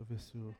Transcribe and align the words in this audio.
Eu 0.00 0.06
ver 0.06 0.18
se 0.18 0.34
o. 0.38 0.56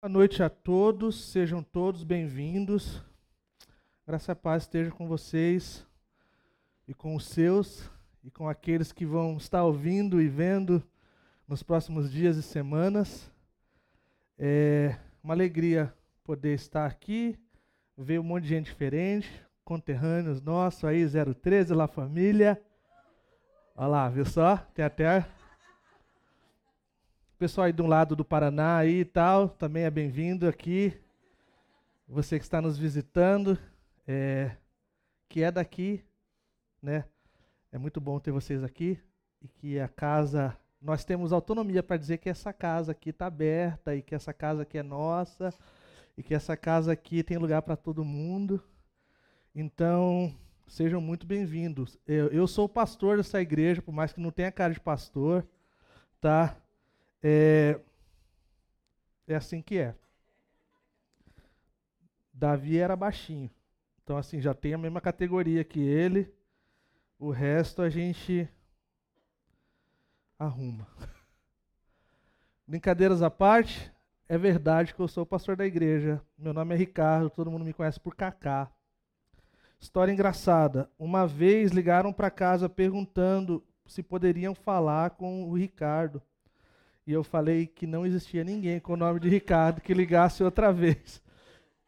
Boa 0.00 0.10
noite 0.10 0.42
a 0.42 0.50
todos, 0.50 1.30
sejam 1.30 1.62
todos 1.62 2.02
bem-vindos. 2.02 3.00
Graça 4.04 4.34
paz 4.34 4.64
esteja 4.64 4.90
com 4.90 5.06
vocês 5.06 5.86
e 6.88 6.92
com 6.92 7.14
os 7.14 7.26
seus 7.26 7.88
e 8.24 8.30
com 8.30 8.48
aqueles 8.48 8.92
que 8.92 9.04
vão 9.04 9.36
estar 9.36 9.64
ouvindo 9.64 10.20
e 10.20 10.28
vendo 10.28 10.82
nos 11.46 11.62
próximos 11.62 12.10
dias 12.10 12.36
e 12.36 12.42
semanas. 12.42 13.30
É 14.38 14.96
uma 15.22 15.34
alegria 15.34 15.92
poder 16.24 16.54
estar 16.54 16.86
aqui, 16.86 17.38
ver 17.96 18.20
um 18.20 18.24
monte 18.24 18.44
de 18.44 18.50
gente 18.50 18.66
diferente, 18.66 19.28
conterrâneos 19.64 20.40
nossos 20.40 20.84
aí, 20.84 21.04
013, 21.06 21.74
La 21.74 21.88
Família. 21.88 22.60
Olha 23.74 23.86
lá, 23.86 24.08
viu 24.08 24.24
só? 24.24 24.56
Tem 24.74 24.84
até 24.84 25.26
pessoal 27.42 27.64
aí 27.64 27.74
um 27.80 27.88
lado 27.88 28.14
do 28.14 28.24
Paraná 28.24 28.76
aí 28.76 29.00
e 29.00 29.04
tal, 29.04 29.48
também 29.48 29.82
é 29.82 29.90
bem-vindo 29.90 30.46
aqui. 30.46 30.96
Você 32.06 32.38
que 32.38 32.44
está 32.44 32.60
nos 32.60 32.78
visitando, 32.78 33.58
é, 34.06 34.52
que 35.28 35.42
é 35.42 35.50
daqui, 35.50 36.04
né? 36.80 37.04
É 37.74 37.78
muito 37.78 38.02
bom 38.02 38.20
ter 38.20 38.30
vocês 38.30 38.62
aqui 38.62 38.98
e 39.40 39.48
que 39.48 39.80
a 39.80 39.88
casa, 39.88 40.54
nós 40.78 41.06
temos 41.06 41.32
autonomia 41.32 41.82
para 41.82 41.96
dizer 41.96 42.18
que 42.18 42.28
essa 42.28 42.52
casa 42.52 42.92
aqui 42.92 43.08
está 43.08 43.24
aberta 43.24 43.96
e 43.96 44.02
que 44.02 44.14
essa 44.14 44.30
casa 44.30 44.60
aqui 44.60 44.76
é 44.76 44.82
nossa 44.82 45.54
e 46.14 46.22
que 46.22 46.34
essa 46.34 46.54
casa 46.54 46.92
aqui 46.92 47.22
tem 47.22 47.38
lugar 47.38 47.62
para 47.62 47.74
todo 47.74 48.04
mundo. 48.04 48.62
Então, 49.54 50.36
sejam 50.68 51.00
muito 51.00 51.26
bem-vindos. 51.26 51.98
Eu, 52.06 52.28
eu 52.28 52.46
sou 52.46 52.66
o 52.66 52.68
pastor 52.68 53.16
dessa 53.16 53.40
igreja, 53.40 53.80
por 53.80 53.92
mais 53.92 54.12
que 54.12 54.20
não 54.20 54.30
tenha 54.30 54.52
cara 54.52 54.74
de 54.74 54.80
pastor, 54.80 55.42
tá? 56.20 56.54
É, 57.22 57.80
é 59.26 59.34
assim 59.34 59.62
que 59.62 59.78
é. 59.78 59.94
Davi 62.34 62.76
era 62.76 62.94
baixinho. 62.94 63.50
Então, 64.04 64.18
assim, 64.18 64.42
já 64.42 64.52
tem 64.52 64.74
a 64.74 64.78
mesma 64.78 65.00
categoria 65.00 65.64
que 65.64 65.80
ele. 65.80 66.30
O 67.22 67.30
resto 67.30 67.82
a 67.82 67.88
gente 67.88 68.48
arruma. 70.36 70.88
Brincadeiras 72.66 73.22
à 73.22 73.30
parte, 73.30 73.92
é 74.28 74.36
verdade 74.36 74.92
que 74.92 74.98
eu 74.98 75.06
sou 75.06 75.24
pastor 75.24 75.54
da 75.54 75.64
igreja. 75.64 76.20
Meu 76.36 76.52
nome 76.52 76.74
é 76.74 76.76
Ricardo, 76.76 77.30
todo 77.30 77.48
mundo 77.48 77.64
me 77.64 77.72
conhece 77.72 78.00
por 78.00 78.16
Kaká. 78.16 78.68
História 79.78 80.10
engraçada. 80.10 80.90
Uma 80.98 81.24
vez 81.24 81.70
ligaram 81.70 82.12
para 82.12 82.28
casa 82.28 82.68
perguntando 82.68 83.64
se 83.86 84.02
poderiam 84.02 84.52
falar 84.52 85.10
com 85.10 85.48
o 85.48 85.54
Ricardo. 85.54 86.20
E 87.06 87.12
eu 87.12 87.22
falei 87.22 87.68
que 87.68 87.86
não 87.86 88.04
existia 88.04 88.42
ninguém 88.42 88.80
com 88.80 88.94
o 88.94 88.96
nome 88.96 89.20
de 89.20 89.28
Ricardo 89.28 89.80
que 89.80 89.94
ligasse 89.94 90.42
outra 90.42 90.72
vez. 90.72 91.22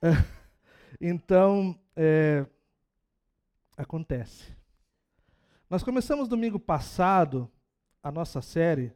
então, 1.01 1.77
é, 1.97 2.47
acontece. 3.77 4.55
Nós 5.75 5.83
começamos 5.83 6.29
domingo 6.29 6.61
passado 6.61 7.51
a 8.01 8.13
nossa 8.13 8.41
série. 8.41 8.95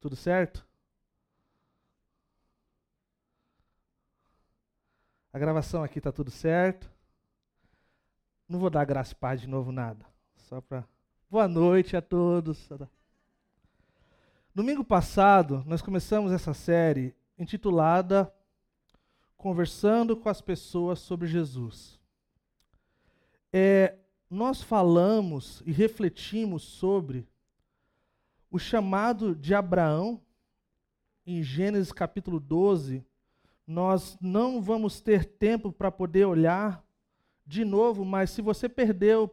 Tudo 0.00 0.16
certo? 0.16 0.66
A 5.32 5.38
gravação 5.38 5.84
aqui 5.84 5.98
está 5.98 6.10
tudo 6.10 6.32
certo. 6.32 6.90
Não 8.48 8.58
vou 8.58 8.68
dar 8.68 8.84
graça 8.84 9.12
e 9.12 9.14
paz 9.14 9.40
de 9.40 9.46
novo 9.46 9.70
nada. 9.70 10.04
Só 10.34 10.60
para 10.60 10.84
Boa 11.30 11.46
noite 11.46 11.96
a 11.96 12.02
todos. 12.02 12.68
Domingo 14.52 14.82
passado, 14.82 15.62
nós 15.64 15.80
começamos 15.80 16.32
essa 16.32 16.54
série 16.54 17.14
intitulada 17.38 18.34
Conversando 19.42 20.16
com 20.16 20.28
as 20.28 20.40
Pessoas 20.40 21.00
sobre 21.00 21.26
Jesus. 21.26 21.98
É, 23.52 23.96
nós 24.30 24.62
falamos 24.62 25.64
e 25.66 25.72
refletimos 25.72 26.62
sobre 26.62 27.28
o 28.48 28.56
chamado 28.56 29.34
de 29.34 29.52
Abraão, 29.52 30.22
em 31.26 31.42
Gênesis 31.42 31.90
capítulo 31.90 32.38
12. 32.38 33.04
Nós 33.66 34.16
não 34.20 34.62
vamos 34.62 35.00
ter 35.00 35.24
tempo 35.24 35.72
para 35.72 35.90
poder 35.90 36.24
olhar 36.24 36.80
de 37.44 37.64
novo, 37.64 38.04
mas 38.04 38.30
se 38.30 38.40
você 38.40 38.68
perdeu 38.68 39.28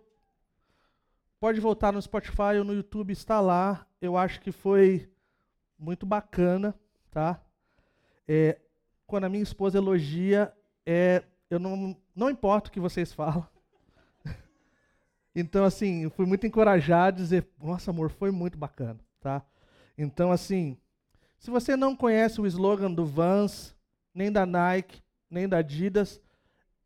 Pode 1.40 1.62
voltar 1.62 1.94
no 1.94 2.02
Spotify 2.02 2.58
ou 2.58 2.66
no 2.66 2.74
YouTube, 2.74 3.14
está 3.14 3.40
lá. 3.40 3.88
Eu 4.02 4.18
acho 4.18 4.42
que 4.42 4.52
foi 4.52 5.10
muito 5.78 6.06
bacana, 6.06 6.78
tá? 7.10 7.42
É, 8.28 8.60
quando 9.10 9.24
a 9.24 9.30
minha 9.30 9.42
esposa 9.42 9.80
elogia, 9.80 10.54
é, 10.86 11.24
eu 11.50 11.60
não, 11.60 11.98
não 12.16 12.30
importa 12.30 12.70
o 12.70 12.72
que 12.72 12.80
vocês 12.80 13.12
falam. 13.12 13.46
então, 15.36 15.66
assim, 15.66 16.04
eu 16.04 16.12
fui 16.12 16.28
muito 16.28 16.46
encorajado 16.46 17.18
a 17.18 17.24
dizer, 17.24 17.48
nossa, 17.60 17.90
amor, 17.90 18.12
foi 18.12 18.30
muito 18.30 18.56
bacana, 18.56 19.00
tá? 19.20 19.44
Então, 19.98 20.32
assim, 20.32 20.78
se 21.40 21.50
você 21.50 21.76
não 21.76 21.96
conhece 21.96 22.40
o 22.40 22.46
slogan 22.46 22.92
do 22.92 23.04
Vans, 23.04 23.76
nem 24.14 24.32
da 24.32 24.46
Nike, 24.46 25.02
nem 25.28 25.50
da 25.50 25.58
Adidas, 25.58 26.22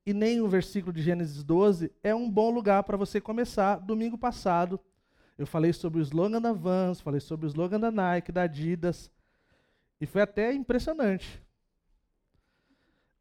e 0.05 0.13
nem 0.13 0.39
o 0.39 0.47
versículo 0.47 0.93
de 0.93 1.01
Gênesis 1.01 1.43
12 1.43 1.91
é 2.01 2.15
um 2.15 2.31
bom 2.31 2.51
lugar 2.51 2.83
para 2.83 2.95
você 2.95 3.19
começar. 3.19 3.79
Domingo 3.79 4.17
passado, 4.17 4.79
eu 5.37 5.45
falei 5.45 5.73
sobre 5.73 5.99
o 5.99 6.01
slogan 6.01 6.41
da 6.41 6.53
Vans, 6.53 7.01
falei 7.01 7.19
sobre 7.19 7.45
o 7.45 7.49
slogan 7.49 7.81
da 7.81 7.91
Nike, 7.91 8.31
da 8.31 8.43
Adidas, 8.43 9.11
e 9.99 10.05
foi 10.05 10.21
até 10.21 10.53
impressionante. 10.53 11.42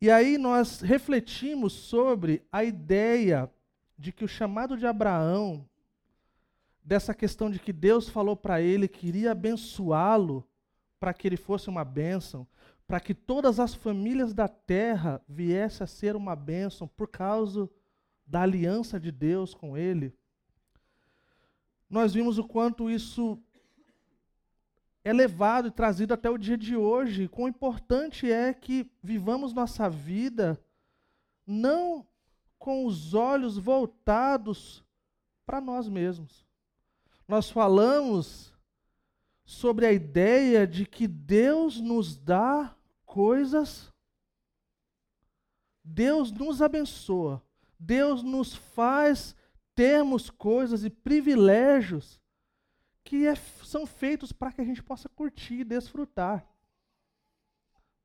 E 0.00 0.12
aí 0.12 0.38
nós 0.38 0.80
refletimos 0.80 1.72
sobre 1.72 2.46
a 2.52 2.62
ideia 2.62 3.50
de 3.98 4.12
que 4.12 4.24
o 4.24 4.28
chamado 4.28 4.76
de 4.76 4.86
Abraão, 4.86 5.68
dessa 6.84 7.12
questão 7.12 7.50
de 7.50 7.58
que 7.58 7.72
Deus 7.72 8.08
falou 8.08 8.36
para 8.36 8.60
ele 8.60 8.86
que 8.86 9.08
iria 9.08 9.32
abençoá-lo 9.32 10.48
para 11.00 11.12
que 11.12 11.26
ele 11.26 11.36
fosse 11.36 11.68
uma 11.68 11.84
bênção, 11.84 12.46
para 12.86 13.00
que 13.00 13.12
todas 13.12 13.58
as 13.60 13.74
famílias 13.74 14.32
da 14.32 14.48
terra 14.48 15.20
viessem 15.28 15.84
a 15.84 15.88
ser 15.88 16.16
uma 16.16 16.34
bênção 16.34 16.86
por 16.88 17.08
causa 17.08 17.68
da 18.26 18.42
aliança 18.42 18.98
de 19.00 19.10
Deus 19.10 19.52
com 19.52 19.76
ele. 19.76 20.14
Nós 21.88 22.14
vimos 22.14 22.38
o 22.38 22.44
quanto 22.44 22.90
isso 22.90 23.42
é 25.08 25.12
levado 25.14 25.68
e 25.68 25.70
trazido 25.70 26.12
até 26.12 26.28
o 26.28 26.36
dia 26.36 26.58
de 26.58 26.76
hoje. 26.76 27.28
Quão 27.28 27.48
importante 27.48 28.30
é 28.30 28.52
que 28.52 28.90
vivamos 29.02 29.54
nossa 29.54 29.88
vida 29.88 30.62
não 31.46 32.06
com 32.58 32.84
os 32.84 33.14
olhos 33.14 33.56
voltados 33.56 34.84
para 35.46 35.62
nós 35.62 35.88
mesmos. 35.88 36.46
Nós 37.26 37.48
falamos 37.48 38.52
sobre 39.46 39.86
a 39.86 39.92
ideia 39.92 40.66
de 40.66 40.84
que 40.84 41.08
Deus 41.08 41.80
nos 41.80 42.14
dá 42.18 42.76
coisas, 43.06 43.90
Deus 45.82 46.30
nos 46.30 46.60
abençoa, 46.60 47.42
Deus 47.78 48.22
nos 48.22 48.54
faz 48.54 49.34
termos 49.74 50.28
coisas 50.28 50.84
e 50.84 50.90
privilégios 50.90 52.20
que 53.08 53.26
é, 53.26 53.34
são 53.64 53.86
feitos 53.86 54.32
para 54.32 54.52
que 54.52 54.60
a 54.60 54.64
gente 54.64 54.82
possa 54.82 55.08
curtir 55.08 55.60
e 55.60 55.64
desfrutar, 55.64 56.46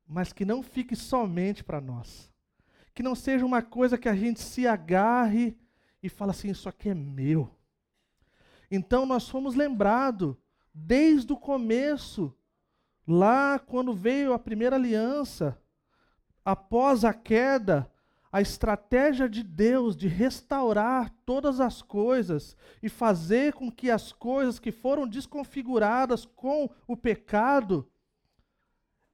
mas 0.06 0.32
que 0.32 0.46
não 0.46 0.62
fique 0.62 0.96
somente 0.96 1.62
para 1.62 1.78
nós, 1.78 2.32
que 2.94 3.02
não 3.02 3.14
seja 3.14 3.44
uma 3.44 3.60
coisa 3.60 3.98
que 3.98 4.08
a 4.08 4.16
gente 4.16 4.40
se 4.40 4.66
agarre 4.66 5.58
e 6.02 6.08
fala 6.08 6.30
assim: 6.30 6.48
Isso 6.48 6.70
aqui 6.70 6.88
é 6.88 6.94
meu. 6.94 7.54
Então 8.70 9.04
nós 9.04 9.28
fomos 9.28 9.54
lembrados, 9.54 10.34
desde 10.72 11.32
o 11.32 11.36
começo, 11.36 12.34
Lá, 13.06 13.58
quando 13.58 13.92
veio 13.92 14.32
a 14.32 14.38
primeira 14.38 14.76
aliança, 14.76 15.60
após 16.42 17.04
a 17.04 17.12
queda, 17.12 17.90
a 18.34 18.40
estratégia 18.40 19.28
de 19.28 19.44
Deus 19.44 19.96
de 19.96 20.08
restaurar 20.08 21.08
todas 21.24 21.60
as 21.60 21.80
coisas 21.80 22.56
e 22.82 22.88
fazer 22.88 23.52
com 23.52 23.70
que 23.70 23.92
as 23.92 24.12
coisas 24.12 24.58
que 24.58 24.72
foram 24.72 25.06
desconfiguradas 25.06 26.24
com 26.26 26.68
o 26.84 26.96
pecado 26.96 27.88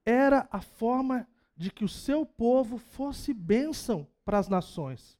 era 0.06 0.48
a 0.50 0.62
forma 0.62 1.28
de 1.54 1.70
que 1.70 1.84
o 1.84 1.88
seu 1.88 2.24
povo 2.24 2.78
fosse 2.78 3.34
bênção 3.34 4.08
para 4.24 4.38
as 4.38 4.48
nações. 4.48 5.18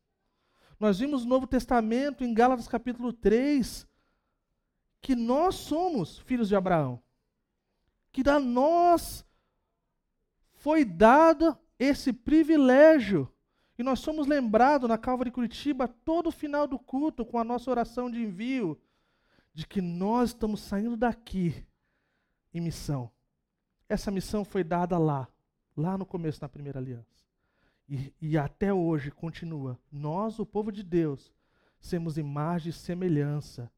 Nós 0.79 0.99
vimos 0.99 1.23
no 1.25 1.29
Novo 1.29 1.47
Testamento, 1.47 2.25
em 2.25 2.33
Gálatas 2.33 2.67
capítulo 2.67 3.13
3, 3.13 3.87
que 5.03 5.15
nós 5.15 5.57
somos 5.57 6.21
filhos 6.21 6.49
de 6.49 6.57
Abraão. 6.57 7.03
Que 8.11 8.27
a 8.27 8.41
nós 8.41 9.27
foi 10.55 10.87
dado 10.87 11.55
esse 11.79 12.15
privilégio. 12.15 13.31
E 13.81 13.83
nós 13.83 14.01
somos 14.01 14.27
lembrados 14.27 14.87
na 14.87 14.99
Calvary 14.99 15.31
Curitiba, 15.31 15.89
todo 15.89 16.31
final 16.31 16.67
do 16.67 16.79
culto, 16.79 17.25
com 17.25 17.39
a 17.39 17.45
nossa 17.45 17.71
oração 17.71 18.11
de 18.11 18.23
envio, 18.23 18.79
de 19.55 19.67
que 19.67 19.81
nós 19.81 20.29
estamos 20.29 20.61
saindo 20.61 20.99
daqui 20.99 21.65
em 22.53 22.61
missão. 22.61 23.11
Essa 23.89 24.11
missão 24.11 24.45
foi 24.45 24.63
dada 24.63 24.99
lá, 24.99 25.27
lá 25.75 25.97
no 25.97 26.05
começo, 26.05 26.43
na 26.43 26.49
primeira 26.49 26.79
aliança. 26.79 27.25
E, 27.89 28.13
e 28.21 28.37
até 28.37 28.71
hoje 28.71 29.11
continua. 29.11 29.79
Nós, 29.91 30.39
o 30.39 30.45
povo 30.45 30.71
de 30.71 30.83
Deus, 30.83 31.33
somos 31.81 32.19
imagem 32.19 32.69
e 32.69 32.75
semelhança, 32.75 33.73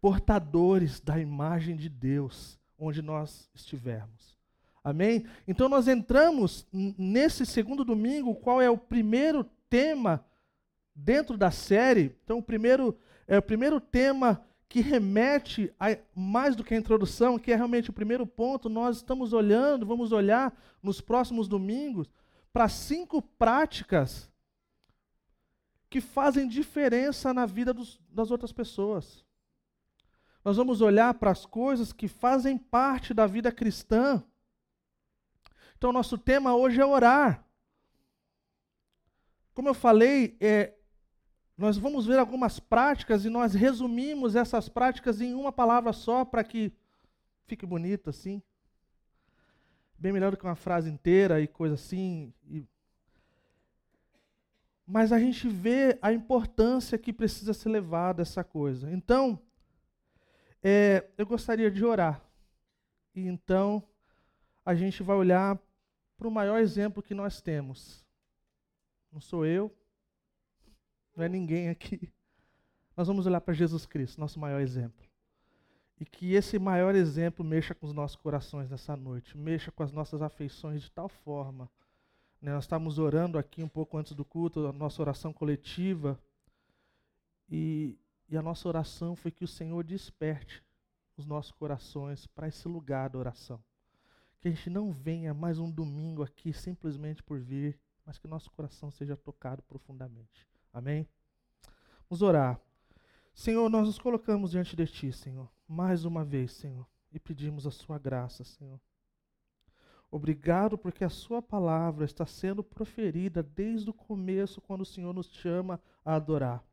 portadores 0.00 1.00
da 1.00 1.18
imagem 1.18 1.74
de 1.74 1.88
Deus, 1.88 2.60
onde 2.78 3.02
nós 3.02 3.50
estivermos. 3.52 4.35
Amém? 4.86 5.26
Então 5.48 5.68
nós 5.68 5.88
entramos 5.88 6.64
nesse 6.72 7.44
segundo 7.44 7.84
domingo, 7.84 8.36
qual 8.36 8.62
é 8.62 8.70
o 8.70 8.78
primeiro 8.78 9.42
tema 9.68 10.24
dentro 10.94 11.36
da 11.36 11.50
série. 11.50 12.16
Então 12.22 12.38
o 12.38 12.42
primeiro 12.42 12.96
é 13.26 13.36
o 13.36 13.42
primeiro 13.42 13.80
tema 13.80 14.46
que 14.68 14.80
remete 14.80 15.74
a, 15.80 15.98
mais 16.14 16.54
do 16.54 16.62
que 16.62 16.72
a 16.72 16.76
introdução, 16.76 17.36
que 17.36 17.50
é 17.50 17.56
realmente 17.56 17.90
o 17.90 17.92
primeiro 17.92 18.24
ponto. 18.24 18.68
Nós 18.68 18.98
estamos 18.98 19.32
olhando, 19.32 19.84
vamos 19.84 20.12
olhar 20.12 20.56
nos 20.80 21.00
próximos 21.00 21.48
domingos 21.48 22.08
para 22.52 22.68
cinco 22.68 23.20
práticas 23.20 24.30
que 25.90 26.00
fazem 26.00 26.46
diferença 26.46 27.34
na 27.34 27.44
vida 27.44 27.74
dos, 27.74 28.00
das 28.08 28.30
outras 28.30 28.52
pessoas. 28.52 29.24
Nós 30.44 30.56
vamos 30.56 30.80
olhar 30.80 31.12
para 31.14 31.32
as 31.32 31.44
coisas 31.44 31.92
que 31.92 32.06
fazem 32.06 32.56
parte 32.56 33.12
da 33.12 33.26
vida 33.26 33.50
cristã 33.50 34.22
então, 35.86 35.92
nosso 35.92 36.18
tema 36.18 36.52
hoje 36.52 36.80
é 36.80 36.84
orar. 36.84 37.46
Como 39.54 39.68
eu 39.68 39.74
falei, 39.74 40.36
é, 40.40 40.74
nós 41.56 41.78
vamos 41.78 42.04
ver 42.04 42.18
algumas 42.18 42.58
práticas 42.58 43.24
e 43.24 43.30
nós 43.30 43.54
resumimos 43.54 44.34
essas 44.34 44.68
práticas 44.68 45.20
em 45.20 45.32
uma 45.32 45.52
palavra 45.52 45.92
só 45.92 46.24
para 46.24 46.42
que 46.42 46.72
fique 47.46 47.64
bonito 47.64 48.10
assim. 48.10 48.42
Bem 49.96 50.12
melhor 50.12 50.32
do 50.32 50.36
que 50.36 50.42
uma 50.42 50.56
frase 50.56 50.90
inteira 50.90 51.40
e 51.40 51.46
coisa 51.46 51.76
assim. 51.76 52.34
E... 52.50 52.64
Mas 54.84 55.12
a 55.12 55.20
gente 55.20 55.46
vê 55.46 56.00
a 56.02 56.12
importância 56.12 56.98
que 56.98 57.12
precisa 57.12 57.54
ser 57.54 57.68
levada 57.68 58.22
essa 58.22 58.42
coisa. 58.42 58.90
Então, 58.90 59.40
é, 60.60 61.08
eu 61.16 61.24
gostaria 61.24 61.70
de 61.70 61.84
orar. 61.84 62.20
E 63.14 63.28
então, 63.28 63.84
a 64.64 64.74
gente 64.74 65.00
vai 65.00 65.16
olhar 65.16 65.56
para 66.16 66.28
o 66.28 66.30
maior 66.30 66.58
exemplo 66.58 67.02
que 67.02 67.14
nós 67.14 67.40
temos. 67.40 68.04
Não 69.12 69.20
sou 69.20 69.46
eu, 69.46 69.74
não 71.14 71.24
é 71.24 71.28
ninguém 71.28 71.68
aqui. 71.68 72.12
Nós 72.96 73.08
vamos 73.08 73.26
olhar 73.26 73.40
para 73.40 73.54
Jesus 73.54 73.86
Cristo, 73.86 74.20
nosso 74.20 74.38
maior 74.38 74.60
exemplo. 74.60 75.06
E 75.98 76.04
que 76.04 76.34
esse 76.34 76.58
maior 76.58 76.94
exemplo 76.94 77.44
mexa 77.44 77.74
com 77.74 77.86
os 77.86 77.92
nossos 77.92 78.16
corações 78.16 78.70
nessa 78.70 78.96
noite, 78.96 79.36
mexa 79.36 79.70
com 79.72 79.82
as 79.82 79.92
nossas 79.92 80.20
afeições 80.20 80.82
de 80.82 80.90
tal 80.90 81.08
forma. 81.08 81.70
Né? 82.40 82.52
Nós 82.52 82.64
estávamos 82.64 82.98
orando 82.98 83.38
aqui 83.38 83.62
um 83.62 83.68
pouco 83.68 83.96
antes 83.96 84.12
do 84.12 84.24
culto, 84.24 84.66
a 84.66 84.72
nossa 84.72 85.00
oração 85.00 85.32
coletiva. 85.32 86.18
E, 87.48 87.98
e 88.28 88.36
a 88.36 88.42
nossa 88.42 88.68
oração 88.68 89.16
foi 89.16 89.30
que 89.30 89.44
o 89.44 89.48
Senhor 89.48 89.82
desperte 89.84 90.62
os 91.16 91.24
nossos 91.24 91.52
corações 91.52 92.26
para 92.26 92.48
esse 92.48 92.68
lugar 92.68 93.08
da 93.08 93.18
oração. 93.18 93.62
Que 94.40 94.48
a 94.48 94.50
gente 94.50 94.70
não 94.70 94.92
venha 94.92 95.32
mais 95.32 95.58
um 95.58 95.70
domingo 95.70 96.22
aqui 96.22 96.52
simplesmente 96.52 97.22
por 97.22 97.40
vir, 97.40 97.78
mas 98.04 98.18
que 98.18 98.28
nosso 98.28 98.50
coração 98.50 98.90
seja 98.90 99.16
tocado 99.16 99.62
profundamente. 99.62 100.46
Amém? 100.72 101.08
Vamos 102.08 102.22
orar. 102.22 102.60
Senhor, 103.34 103.68
nós 103.68 103.86
nos 103.86 103.98
colocamos 103.98 104.52
diante 104.52 104.76
de 104.76 104.86
Ti, 104.86 105.12
Senhor, 105.12 105.50
mais 105.68 106.04
uma 106.04 106.24
vez, 106.24 106.52
Senhor, 106.52 106.86
e 107.12 107.18
pedimos 107.18 107.66
a 107.66 107.70
Sua 107.70 107.98
graça, 107.98 108.44
Senhor. 108.44 108.80
Obrigado 110.10 110.78
porque 110.78 111.04
a 111.04 111.10
Sua 111.10 111.42
palavra 111.42 112.04
está 112.04 112.24
sendo 112.24 112.62
proferida 112.62 113.42
desde 113.42 113.90
o 113.90 113.92
começo, 113.92 114.60
quando 114.60 114.82
o 114.82 114.86
Senhor 114.86 115.12
nos 115.12 115.32
chama 115.34 115.80
a 116.04 116.14
adorar. 116.14 116.64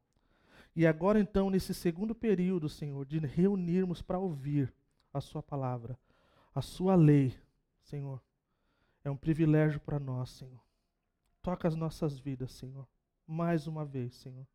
E 0.75 0.87
agora, 0.87 1.19
então, 1.19 1.49
nesse 1.49 1.73
segundo 1.73 2.15
período, 2.15 2.69
Senhor, 2.69 3.05
de 3.05 3.19
reunirmos 3.19 4.01
para 4.01 4.19
ouvir 4.19 4.73
a 5.13 5.19
Sua 5.19 5.43
palavra, 5.43 5.99
a 6.55 6.61
Sua 6.61 6.95
lei, 6.95 7.35
Senhor. 7.83 8.21
É 9.03 9.11
um 9.11 9.17
privilégio 9.17 9.79
para 9.79 9.99
nós, 9.99 10.29
Senhor. 10.31 10.61
Toca 11.41 11.67
as 11.67 11.75
nossas 11.75 12.19
vidas, 12.19 12.51
Senhor. 12.53 12.87
Mais 13.27 13.67
uma 13.67 13.85
vez, 13.85 14.15
Senhor. 14.15 14.47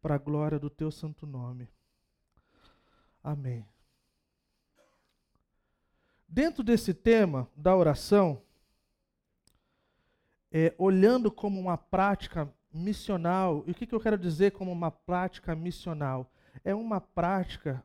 Para 0.00 0.16
a 0.16 0.18
glória 0.18 0.58
do 0.58 0.68
teu 0.68 0.90
santo 0.90 1.26
nome. 1.26 1.68
Amém. 3.22 3.66
Dentro 6.28 6.62
desse 6.62 6.92
tema 6.94 7.48
da 7.54 7.76
oração, 7.76 8.42
é, 10.50 10.74
olhando 10.76 11.30
como 11.30 11.60
uma 11.60 11.78
prática 11.78 12.52
missional, 12.72 13.64
e 13.66 13.70
o 13.70 13.74
que, 13.74 13.86
que 13.86 13.94
eu 13.94 14.00
quero 14.00 14.18
dizer 14.18 14.52
como 14.52 14.72
uma 14.72 14.90
prática 14.90 15.54
missional? 15.54 16.30
É 16.64 16.74
uma 16.74 17.00
prática, 17.00 17.84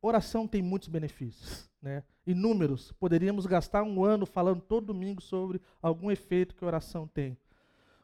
oração 0.00 0.48
tem 0.48 0.62
muitos 0.62 0.88
benefícios, 0.88 1.70
né? 1.82 2.04
inúmeros. 2.26 2.92
Poderíamos 2.92 3.44
gastar 3.44 3.82
um 3.82 4.04
ano 4.04 4.24
falando 4.24 4.60
todo 4.60 4.86
domingo 4.86 5.20
sobre 5.20 5.60
algum 5.82 6.10
efeito 6.10 6.54
que 6.54 6.64
a 6.64 6.66
oração 6.66 7.06
tem. 7.08 7.36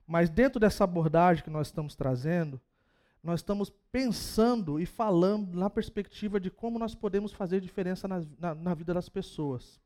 Mas 0.07 0.29
dentro 0.29 0.59
dessa 0.59 0.85
abordagem 0.85 1.45
que 1.45 1.51
nós 1.51 1.69
estamos 1.69 1.95
trazendo, 1.95 2.61
nós 3.23 3.41
estamos 3.41 3.71
pensando 3.93 4.81
e 4.81 4.87
falando 4.87 5.57
na 5.57 5.69
perspectiva 5.69 6.41
de 6.41 6.51
como 6.51 6.79
nós 6.79 6.95
podemos 6.95 7.33
fazer 7.33 7.61
diferença 7.61 8.09
na, 8.09 8.25
na, 8.39 8.55
na 8.55 8.75
vida 8.75 8.95
das 8.95 9.09
pessoas. 9.09 9.81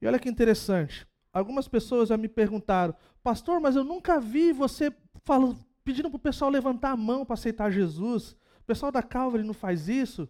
E 0.00 0.06
olha 0.06 0.18
que 0.18 0.28
interessante. 0.28 1.06
Algumas 1.32 1.66
pessoas 1.66 2.10
já 2.10 2.16
me 2.16 2.28
perguntaram, 2.28 2.94
pastor, 3.22 3.60
mas 3.60 3.74
eu 3.74 3.82
nunca 3.82 4.20
vi 4.20 4.52
você 4.52 4.94
falando, 5.24 5.58
pedindo 5.82 6.08
para 6.08 6.16
o 6.16 6.20
pessoal 6.20 6.50
levantar 6.50 6.92
a 6.92 6.96
mão 6.96 7.24
para 7.24 7.34
aceitar 7.34 7.70
Jesus. 7.72 8.36
O 8.60 8.64
pessoal 8.64 8.92
da 8.92 9.02
Calvary 9.02 9.42
não 9.42 9.54
faz 9.54 9.88
isso? 9.88 10.28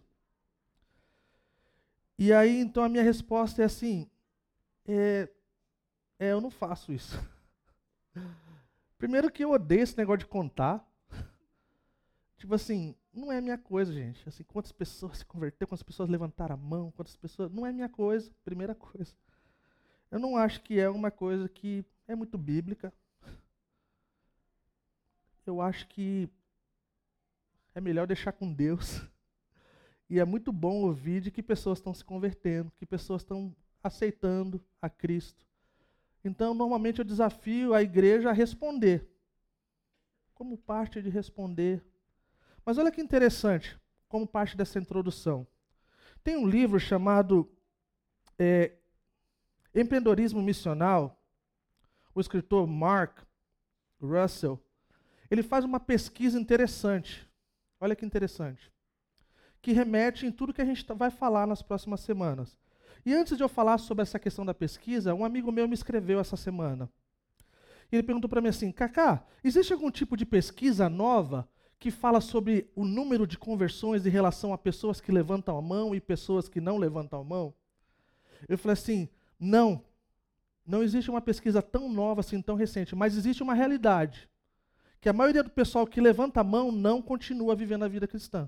E 2.17 2.31
aí, 2.31 2.59
então, 2.59 2.83
a 2.83 2.89
minha 2.89 3.03
resposta 3.03 3.61
é 3.61 3.65
assim: 3.65 4.09
é, 4.87 5.29
é, 6.17 6.31
eu 6.31 6.39
não 6.39 6.49
faço 6.49 6.93
isso. 6.93 7.17
Primeiro 8.97 9.29
que 9.29 9.43
eu 9.43 9.51
odeio 9.51 9.81
esse 9.81 9.97
negócio 9.97 10.19
de 10.19 10.27
contar. 10.27 10.85
tipo 12.37 12.53
assim, 12.53 12.95
não 13.13 13.31
é 13.31 13.41
minha 13.41 13.57
coisa, 13.57 13.91
gente. 13.91 14.27
Assim, 14.27 14.43
quantas 14.43 14.71
pessoas 14.71 15.17
se 15.19 15.25
converteram, 15.25 15.69
quantas 15.69 15.83
pessoas 15.83 16.09
levantaram 16.09 16.55
a 16.55 16.57
mão, 16.57 16.91
quantas 16.91 17.15
pessoas. 17.17 17.51
Não 17.51 17.65
é 17.65 17.71
minha 17.71 17.89
coisa, 17.89 18.31
primeira 18.43 18.73
coisa. 18.73 19.13
Eu 20.09 20.19
não 20.19 20.37
acho 20.37 20.61
que 20.61 20.79
é 20.79 20.89
uma 20.89 21.11
coisa 21.11 21.49
que 21.49 21.83
é 22.07 22.15
muito 22.15 22.37
bíblica. 22.37 22.93
Eu 25.45 25.61
acho 25.61 25.87
que 25.87 26.29
é 27.73 27.81
melhor 27.81 28.07
deixar 28.07 28.31
com 28.31 28.51
Deus. 28.51 29.01
E 30.09 30.19
é 30.19 30.25
muito 30.25 30.51
bom 30.51 30.83
ouvir 30.83 31.21
de 31.21 31.31
que 31.31 31.41
pessoas 31.41 31.79
estão 31.79 31.93
se 31.93 32.05
convertendo, 32.05 32.71
que 32.77 32.85
pessoas 32.85 33.23
estão 33.23 33.55
aceitando 33.83 34.63
a 34.81 34.89
Cristo. 34.89 35.45
Então, 36.23 36.53
normalmente 36.53 36.99
eu 36.99 37.05
desafio 37.05 37.73
a 37.73 37.81
igreja 37.81 38.29
a 38.29 38.33
responder. 38.33 39.09
Como 40.33 40.57
parte 40.57 41.01
de 41.01 41.09
responder. 41.09 41.83
Mas 42.63 42.77
olha 42.77 42.91
que 42.91 43.01
interessante, 43.01 43.79
como 44.07 44.27
parte 44.27 44.55
dessa 44.55 44.79
introdução. 44.79 45.47
Tem 46.23 46.37
um 46.37 46.47
livro 46.47 46.79
chamado 46.79 47.49
é, 48.37 48.73
Empreendedorismo 49.73 50.41
Missional. 50.41 51.19
O 52.13 52.21
escritor 52.21 52.65
Mark 52.65 53.23
Russell, 53.99 54.59
ele 55.29 55.43
faz 55.43 55.65
uma 55.65 55.79
pesquisa 55.79 56.39
interessante. 56.39 57.27
Olha 57.79 57.95
que 57.95 58.05
interessante 58.05 58.74
que 59.65 59.73
remete 59.73 60.27
em 60.27 60.31
tudo 60.31 60.53
que 60.53 60.61
a 60.61 60.65
gente 60.65 60.85
vai 60.93 61.09
falar 61.09 61.47
nas 61.47 61.63
próximas 61.63 62.01
semanas. 62.01 62.55
E 63.03 63.11
antes 63.11 63.35
de 63.35 63.43
eu 63.43 63.49
falar 63.49 63.79
sobre 63.79 64.03
essa 64.03 64.19
questão 64.19 64.45
da 64.45 64.53
pesquisa, 64.53 65.15
um 65.15 65.25
amigo 65.25 65.51
meu 65.51 65.67
me 65.67 65.73
escreveu 65.73 66.19
essa 66.19 66.37
semana. 66.37 66.87
Ele 67.91 68.03
perguntou 68.03 68.29
para 68.29 68.41
mim 68.41 68.49
assim: 68.49 68.71
Kaká, 68.71 69.25
existe 69.43 69.73
algum 69.73 69.89
tipo 69.89 70.15
de 70.15 70.23
pesquisa 70.23 70.87
nova 70.87 71.49
que 71.79 71.89
fala 71.89 72.21
sobre 72.21 72.69
o 72.75 72.85
número 72.85 73.25
de 73.25 73.39
conversões 73.39 74.05
em 74.05 74.09
relação 74.11 74.53
a 74.53 74.57
pessoas 74.57 75.01
que 75.01 75.11
levantam 75.11 75.57
a 75.57 75.61
mão 75.63 75.95
e 75.95 75.99
pessoas 75.99 76.47
que 76.47 76.61
não 76.61 76.77
levantam 76.77 77.19
a 77.19 77.23
mão? 77.23 77.51
Eu 78.47 78.59
falei 78.59 78.73
assim: 78.73 79.09
não. 79.39 79.83
não 80.63 80.83
existe 80.83 81.09
uma 81.09 81.21
pesquisa 81.21 81.59
tão 81.59 81.91
nova 81.91 82.19
assim, 82.19 82.39
tão 82.39 82.55
recente, 82.55 82.95
mas 82.95 83.17
existe 83.17 83.41
uma 83.41 83.55
realidade 83.55 84.29
que 85.01 85.09
a 85.09 85.13
maioria 85.13 85.41
do 85.41 85.49
pessoal 85.49 85.87
que 85.87 85.99
levanta 85.99 86.41
a 86.41 86.43
mão 86.43 86.71
não 86.71 87.01
continua 87.01 87.55
vivendo 87.55 87.83
a 87.83 87.87
vida 87.87 88.07
cristã. 88.07 88.47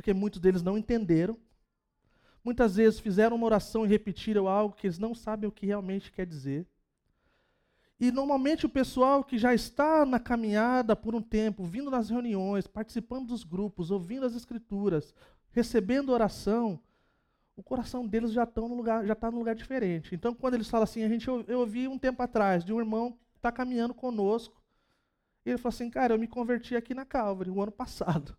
Porque 0.00 0.14
muitos 0.14 0.40
deles 0.40 0.62
não 0.62 0.78
entenderam. 0.78 1.36
Muitas 2.42 2.76
vezes 2.76 2.98
fizeram 2.98 3.36
uma 3.36 3.44
oração 3.44 3.84
e 3.84 3.88
repetiram 3.88 4.48
algo 4.48 4.74
que 4.74 4.86
eles 4.86 4.98
não 4.98 5.14
sabem 5.14 5.46
o 5.46 5.52
que 5.52 5.66
realmente 5.66 6.10
quer 6.10 6.24
dizer. 6.24 6.66
E 8.00 8.10
normalmente 8.10 8.64
o 8.64 8.68
pessoal 8.70 9.22
que 9.22 9.36
já 9.36 9.52
está 9.52 10.06
na 10.06 10.18
caminhada 10.18 10.96
por 10.96 11.14
um 11.14 11.20
tempo, 11.20 11.64
vindo 11.64 11.90
nas 11.90 12.08
reuniões, 12.08 12.66
participando 12.66 13.26
dos 13.26 13.44
grupos, 13.44 13.90
ouvindo 13.90 14.24
as 14.24 14.34
escrituras, 14.34 15.14
recebendo 15.50 16.12
oração, 16.12 16.80
o 17.54 17.62
coração 17.62 18.06
deles 18.06 18.32
já 18.32 18.44
está 18.44 18.62
no 18.62 18.74
lugar, 18.74 19.06
está 19.06 19.30
num 19.30 19.40
lugar 19.40 19.54
diferente. 19.54 20.14
Então, 20.14 20.32
quando 20.32 20.54
eles 20.54 20.70
falam 20.70 20.84
assim, 20.84 21.04
a 21.04 21.08
gente 21.10 21.28
eu 21.28 21.58
ouvi 21.58 21.86
um 21.86 21.98
tempo 21.98 22.22
atrás 22.22 22.64
de 22.64 22.72
um 22.72 22.78
irmão 22.78 23.12
que 23.32 23.36
está 23.36 23.52
caminhando 23.52 23.92
conosco 23.92 24.62
e 25.44 25.50
ele 25.50 25.58
falou 25.58 25.74
assim, 25.74 25.90
cara, 25.90 26.14
eu 26.14 26.18
me 26.18 26.26
converti 26.26 26.74
aqui 26.74 26.94
na 26.94 27.04
Calvary 27.04 27.50
o 27.50 27.60
ano 27.60 27.70
passado. 27.70 28.34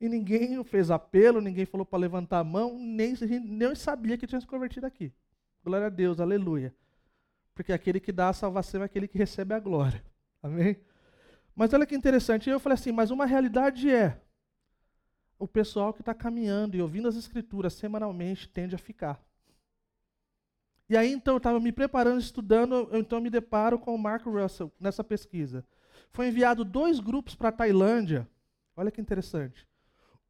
E 0.00 0.08
ninguém 0.08 0.62
fez 0.64 0.90
apelo, 0.90 1.40
ninguém 1.40 1.66
falou 1.66 1.84
para 1.84 1.98
levantar 1.98 2.38
a 2.38 2.44
mão, 2.44 2.78
nem, 2.78 3.14
nem 3.42 3.74
sabia 3.74 4.16
que 4.16 4.26
tinha 4.26 4.40
se 4.40 4.46
convertido 4.46 4.86
aqui. 4.86 5.12
Glória 5.64 5.88
a 5.88 5.90
Deus, 5.90 6.20
aleluia. 6.20 6.74
Porque 7.54 7.72
aquele 7.72 7.98
que 7.98 8.12
dá 8.12 8.28
a 8.28 8.32
salvação 8.32 8.82
é 8.82 8.84
aquele 8.84 9.08
que 9.08 9.18
recebe 9.18 9.54
a 9.54 9.58
glória. 9.58 10.04
Amém? 10.42 10.76
Mas 11.54 11.72
olha 11.72 11.84
que 11.84 11.96
interessante, 11.96 12.48
eu 12.48 12.60
falei 12.60 12.74
assim, 12.74 12.92
mas 12.92 13.10
uma 13.10 13.26
realidade 13.26 13.90
é, 13.90 14.20
o 15.38 15.48
pessoal 15.48 15.92
que 15.92 16.00
está 16.00 16.14
caminhando 16.14 16.76
e 16.76 16.82
ouvindo 16.82 17.08
as 17.08 17.16
escrituras 17.16 17.72
semanalmente 17.72 18.48
tende 18.48 18.76
a 18.76 18.78
ficar. 18.78 19.20
E 20.88 20.96
aí 20.96 21.12
então 21.12 21.34
eu 21.34 21.38
estava 21.38 21.58
me 21.58 21.72
preparando, 21.72 22.20
estudando, 22.20 22.88
eu 22.92 23.00
então 23.00 23.20
me 23.20 23.28
deparo 23.28 23.78
com 23.78 23.94
o 23.94 23.98
Mark 23.98 24.24
Russell 24.24 24.72
nessa 24.78 25.02
pesquisa 25.02 25.66
foi 26.10 26.28
enviado 26.28 26.64
dois 26.64 27.00
grupos 27.00 27.34
para 27.34 27.48
a 27.48 27.52
Tailândia. 27.52 28.28
Olha 28.76 28.90
que 28.90 29.00
interessante. 29.00 29.67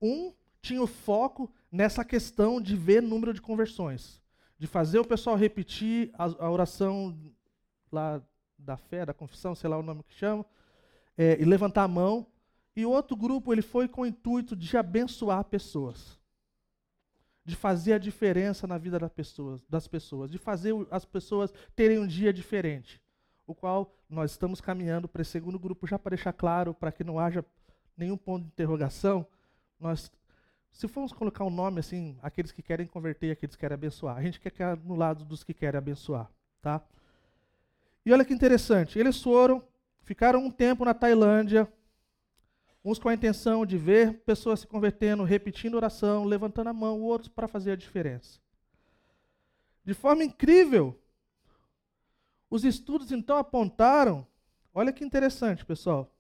Um 0.01 0.33
tinha 0.61 0.83
o 0.83 0.87
foco 0.87 1.53
nessa 1.71 2.05
questão 2.05 2.61
de 2.61 2.77
ver 2.77 3.03
número 3.03 3.33
de 3.33 3.41
conversões, 3.41 4.23
de 4.59 4.67
fazer 4.67 4.99
o 4.99 5.05
pessoal 5.05 5.37
repetir 5.37 6.11
a, 6.15 6.25
a 6.25 6.51
oração 6.51 7.17
lá 7.91 8.23
da 8.59 8.77
fé, 8.77 9.07
da 9.07 9.15
confissão, 9.15 9.55
sei 9.55 9.71
lá 9.71 9.79
o 9.79 9.83
nome 9.83 10.03
que 10.03 10.15
chama, 10.15 10.45
é, 11.17 11.41
e 11.41 11.45
levantar 11.45 11.85
a 11.85 11.89
mão. 11.89 12.27
E 12.75 12.85
o 12.85 12.91
outro 12.91 13.17
grupo 13.17 13.53
ele 13.53 13.63
foi 13.63 13.89
com 13.89 14.03
o 14.03 14.07
intuito 14.07 14.55
de 14.55 14.77
abençoar 14.77 15.45
pessoas, 15.45 16.19
de 17.45 17.57
fazer 17.57 17.95
a 17.95 17.99
diferença 17.99 18.67
na 18.67 18.79
vida 18.79 18.99
das 18.99 19.13
pessoas, 19.13 19.65
das 19.69 19.89
pessoas, 19.89 20.31
de 20.31 20.39
fazer 20.39 20.75
as 20.91 21.05
pessoas 21.05 21.53
terem 21.75 21.99
um 21.99 22.07
dia 22.07 22.33
diferente 22.33 23.01
o 23.49 23.55
qual 23.55 23.97
nós 24.09 24.33
estamos 24.33 24.61
caminhando 24.61 25.09
para 25.09 25.23
esse 25.23 25.31
segundo 25.31 25.59
grupo, 25.59 25.87
já 25.87 25.99
para 25.99 26.15
deixar 26.15 26.35
claro, 26.35 26.75
para 26.75 26.93
que 26.93 27.03
não 27.03 27.19
haja 27.19 27.43
nenhum 27.97 28.17
ponto 28.17 28.43
de 28.43 28.49
interrogação, 28.49 29.27
nós, 29.81 30.11
se 30.73 30.89
formos 30.89 31.13
colocar 31.13 31.45
um 31.45 31.51
nome 31.51 31.81
assim, 31.81 32.19
aqueles 32.23 32.53
que 32.53 32.63
querem 32.63 32.87
converter, 32.87 33.31
aqueles 33.31 33.55
que 33.57 33.61
querem 33.61 33.75
abençoar, 33.75 34.17
a 34.17 34.23
gente 34.23 34.41
quer 34.41 34.51
ficar 34.51 34.77
no 34.77 34.95
lado 34.95 35.25
dos 35.25 35.45
que 35.45 35.55
querem 35.55 35.79
abençoar, 35.79 36.31
tá? 36.61 36.83
E 38.05 38.13
olha 38.13 38.25
que 38.25 38.35
interessante, 38.35 38.99
eles 38.99 39.23
foram, 39.23 39.63
ficaram 40.03 40.45
um 40.45 40.51
tempo 40.51 40.85
na 40.85 40.95
Tailândia, 40.95 41.71
uns 42.85 42.99
com 42.99 43.09
a 43.09 43.15
intenção 43.15 43.67
de 43.67 43.77
ver 43.77 44.21
pessoas 44.21 44.61
se 44.61 44.67
convertendo, 44.67 45.25
repetindo 45.25 45.75
oração, 45.75 46.25
levantando 46.25 46.71
a 46.71 46.73
mão, 46.73 47.01
outros 47.01 47.29
para 47.29 47.49
fazer 47.49 47.73
a 47.73 47.77
diferença. 47.77 48.41
De 49.85 49.95
forma 49.95 50.25
incrível, 50.25 50.99
os 52.51 52.65
estudos 52.65 53.13
então 53.13 53.37
apontaram, 53.37 54.27
olha 54.73 54.93
que 54.93 55.05
interessante, 55.05 55.65
pessoal, 55.65 56.11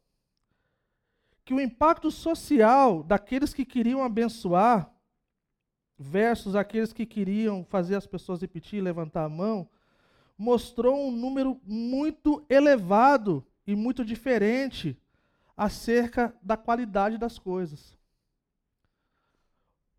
que 1.48 1.54
o 1.54 1.60
impacto 1.62 2.10
social 2.10 3.02
daqueles 3.02 3.54
que 3.54 3.64
queriam 3.64 4.02
abençoar 4.02 4.94
versus 5.98 6.54
aqueles 6.54 6.92
que 6.92 7.06
queriam 7.06 7.64
fazer 7.64 7.94
as 7.94 8.06
pessoas 8.06 8.42
repetir, 8.42 8.82
levantar 8.82 9.24
a 9.24 9.30
mão, 9.30 9.66
mostrou 10.36 11.08
um 11.08 11.10
número 11.10 11.58
muito 11.64 12.44
elevado 12.50 13.42
e 13.66 13.74
muito 13.74 14.04
diferente 14.04 14.94
acerca 15.56 16.36
da 16.42 16.54
qualidade 16.54 17.16
das 17.16 17.38
coisas. 17.38 17.96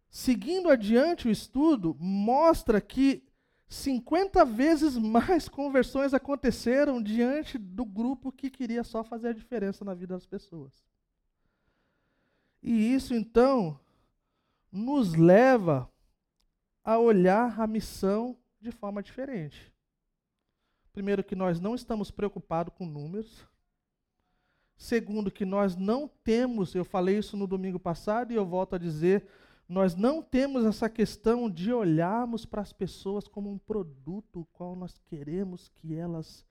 Seguindo 0.07 0.69
adiante 0.69 1.27
o 1.27 1.31
estudo, 1.31 1.97
mostra 1.99 2.79
que 2.79 3.23
50 3.67 4.45
vezes 4.45 4.95
mais 4.95 5.49
conversões 5.49 6.13
aconteceram 6.13 7.01
diante 7.01 7.57
do 7.57 7.83
grupo 7.83 8.31
que 8.31 8.51
queria 8.51 8.83
só 8.83 9.03
fazer 9.03 9.29
a 9.29 9.33
diferença 9.33 9.83
na 9.83 9.95
vida 9.95 10.13
das 10.13 10.27
pessoas. 10.27 10.87
E 12.61 12.93
isso, 12.93 13.13
então, 13.13 13.79
nos 14.71 15.13
leva 15.13 15.89
a 16.83 16.97
olhar 16.97 17.59
a 17.59 17.67
missão 17.67 18.37
de 18.59 18.71
forma 18.71 19.01
diferente. 19.01 19.71
Primeiro, 20.91 21.23
que 21.23 21.35
nós 21.35 21.59
não 21.59 21.75
estamos 21.75 22.11
preocupados 22.11 22.73
com 22.75 22.85
números. 22.85 23.47
Segundo, 24.75 25.31
que 25.31 25.45
nós 25.45 25.75
não 25.75 26.07
temos, 26.23 26.73
eu 26.73 26.85
falei 26.85 27.17
isso 27.17 27.37
no 27.37 27.47
domingo 27.47 27.79
passado 27.79 28.31
e 28.31 28.35
eu 28.35 28.45
volto 28.45 28.75
a 28.75 28.79
dizer, 28.79 29.27
nós 29.67 29.93
não 29.93 30.21
temos 30.21 30.65
essa 30.65 30.89
questão 30.89 31.49
de 31.49 31.71
olharmos 31.71 32.45
para 32.45 32.61
as 32.61 32.73
pessoas 32.73 33.27
como 33.27 33.51
um 33.51 33.57
produto 33.57 34.41
o 34.41 34.45
qual 34.45 34.75
nós 34.75 34.97
queremos 35.05 35.69
que 35.69 35.93
elas 35.93 36.45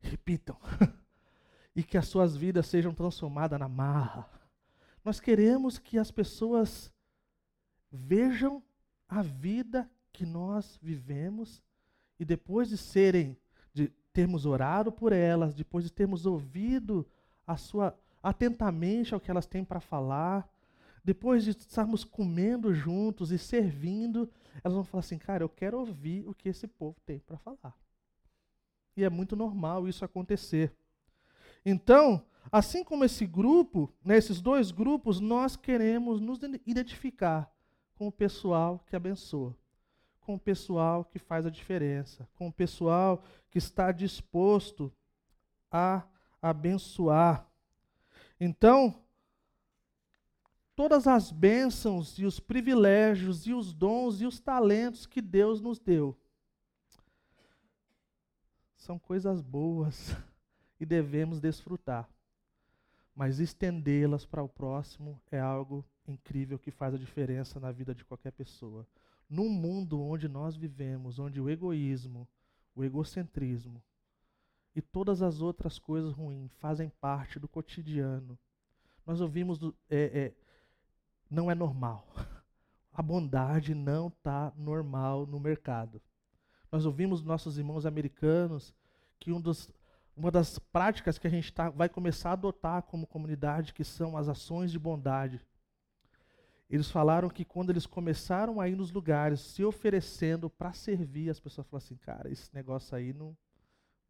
repitam 0.00 0.56
e 1.76 1.82
que 1.82 1.96
as 1.96 2.08
suas 2.08 2.36
vidas 2.36 2.66
sejam 2.66 2.92
transformadas 2.92 3.60
na 3.60 3.68
marra. 3.68 4.39
Nós 5.04 5.18
queremos 5.18 5.78
que 5.78 5.98
as 5.98 6.10
pessoas 6.10 6.92
vejam 7.90 8.62
a 9.08 9.22
vida 9.22 9.90
que 10.12 10.26
nós 10.26 10.78
vivemos 10.82 11.62
e 12.18 12.24
depois 12.24 12.68
de 12.68 12.76
serem, 12.76 13.36
de 13.72 13.88
termos 14.12 14.44
orado 14.44 14.92
por 14.92 15.12
elas, 15.12 15.54
depois 15.54 15.84
de 15.84 15.92
termos 15.92 16.26
ouvido 16.26 17.06
a 17.46 17.56
sua 17.56 17.96
atentamente 18.22 19.14
ao 19.14 19.20
que 19.20 19.30
elas 19.30 19.46
têm 19.46 19.64
para 19.64 19.80
falar, 19.80 20.48
depois 21.02 21.44
de 21.44 21.50
estarmos 21.50 22.04
comendo 22.04 22.74
juntos 22.74 23.30
e 23.32 23.38
servindo, 23.38 24.30
elas 24.62 24.74
vão 24.74 24.84
falar 24.84 25.00
assim: 25.00 25.18
cara, 25.18 25.42
eu 25.42 25.48
quero 25.48 25.78
ouvir 25.78 26.28
o 26.28 26.34
que 26.34 26.48
esse 26.48 26.66
povo 26.66 27.00
tem 27.06 27.18
para 27.20 27.38
falar. 27.38 27.74
E 28.96 29.02
é 29.02 29.08
muito 29.08 29.34
normal 29.34 29.88
isso 29.88 30.04
acontecer. 30.04 30.74
Então, 31.64 32.24
assim 32.50 32.82
como 32.82 33.04
esse 33.04 33.26
grupo, 33.26 33.92
né, 34.04 34.16
esses 34.16 34.40
dois 34.40 34.70
grupos, 34.70 35.20
nós 35.20 35.56
queremos 35.56 36.20
nos 36.20 36.40
identificar 36.66 37.50
com 37.94 38.08
o 38.08 38.12
pessoal 38.12 38.84
que 38.86 38.96
abençoa, 38.96 39.56
com 40.20 40.34
o 40.34 40.40
pessoal 40.40 41.04
que 41.04 41.18
faz 41.18 41.46
a 41.46 41.50
diferença, 41.50 42.28
com 42.34 42.48
o 42.48 42.52
pessoal 42.52 43.22
que 43.50 43.58
está 43.58 43.92
disposto 43.92 44.92
a 45.70 46.02
abençoar. 46.40 47.46
Então, 48.40 49.02
todas 50.74 51.06
as 51.06 51.30
bênçãos 51.30 52.18
e 52.18 52.24
os 52.24 52.40
privilégios 52.40 53.46
e 53.46 53.52
os 53.52 53.72
dons 53.72 54.20
e 54.20 54.26
os 54.26 54.40
talentos 54.40 55.06
que 55.06 55.20
Deus 55.20 55.60
nos 55.60 55.78
deu. 55.78 56.18
São 58.78 58.98
coisas 58.98 59.42
boas 59.42 60.16
e 60.80 60.86
devemos 60.86 61.38
desfrutar. 61.38 62.08
Mas 63.20 63.38
estendê-las 63.38 64.24
para 64.24 64.42
o 64.42 64.48
próximo 64.48 65.20
é 65.30 65.38
algo 65.38 65.84
incrível 66.08 66.58
que 66.58 66.70
faz 66.70 66.94
a 66.94 66.96
diferença 66.96 67.60
na 67.60 67.70
vida 67.70 67.94
de 67.94 68.02
qualquer 68.02 68.32
pessoa. 68.32 68.88
Num 69.28 69.50
mundo 69.50 70.00
onde 70.00 70.26
nós 70.26 70.56
vivemos, 70.56 71.18
onde 71.18 71.38
o 71.38 71.50
egoísmo, 71.50 72.26
o 72.74 72.82
egocentrismo 72.82 73.82
e 74.74 74.80
todas 74.80 75.20
as 75.20 75.42
outras 75.42 75.78
coisas 75.78 76.14
ruins 76.14 76.50
fazem 76.54 76.88
parte 76.98 77.38
do 77.38 77.46
cotidiano, 77.46 78.38
nós 79.04 79.20
ouvimos 79.20 79.58
do, 79.58 79.76
é, 79.90 79.98
é, 80.18 80.34
não 81.30 81.50
é 81.50 81.54
normal. 81.54 82.08
A 82.90 83.02
bondade 83.02 83.74
não 83.74 84.08
está 84.08 84.50
normal 84.56 85.26
no 85.26 85.38
mercado. 85.38 86.00
Nós 86.72 86.86
ouvimos 86.86 87.22
nossos 87.22 87.58
irmãos 87.58 87.84
americanos 87.84 88.72
que 89.18 89.30
um 89.30 89.42
dos, 89.42 89.70
uma 90.20 90.30
das 90.30 90.58
práticas 90.58 91.18
que 91.18 91.26
a 91.26 91.30
gente 91.30 91.50
tá, 91.50 91.70
vai 91.70 91.88
começar 91.88 92.30
a 92.30 92.32
adotar 92.34 92.82
como 92.82 93.06
comunidade, 93.06 93.72
que 93.72 93.82
são 93.82 94.18
as 94.18 94.28
ações 94.28 94.70
de 94.70 94.78
bondade. 94.78 95.40
Eles 96.68 96.90
falaram 96.90 97.30
que 97.30 97.42
quando 97.44 97.70
eles 97.70 97.86
começaram 97.86 98.60
a 98.60 98.68
ir 98.68 98.76
nos 98.76 98.92
lugares 98.92 99.40
se 99.40 99.64
oferecendo 99.64 100.50
para 100.50 100.74
servir, 100.74 101.30
as 101.30 101.40
pessoas 101.40 101.66
falaram 101.66 101.84
assim: 101.84 101.96
cara, 101.96 102.30
esse 102.30 102.54
negócio 102.54 102.94
aí 102.94 103.14
não, 103.14 103.34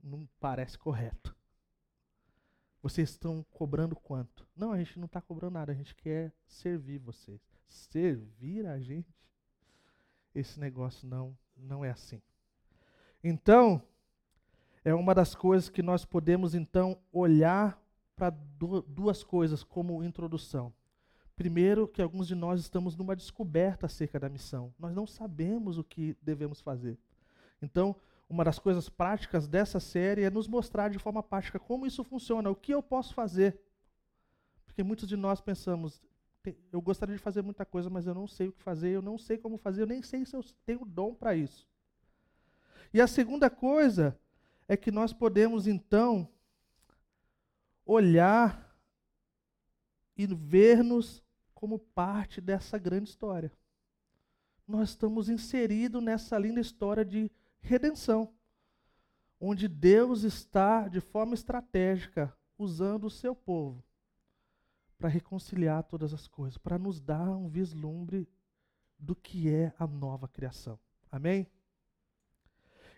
não 0.02 0.28
parece 0.40 0.76
correto. 0.76 1.34
Vocês 2.82 3.10
estão 3.10 3.46
cobrando 3.52 3.94
quanto? 3.94 4.46
Não, 4.56 4.72
a 4.72 4.78
gente 4.78 4.98
não 4.98 5.06
está 5.06 5.20
cobrando 5.20 5.54
nada, 5.54 5.70
a 5.70 5.74
gente 5.74 5.94
quer 5.94 6.32
servir 6.44 6.98
vocês. 6.98 7.40
Servir 7.68 8.66
a 8.66 8.80
gente? 8.80 9.14
Esse 10.34 10.58
negócio 10.58 11.06
não, 11.06 11.38
não 11.56 11.84
é 11.84 11.90
assim. 11.90 12.20
Então, 13.22 13.80
é 14.84 14.94
uma 14.94 15.14
das 15.14 15.34
coisas 15.34 15.68
que 15.68 15.82
nós 15.82 16.04
podemos 16.04 16.54
então 16.54 16.98
olhar 17.12 17.80
para 18.16 18.30
duas 18.86 19.22
coisas 19.22 19.62
como 19.62 20.04
introdução. 20.04 20.72
Primeiro, 21.36 21.88
que 21.88 22.02
alguns 22.02 22.28
de 22.28 22.34
nós 22.34 22.60
estamos 22.60 22.96
numa 22.96 23.16
descoberta 23.16 23.86
acerca 23.86 24.20
da 24.20 24.28
missão. 24.28 24.74
Nós 24.78 24.94
não 24.94 25.06
sabemos 25.06 25.78
o 25.78 25.84
que 25.84 26.16
devemos 26.20 26.60
fazer. 26.60 26.98
Então, 27.62 27.96
uma 28.28 28.44
das 28.44 28.58
coisas 28.58 28.88
práticas 28.88 29.48
dessa 29.48 29.80
série 29.80 30.22
é 30.22 30.30
nos 30.30 30.46
mostrar 30.46 30.90
de 30.90 30.98
forma 30.98 31.22
prática 31.22 31.58
como 31.58 31.86
isso 31.86 32.04
funciona, 32.04 32.50
o 32.50 32.54
que 32.54 32.72
eu 32.72 32.82
posso 32.82 33.14
fazer. 33.14 33.58
Porque 34.66 34.82
muitos 34.82 35.08
de 35.08 35.16
nós 35.16 35.40
pensamos, 35.40 36.02
eu 36.70 36.80
gostaria 36.80 37.16
de 37.16 37.22
fazer 37.22 37.42
muita 37.42 37.64
coisa, 37.64 37.90
mas 37.90 38.06
eu 38.06 38.14
não 38.14 38.26
sei 38.26 38.48
o 38.48 38.52
que 38.52 38.62
fazer, 38.62 38.90
eu 38.90 39.02
não 39.02 39.18
sei 39.18 39.36
como 39.36 39.56
fazer, 39.58 39.82
eu 39.82 39.86
nem 39.86 40.02
sei 40.02 40.24
se 40.24 40.36
eu 40.36 40.44
tenho 40.64 40.84
dom 40.84 41.14
para 41.14 41.34
isso. 41.34 41.66
E 42.92 43.00
a 43.00 43.06
segunda 43.06 43.50
coisa 43.50 44.18
é 44.70 44.76
que 44.76 44.92
nós 44.92 45.12
podemos 45.12 45.66
então 45.66 46.28
olhar 47.84 48.72
e 50.16 50.28
ver-nos 50.28 51.24
como 51.52 51.76
parte 51.76 52.40
dessa 52.40 52.78
grande 52.78 53.08
história. 53.08 53.52
Nós 54.68 54.90
estamos 54.90 55.28
inseridos 55.28 56.00
nessa 56.00 56.38
linda 56.38 56.60
história 56.60 57.04
de 57.04 57.32
redenção, 57.58 58.32
onde 59.40 59.66
Deus 59.66 60.22
está, 60.22 60.86
de 60.86 61.00
forma 61.00 61.34
estratégica, 61.34 62.32
usando 62.56 63.08
o 63.08 63.10
seu 63.10 63.34
povo 63.34 63.82
para 64.96 65.08
reconciliar 65.08 65.82
todas 65.82 66.14
as 66.14 66.28
coisas, 66.28 66.56
para 66.56 66.78
nos 66.78 67.00
dar 67.00 67.28
um 67.28 67.48
vislumbre 67.48 68.28
do 68.96 69.16
que 69.16 69.52
é 69.52 69.74
a 69.76 69.86
nova 69.88 70.28
criação. 70.28 70.78
Amém? 71.10 71.44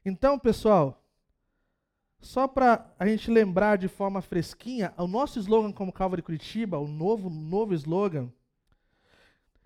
Então, 0.04 0.38
pessoal, 0.38 1.01
só 2.22 2.46
para 2.46 2.86
a 2.98 3.06
gente 3.06 3.30
lembrar 3.30 3.76
de 3.76 3.88
forma 3.88 4.22
fresquinha, 4.22 4.94
o 4.96 5.06
nosso 5.06 5.38
slogan 5.40 5.72
como 5.72 5.92
Calvary 5.92 6.22
Curitiba, 6.22 6.78
o 6.78 6.86
novo, 6.86 7.28
novo 7.28 7.74
slogan, 7.74 8.32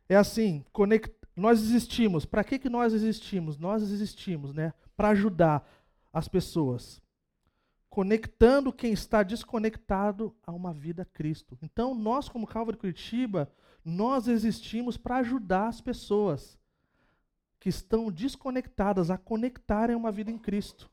é 0.08 0.16
assim: 0.16 0.64
conect... 0.72 1.14
nós 1.36 1.60
existimos. 1.60 2.24
Para 2.24 2.42
que, 2.42 2.58
que 2.58 2.70
nós 2.70 2.94
existimos? 2.94 3.58
Nós 3.58 3.82
existimos, 3.82 4.54
né? 4.54 4.72
para 4.96 5.10
ajudar 5.10 5.68
as 6.12 6.26
pessoas, 6.26 7.02
conectando 7.90 8.72
quem 8.72 8.92
está 8.92 9.22
desconectado 9.22 10.34
a 10.46 10.50
uma 10.50 10.72
vida 10.72 11.04
Cristo. 11.04 11.58
Então, 11.62 11.94
nós, 11.94 12.28
como 12.28 12.46
Calvary 12.46 12.78
Curitiba, 12.78 13.52
nós 13.84 14.26
existimos 14.26 14.96
para 14.96 15.18
ajudar 15.18 15.68
as 15.68 15.80
pessoas 15.80 16.58
que 17.60 17.68
estão 17.68 18.10
desconectadas 18.10 19.10
a 19.10 19.18
conectarem 19.18 19.94
uma 19.94 20.10
vida 20.10 20.30
em 20.30 20.38
Cristo. 20.38 20.90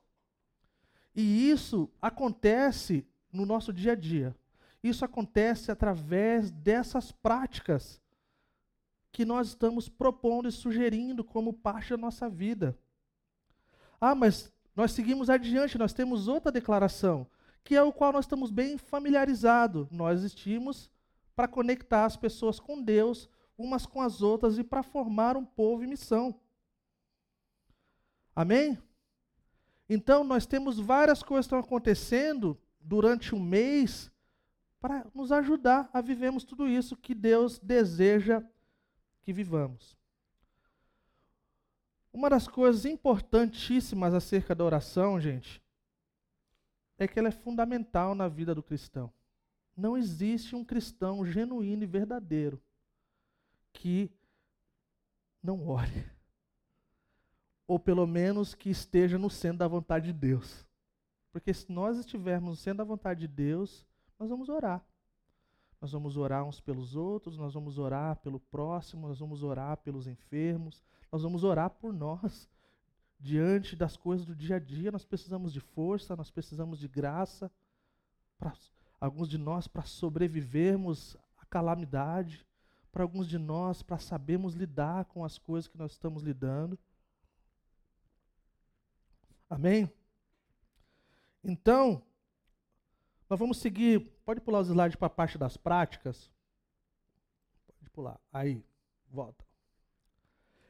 E 1.16 1.50
isso 1.50 1.90
acontece 2.02 3.06
no 3.32 3.46
nosso 3.46 3.72
dia 3.72 3.92
a 3.92 3.96
dia. 3.96 4.36
Isso 4.84 5.06
acontece 5.06 5.72
através 5.72 6.52
dessas 6.52 7.12
práticas 7.12 8.02
que 9.12 9.24
nós 9.24 9.50
estamos 9.50 9.88
propondo 9.88 10.50
e 10.50 10.52
sugerindo 10.52 11.24
como 11.24 11.54
parte 11.54 11.92
da 11.92 11.98
nossa 11.98 12.28
vida. 12.28 12.78
Ah, 14.02 14.16
mas 14.16 14.52
nós 14.76 14.92
seguimos 14.92 15.30
adiante, 15.30 15.78
nós 15.78 15.94
temos 15.94 16.28
outra 16.28 16.52
declaração, 16.52 17.28
que 17.64 17.76
é 17.76 17.82
o 17.84 17.94
qual 17.94 18.12
nós 18.12 18.26
estamos 18.26 18.50
bem 18.50 18.78
familiarizados. 18.78 19.88
Nós 19.92 20.20
existimos 20.20 20.90
para 21.36 21.48
conectar 21.48 22.06
as 22.06 22.18
pessoas 22.18 22.60
com 22.60 22.82
Deus, 22.82 23.30
umas 23.58 23.86
com 23.86 24.02
as 24.02 24.22
outras, 24.22 24.58
e 24.58 24.64
para 24.64 24.84
formar 24.84 25.38
um 25.38 25.46
povo 25.46 25.84
em 25.84 25.88
missão. 25.88 26.36
Amém? 28.36 28.78
Então, 29.94 30.24
nós 30.24 30.48
temos 30.48 30.80
várias 30.80 31.22
coisas 31.22 31.46
que 31.46 31.56
estão 31.56 31.60
acontecendo 31.60 32.60
durante 32.80 33.36
um 33.36 33.40
mês 33.40 34.12
para 34.80 35.06
nos 35.14 35.32
ajudar 35.32 35.88
a 35.94 36.02
vivermos 36.02 36.44
tudo 36.44 36.68
isso 36.68 36.98
que 36.98 37.14
Deus 37.14 37.60
deseja 37.60 38.44
que 39.22 39.32
vivamos. 39.32 39.96
Uma 42.12 42.28
das 42.28 42.48
coisas 42.48 42.86
importantíssimas 42.86 44.16
acerca 44.16 44.56
da 44.56 44.64
oração, 44.64 45.22
gente, 45.22 45.62
é 46.98 47.08
que 47.08 47.20
ela 47.20 47.28
é 47.28 47.32
fundamental 47.32 48.16
na 48.16 48.28
vida 48.28 48.56
do 48.56 48.64
cristão. 48.64 49.14
Não 49.78 49.96
existe 49.96 50.56
um 50.56 50.66
cristão 50.66 51.24
genuíno 51.24 51.84
e 51.84 51.88
verdadeiro 51.88 52.60
que 53.72 54.12
não 55.42 55.68
ore. 55.68 56.06
Ou 57.68 57.80
pelo 57.80 58.06
menos 58.06 58.54
que 58.54 58.70
esteja 58.70 59.18
no 59.18 59.30
centro 59.30 59.60
da 59.60 59.68
vontade 59.68 60.08
de 60.08 60.14
Deus. 60.14 60.66
Porque 61.32 61.54
se 61.54 61.72
nós 61.72 61.98
estivermos 61.98 62.50
no 62.50 62.56
centro 62.56 62.80
da 62.80 62.84
vontade 62.84 63.22
de 63.22 63.28
Deus, 63.28 63.86
nós 64.20 64.30
vamos 64.30 64.50
orar. 64.50 64.86
Nós 65.82 65.92
vamos 65.92 66.16
orar 66.16 66.46
uns 66.46 66.62
pelos 66.62 66.96
outros, 66.96 67.38
nós 67.38 67.54
vamos 67.54 67.78
orar 67.78 68.16
pelo 68.18 68.40
próximo, 68.40 69.08
nós 69.08 69.20
vamos 69.20 69.44
orar 69.44 69.76
pelos 69.78 70.08
enfermos, 70.08 70.82
nós 71.12 71.24
vamos 71.24 71.44
orar 71.44 71.70
por 71.72 71.92
nós. 71.92 72.48
Diante 73.20 73.76
das 73.76 73.98
coisas 73.98 74.26
do 74.26 74.36
dia 74.36 74.56
a 74.58 74.60
dia, 74.60 74.92
nós 74.92 75.04
precisamos 75.04 75.52
de 75.52 75.60
força, 75.60 76.16
nós 76.16 76.32
precisamos 76.32 76.80
de 76.80 76.88
graça. 76.88 77.52
Para 78.38 78.54
alguns 79.00 79.28
de 79.28 79.38
nós, 79.38 79.68
para 79.68 79.84
sobrevivermos 79.84 81.18
à 81.38 81.46
calamidade. 81.46 82.46
Para 82.92 83.04
alguns 83.04 83.28
de 83.28 83.38
nós, 83.38 83.82
para 83.82 83.98
sabermos 83.98 84.54
lidar 84.54 85.06
com 85.06 85.26
as 85.26 85.38
coisas 85.38 85.68
que 85.68 85.78
nós 85.78 85.94
estamos 85.94 86.24
lidando. 86.24 86.80
Amém? 89.54 89.88
Então, 91.44 92.02
nós 93.30 93.38
vamos 93.38 93.58
seguir. 93.58 94.00
Pode 94.26 94.42
pular 94.42 94.62
os 94.62 94.68
slides 94.68 94.96
para 94.96 95.06
a 95.06 95.12
parte 95.12 95.38
das 95.38 95.56
práticas? 95.56 96.32
Pode 97.78 97.90
pular. 97.92 98.20
Aí, 98.32 98.66
volta. 99.12 99.46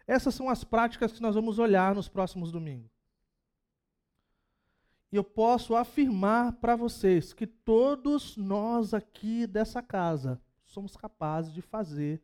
Essas 0.06 0.36
são 0.36 0.50
as 0.50 0.66
práticas 0.66 1.14
que 1.14 1.22
nós 1.22 1.34
vamos 1.34 1.60
olhar 1.60 1.96
nos 1.96 2.10
próximos 2.10 2.52
domingos. 2.52 2.92
E 5.10 5.16
eu 5.16 5.24
posso 5.24 5.76
afirmar 5.78 6.52
para 6.54 6.76
vocês 6.76 7.32
que 7.32 7.48
todos 7.48 8.36
nós 8.36 8.94
aqui 8.94 9.48
dessa 9.48 9.82
casa 9.82 10.42
somos 10.66 10.98
capazes 10.98 11.54
de 11.54 11.62
fazer 11.62 12.22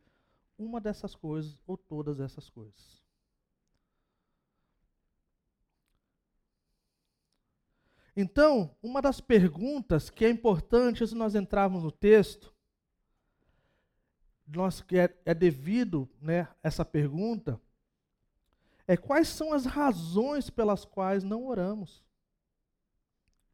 uma 0.58 0.78
dessas 0.78 1.14
coisas 1.14 1.62
ou 1.66 1.78
todas 1.78 2.20
essas 2.20 2.50
coisas. 2.50 2.99
Então, 8.20 8.76
uma 8.82 9.00
das 9.00 9.18
perguntas 9.18 10.10
que 10.10 10.26
é 10.26 10.30
importante 10.30 11.02
antes 11.02 11.08
de 11.08 11.16
nós 11.16 11.34
entrarmos 11.34 11.82
no 11.82 11.90
texto, 11.90 12.54
nós, 14.46 14.84
é, 14.92 15.10
é 15.24 15.32
devido 15.32 16.06
né, 16.20 16.46
essa 16.62 16.84
pergunta, 16.84 17.58
é 18.86 18.94
quais 18.94 19.26
são 19.26 19.54
as 19.54 19.64
razões 19.64 20.50
pelas 20.50 20.84
quais 20.84 21.24
não 21.24 21.46
oramos? 21.46 22.04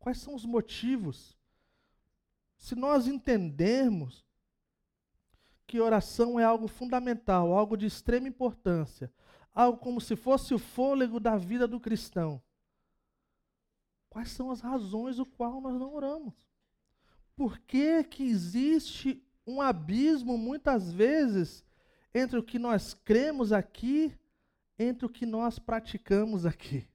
Quais 0.00 0.18
são 0.18 0.34
os 0.34 0.44
motivos? 0.44 1.38
Se 2.58 2.74
nós 2.74 3.06
entendermos 3.06 4.26
que 5.64 5.80
oração 5.80 6.40
é 6.40 6.44
algo 6.44 6.66
fundamental, 6.66 7.52
algo 7.52 7.76
de 7.76 7.86
extrema 7.86 8.26
importância, 8.26 9.12
algo 9.54 9.78
como 9.78 10.00
se 10.00 10.16
fosse 10.16 10.52
o 10.52 10.58
fôlego 10.58 11.20
da 11.20 11.36
vida 11.36 11.68
do 11.68 11.78
cristão, 11.78 12.42
quais 14.16 14.30
são 14.30 14.50
as 14.50 14.62
razões 14.62 15.16
do 15.16 15.26
qual 15.26 15.60
nós 15.60 15.78
não 15.78 15.92
oramos? 15.94 16.32
Por 17.36 17.58
que, 17.58 18.02
que 18.02 18.22
existe 18.24 19.22
um 19.46 19.60
abismo, 19.60 20.38
muitas 20.38 20.90
vezes, 20.90 21.62
entre 22.14 22.38
o 22.38 22.42
que 22.42 22.58
nós 22.58 22.94
cremos 22.94 23.52
aqui 23.52 24.10
entre 24.78 25.04
o 25.04 25.10
que 25.10 25.26
nós 25.26 25.58
praticamos 25.58 26.46
aqui. 26.46 26.88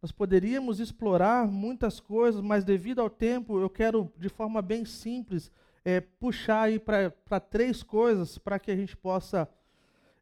Nós 0.00 0.12
poderíamos 0.12 0.78
explorar 0.78 1.48
muitas 1.48 1.98
coisas, 1.98 2.40
mas 2.40 2.64
devido 2.64 3.00
ao 3.00 3.10
tempo, 3.10 3.58
eu 3.58 3.68
quero, 3.68 4.12
de 4.16 4.28
forma 4.28 4.62
bem 4.62 4.84
simples, 4.84 5.50
é, 5.84 6.00
puxar 6.00 6.62
aí 6.62 6.78
para 6.78 7.40
três 7.40 7.82
coisas 7.82 8.38
para 8.38 8.60
que 8.60 8.70
a 8.70 8.76
gente 8.76 8.96
possa 8.96 9.48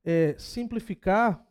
é, 0.03 0.35
simplificar 0.39 1.47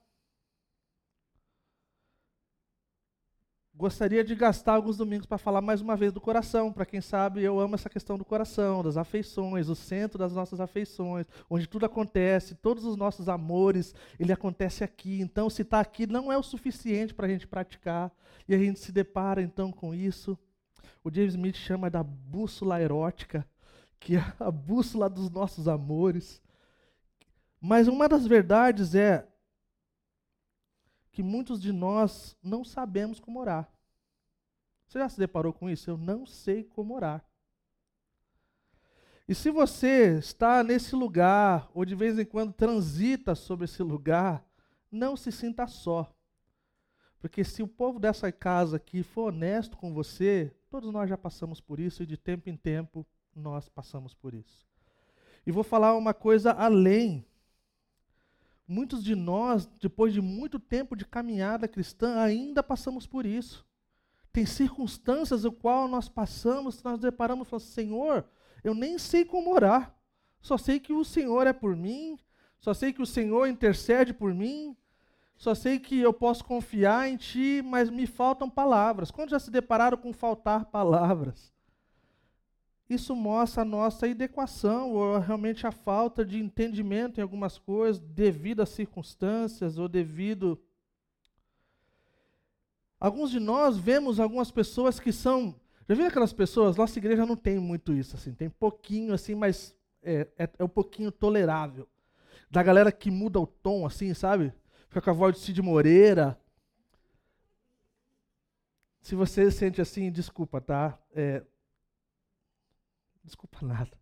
Gostaria 3.75 4.23
de 4.23 4.35
gastar 4.35 4.75
alguns 4.75 4.97
domingos 4.97 5.25
para 5.25 5.39
falar 5.39 5.59
mais 5.59 5.81
uma 5.81 5.95
vez 5.95 6.13
do 6.13 6.21
coração. 6.21 6.71
Para 6.71 6.85
quem 6.85 7.01
sabe, 7.01 7.41
eu 7.41 7.59
amo 7.59 7.73
essa 7.73 7.89
questão 7.89 8.19
do 8.19 8.23
coração, 8.23 8.83
das 8.83 8.97
afeições, 8.97 9.67
o 9.67 9.73
centro 9.73 10.19
das 10.19 10.31
nossas 10.31 10.59
afeições, 10.59 11.25
onde 11.49 11.65
tudo 11.65 11.87
acontece, 11.87 12.53
todos 12.53 12.85
os 12.85 12.95
nossos 12.95 13.27
amores, 13.27 13.95
ele 14.19 14.31
acontece 14.31 14.83
aqui. 14.83 15.19
Então, 15.21 15.49
se 15.49 15.63
está 15.63 15.79
aqui, 15.79 16.05
não 16.05 16.31
é 16.31 16.37
o 16.37 16.43
suficiente 16.43 17.15
para 17.15 17.25
a 17.25 17.29
gente 17.29 17.47
praticar. 17.47 18.11
E 18.47 18.53
a 18.53 18.59
gente 18.59 18.79
se 18.79 18.91
depara 18.91 19.41
então 19.41 19.71
com 19.71 19.91
isso. 19.91 20.37
O 21.03 21.11
James 21.11 21.33
Smith 21.33 21.55
chama 21.55 21.89
da 21.89 22.03
bússola 22.03 22.79
erótica, 22.79 23.43
que 23.99 24.17
é 24.17 24.33
a 24.39 24.51
bússola 24.51 25.09
dos 25.09 25.31
nossos 25.31 25.67
amores. 25.67 26.39
Mas 27.59 27.87
uma 27.87 28.07
das 28.07 28.27
verdades 28.27 28.93
é 28.93 29.27
que 31.13 31.21
muitos 31.21 31.61
de 31.61 31.71
nós 31.71 32.35
não 32.43 32.65
sabemos 32.65 33.19
como 33.19 33.39
orar. 33.39 33.71
Você 34.87 34.97
já 34.97 35.07
se 35.07 35.17
deparou 35.17 35.53
com 35.53 35.69
isso? 35.69 35.89
Eu 35.89 35.95
não 35.95 36.25
sei 36.25 36.63
como 36.63 36.95
orar. 36.95 37.23
E 39.27 39.33
se 39.33 39.49
você 39.51 40.17
está 40.17 40.63
nesse 40.63 40.95
lugar, 40.95 41.69
ou 41.73 41.85
de 41.85 41.95
vez 41.95 42.17
em 42.19 42.25
quando 42.25 42.51
transita 42.51 43.35
sobre 43.35 43.65
esse 43.65 43.81
lugar, 43.81 44.45
não 44.91 45.15
se 45.15 45.31
sinta 45.31 45.67
só. 45.67 46.11
Porque 47.19 47.43
se 47.43 47.63
o 47.63 47.67
povo 47.67 47.99
dessa 47.99 48.31
casa 48.31 48.77
aqui 48.77 49.03
for 49.03 49.31
honesto 49.31 49.77
com 49.77 49.93
você, 49.93 50.53
todos 50.69 50.91
nós 50.91 51.07
já 51.07 51.17
passamos 51.17 51.61
por 51.61 51.79
isso 51.79 52.03
e 52.03 52.07
de 52.07 52.17
tempo 52.17 52.49
em 52.49 52.57
tempo 52.57 53.05
nós 53.35 53.69
passamos 53.69 54.13
por 54.13 54.33
isso. 54.33 54.67
E 55.45 55.51
vou 55.51 55.63
falar 55.63 55.95
uma 55.95 56.13
coisa 56.13 56.51
além 56.51 57.25
Muitos 58.67 59.03
de 59.03 59.15
nós, 59.15 59.65
depois 59.79 60.13
de 60.13 60.21
muito 60.21 60.59
tempo 60.59 60.95
de 60.95 61.05
caminhada 61.05 61.67
cristã, 61.67 62.19
ainda 62.19 62.63
passamos 62.63 63.05
por 63.05 63.25
isso. 63.25 63.65
Tem 64.31 64.45
circunstâncias 64.45 65.43
no 65.43 65.51
qual 65.51 65.87
nós 65.87 66.09
passamos, 66.09 66.81
nós 66.81 66.99
deparamos 66.99 67.47
e 67.47 67.49
falamos, 67.49 67.69
Senhor, 67.69 68.25
eu 68.63 68.73
nem 68.73 68.97
sei 68.97 69.23
como 69.23 69.53
orar. 69.53 69.95
Só 70.41 70.57
sei 70.57 70.79
que 70.79 70.91
o 70.91 71.05
Senhor 71.05 71.45
é 71.45 71.53
por 71.53 71.75
mim, 71.75 72.17
só 72.59 72.73
sei 72.73 72.91
que 72.91 73.01
o 73.01 73.05
Senhor 73.05 73.47
intercede 73.47 74.13
por 74.13 74.33
mim, 74.33 74.75
só 75.37 75.53
sei 75.53 75.77
que 75.77 75.99
eu 75.99 76.11
posso 76.11 76.43
confiar 76.43 77.07
em 77.07 77.17
Ti, 77.17 77.61
mas 77.63 77.89
me 77.89 78.07
faltam 78.07 78.49
palavras. 78.49 79.11
Quando 79.11 79.29
já 79.29 79.39
se 79.39 79.51
depararam 79.51 79.97
com 79.97 80.11
faltar 80.11 80.65
palavras? 80.65 81.52
Isso 82.93 83.15
mostra 83.15 83.63
a 83.63 83.65
nossa 83.65 84.07
inadequação 84.07 84.91
ou 84.91 85.17
realmente 85.19 85.65
a 85.65 85.71
falta 85.71 86.23
de 86.23 86.39
entendimento 86.39 87.19
em 87.19 87.23
algumas 87.23 87.57
coisas 87.57 87.99
devido 87.99 88.61
às 88.61 88.69
circunstâncias 88.69 89.77
ou 89.77 89.87
devido. 89.87 90.61
Alguns 92.99 93.31
de 93.31 93.39
nós 93.39 93.77
vemos 93.77 94.19
algumas 94.19 94.51
pessoas 94.51 94.99
que 94.99 95.11
são. 95.11 95.55
Já 95.89 95.95
viram 95.95 96.07
aquelas 96.07 96.31
pessoas? 96.31 96.77
Nossa 96.77 96.97
igreja 96.97 97.25
não 97.25 97.35
tem 97.35 97.59
muito 97.59 97.93
isso, 97.93 98.15
assim, 98.15 98.33
tem 98.33 98.49
pouquinho, 98.49 99.13
assim, 99.13 99.35
mas 99.35 99.75
é, 100.01 100.27
é, 100.37 100.49
é 100.59 100.63
um 100.63 100.69
pouquinho 100.69 101.11
tolerável. 101.11 101.87
Da 102.49 102.61
galera 102.61 102.91
que 102.91 103.09
muda 103.09 103.39
o 103.39 103.47
tom, 103.47 103.85
assim, 103.85 104.13
sabe? 104.13 104.53
Fica 104.87 105.01
com 105.01 105.09
a 105.09 105.13
voz 105.13 105.35
de 105.35 105.41
Cid 105.41 105.61
Moreira. 105.61 106.39
Se 109.01 109.15
você 109.15 109.51
sente 109.51 109.81
assim, 109.81 110.11
desculpa, 110.11 110.61
tá? 110.61 110.97
É, 111.13 111.43
Desculpa 113.23 113.65
nada. 113.65 113.97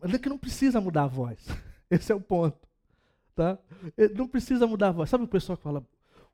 Mas 0.00 0.14
é 0.14 0.18
que 0.18 0.28
não 0.28 0.38
precisa 0.38 0.80
mudar 0.80 1.04
a 1.04 1.08
voz. 1.08 1.46
Esse 1.90 2.12
é 2.12 2.14
o 2.14 2.20
ponto. 2.20 2.68
Tá? 3.34 3.58
Não 4.14 4.28
precisa 4.28 4.66
mudar 4.66 4.88
a 4.88 4.92
voz. 4.92 5.10
Sabe 5.10 5.24
o 5.24 5.28
pessoal 5.28 5.56
que 5.56 5.62
fala, 5.62 5.86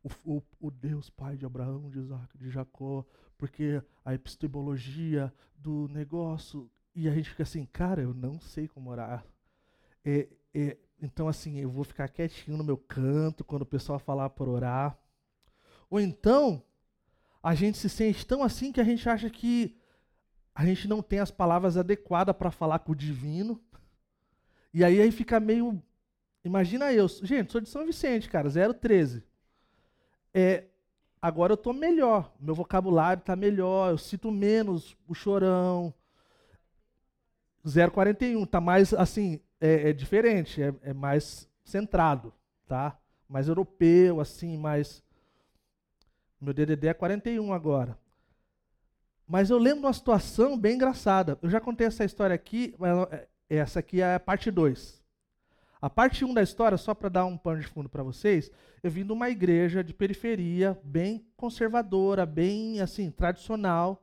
o, 0.02 0.36
o, 0.36 0.42
o, 0.60 0.70
Deus 0.70 1.10
Pai 1.10 1.36
de 1.36 1.46
Abraão, 1.46 1.90
de 1.90 1.98
Isaac, 1.98 2.36
de 2.36 2.50
Jacó, 2.50 3.04
porque 3.36 3.82
a 4.04 4.14
epistemologia 4.14 5.32
do 5.56 5.88
negócio. 5.88 6.70
E 6.94 7.08
a 7.08 7.14
gente 7.14 7.30
fica 7.30 7.42
assim, 7.42 7.64
cara, 7.66 8.02
eu 8.02 8.12
não 8.12 8.40
sei 8.40 8.66
como 8.66 8.90
orar. 8.90 9.24
É, 10.04 10.28
é, 10.54 10.76
então, 11.00 11.28
assim, 11.28 11.58
eu 11.58 11.70
vou 11.70 11.84
ficar 11.84 12.08
quietinho 12.08 12.56
no 12.56 12.64
meu 12.64 12.76
canto 12.76 13.44
quando 13.44 13.62
o 13.62 13.66
pessoal 13.66 13.98
falar 13.98 14.30
por 14.30 14.48
orar. 14.48 14.98
Ou 15.88 16.00
então, 16.00 16.62
a 17.42 17.54
gente 17.54 17.78
se 17.78 17.88
sente 17.88 18.26
tão 18.26 18.42
assim 18.42 18.72
que 18.72 18.80
a 18.80 18.84
gente 18.84 19.08
acha 19.08 19.30
que 19.30 19.77
a 20.58 20.66
gente 20.66 20.88
não 20.88 21.00
tem 21.00 21.20
as 21.20 21.30
palavras 21.30 21.76
adequadas 21.76 22.34
para 22.34 22.50
falar 22.50 22.80
com 22.80 22.90
o 22.90 22.96
divino. 22.96 23.60
E 24.74 24.82
aí, 24.82 25.00
aí 25.00 25.12
fica 25.12 25.38
meio. 25.38 25.80
Imagina 26.42 26.92
eu. 26.92 27.06
Gente, 27.06 27.52
sou 27.52 27.60
de 27.60 27.68
São 27.68 27.86
Vicente, 27.86 28.28
cara, 28.28 28.48
013. 28.50 29.22
É, 30.34 30.64
agora 31.22 31.52
eu 31.52 31.54
estou 31.54 31.72
melhor. 31.72 32.34
Meu 32.40 32.56
vocabulário 32.56 33.20
está 33.20 33.36
melhor. 33.36 33.92
Eu 33.92 33.98
cito 33.98 34.32
menos 34.32 34.96
o 35.06 35.14
chorão. 35.14 35.94
041. 37.62 38.42
Está 38.42 38.60
mais 38.60 38.92
assim. 38.92 39.40
É, 39.60 39.90
é 39.90 39.92
diferente. 39.92 40.60
É, 40.60 40.74
é 40.82 40.92
mais 40.92 41.48
centrado. 41.64 42.34
tá? 42.66 42.98
Mais 43.28 43.46
europeu, 43.46 44.20
assim, 44.20 44.58
mais. 44.58 45.04
Meu 46.40 46.52
DDD 46.52 46.88
é 46.88 46.94
41 46.94 47.52
agora. 47.52 47.96
Mas 49.28 49.50
eu 49.50 49.58
lembro 49.58 49.80
uma 49.80 49.92
situação 49.92 50.58
bem 50.58 50.76
engraçada. 50.76 51.38
Eu 51.42 51.50
já 51.50 51.60
contei 51.60 51.86
essa 51.86 52.02
história 52.02 52.34
aqui, 52.34 52.74
é, 53.10 53.28
essa 53.50 53.80
aqui 53.80 54.00
é 54.00 54.14
a 54.14 54.20
parte 54.20 54.50
2. 54.50 54.98
A 55.80 55.90
parte 55.90 56.24
1 56.24 56.30
um 56.30 56.34
da 56.34 56.42
história, 56.42 56.78
só 56.78 56.94
para 56.94 57.10
dar 57.10 57.26
um 57.26 57.36
pano 57.36 57.60
de 57.60 57.66
fundo 57.66 57.88
para 57.88 58.02
vocês, 58.02 58.50
eu 58.82 58.90
vim 58.90 59.04
de 59.04 59.12
uma 59.12 59.28
igreja 59.28 59.84
de 59.84 59.92
periferia, 59.92 60.78
bem 60.82 61.24
conservadora, 61.36 62.24
bem 62.24 62.80
assim, 62.80 63.10
tradicional. 63.10 64.02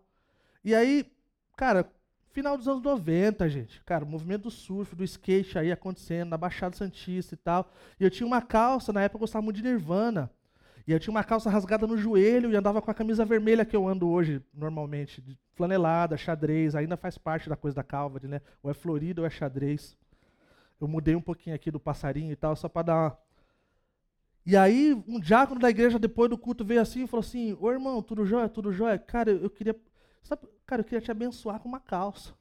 E 0.64 0.76
aí, 0.76 1.12
cara, 1.58 1.92
final 2.30 2.56
dos 2.56 2.68
anos 2.68 2.84
90, 2.84 3.50
gente. 3.50 3.82
Cara, 3.82 4.06
o 4.06 4.08
movimento 4.08 4.44
do 4.44 4.52
surf, 4.52 4.96
do 4.96 5.04
skate 5.04 5.58
aí 5.58 5.72
acontecendo, 5.72 6.30
na 6.30 6.38
Baixada 6.38 6.78
Santista 6.78 7.34
e 7.34 7.38
tal. 7.38 7.72
E 8.00 8.04
eu 8.04 8.12
tinha 8.12 8.28
uma 8.28 8.44
calça, 8.44 8.94
na 8.94 9.02
época 9.02 9.18
eu 9.18 9.22
gostava 9.22 9.44
muito 9.44 9.58
de 9.58 9.64
Nirvana. 9.64 10.32
E 10.88 10.92
eu 10.92 11.00
tinha 11.00 11.12
uma 11.12 11.24
calça 11.24 11.50
rasgada 11.50 11.88
no 11.88 11.98
joelho 11.98 12.52
e 12.52 12.56
andava 12.56 12.82
com 12.82 12.92
a 12.92 12.94
camisa 12.94 13.26
vermelha 13.26 13.66
que 13.66 13.76
eu 13.76 13.88
ando 13.88 14.08
hoje, 14.08 14.42
normalmente, 14.54 15.24
flanelada, 15.56 16.16
xadrez, 16.16 16.76
ainda 16.76 16.96
faz 16.96 17.18
parte 17.18 17.50
da 17.50 17.56
coisa 17.56 17.76
da 17.76 17.84
Calvary, 17.84 18.28
né? 18.28 18.42
Ou 18.62 18.70
é 18.70 18.74
florido 18.74 19.22
ou 19.22 19.28
é 19.28 19.30
xadrez. 19.30 19.98
Eu 20.80 20.88
mudei 20.88 21.16
um 21.16 21.22
pouquinho 21.22 21.56
aqui 21.56 21.72
do 21.72 21.80
passarinho 21.80 22.32
e 22.32 22.36
tal, 22.36 22.56
só 22.56 22.70
para 22.70 22.84
dar 22.84 22.96
uma... 22.96 23.18
E 24.46 24.56
aí, 24.56 24.94
um 25.08 25.20
diácono 25.20 25.60
da 25.60 25.72
igreja, 25.72 25.98
depois 25.98 26.30
do 26.30 26.38
culto, 26.38 26.64
veio 26.64 26.80
assim 26.80 27.06
e 27.06 27.08
falou 27.08 27.22
assim: 27.22 27.58
Ô 27.60 27.72
irmão, 27.72 28.00
tudo 28.04 28.24
jóia? 28.24 28.48
Tudo 28.48 28.72
jóia? 28.72 29.00
Cara, 29.00 29.32
eu 29.32 29.50
queria. 29.50 29.76
Sabe, 30.22 30.44
cara, 30.68 30.82
eu 30.82 30.86
queria 30.86 31.02
te 31.02 31.10
abençoar 31.10 31.60
com 31.60 31.68
uma 31.68 31.80
calça. 31.80 32.32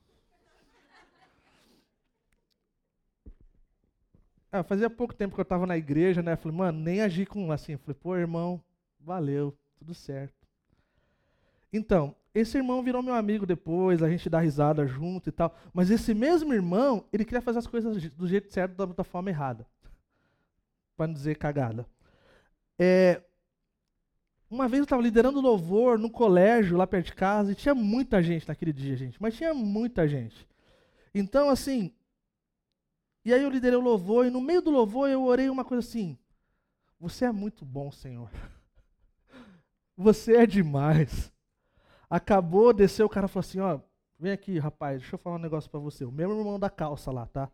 Ah, 4.57 4.63
fazia 4.63 4.89
pouco 4.89 5.13
tempo 5.13 5.35
que 5.35 5.41
eu 5.41 5.43
estava 5.43 5.67
na 5.67 5.77
igreja, 5.77 6.23
né? 6.23 6.37
Falei, 6.37 6.57
mano, 6.57 6.79
nem 6.79 7.01
agi 7.01 7.27
com 7.27 7.51
assim. 7.51 7.77
Falei, 7.77 7.99
pô, 8.01 8.15
irmão, 8.15 8.63
valeu, 9.01 9.53
tudo 9.77 9.93
certo. 9.93 10.47
Então, 11.73 12.15
esse 12.33 12.57
irmão 12.57 12.81
virou 12.81 13.03
meu 13.03 13.15
amigo 13.15 13.45
depois, 13.45 14.01
a 14.01 14.09
gente 14.09 14.31
dá 14.31 14.39
risada 14.39 14.87
junto 14.87 15.29
e 15.29 15.33
tal. 15.33 15.59
Mas 15.73 15.91
esse 15.91 16.15
mesmo 16.15 16.55
irmão, 16.55 17.05
ele 17.13 17.25
queria 17.25 17.43
fazer 17.43 17.59
as 17.59 17.67
coisas 17.67 18.01
do 18.13 18.29
jeito 18.29 18.53
certo, 18.53 18.77
da, 18.87 19.03
forma 19.03 19.29
errada. 19.29 19.67
Para 20.97 21.09
não 21.09 21.15
dizer 21.15 21.35
cagada. 21.35 21.85
É, 22.79 23.23
uma 24.49 24.69
vez 24.69 24.79
eu 24.79 24.85
estava 24.85 25.03
liderando 25.03 25.41
louvor 25.41 25.99
no 25.99 26.09
colégio, 26.09 26.77
lá 26.77 26.87
perto 26.87 27.07
de 27.07 27.15
casa, 27.15 27.51
e 27.51 27.57
tinha 27.57 27.75
muita 27.75 28.23
gente 28.23 28.47
naquele 28.47 28.73
dia, 28.73 28.95
gente. 28.95 29.21
Mas 29.21 29.37
tinha 29.37 29.53
muita 29.53 30.07
gente. 30.07 30.47
Então, 31.13 31.51
assim, 31.51 31.93
e 33.25 33.33
aí 33.33 33.43
eu 33.43 33.51
liderei 33.51 33.79
o 33.79 33.83
louvor, 33.83 34.27
e 34.27 34.31
no 34.31 34.41
meio 34.41 34.61
do 34.61 34.71
louvor 34.71 35.09
eu 35.09 35.25
orei 35.25 35.49
uma 35.49 35.65
coisa 35.65 35.87
assim: 35.87 36.19
Você 37.01 37.25
é 37.25 37.33
muito 37.33 37.65
bom, 37.65 37.91
Senhor. 37.91 38.31
Você 39.97 40.37
é 40.37 40.47
demais. 40.47 41.33
Acabou, 42.11 42.73
desceu, 42.73 43.07
o 43.07 43.11
cara 43.11 43.29
falou 43.29 43.47
assim: 43.47 43.61
Ó, 43.61 43.81
vem 44.19 44.33
aqui, 44.33 44.59
rapaz, 44.59 45.01
deixa 45.01 45.15
eu 45.15 45.19
falar 45.19 45.37
um 45.37 45.41
negócio 45.41 45.71
para 45.71 45.81
você. 45.81 46.05
O 46.05 46.13
mesmo 46.13 46.35
irmão 46.35 46.59
da 46.59 46.69
calça 46.69 47.11
lá, 47.11 47.27
tá? 47.27 47.51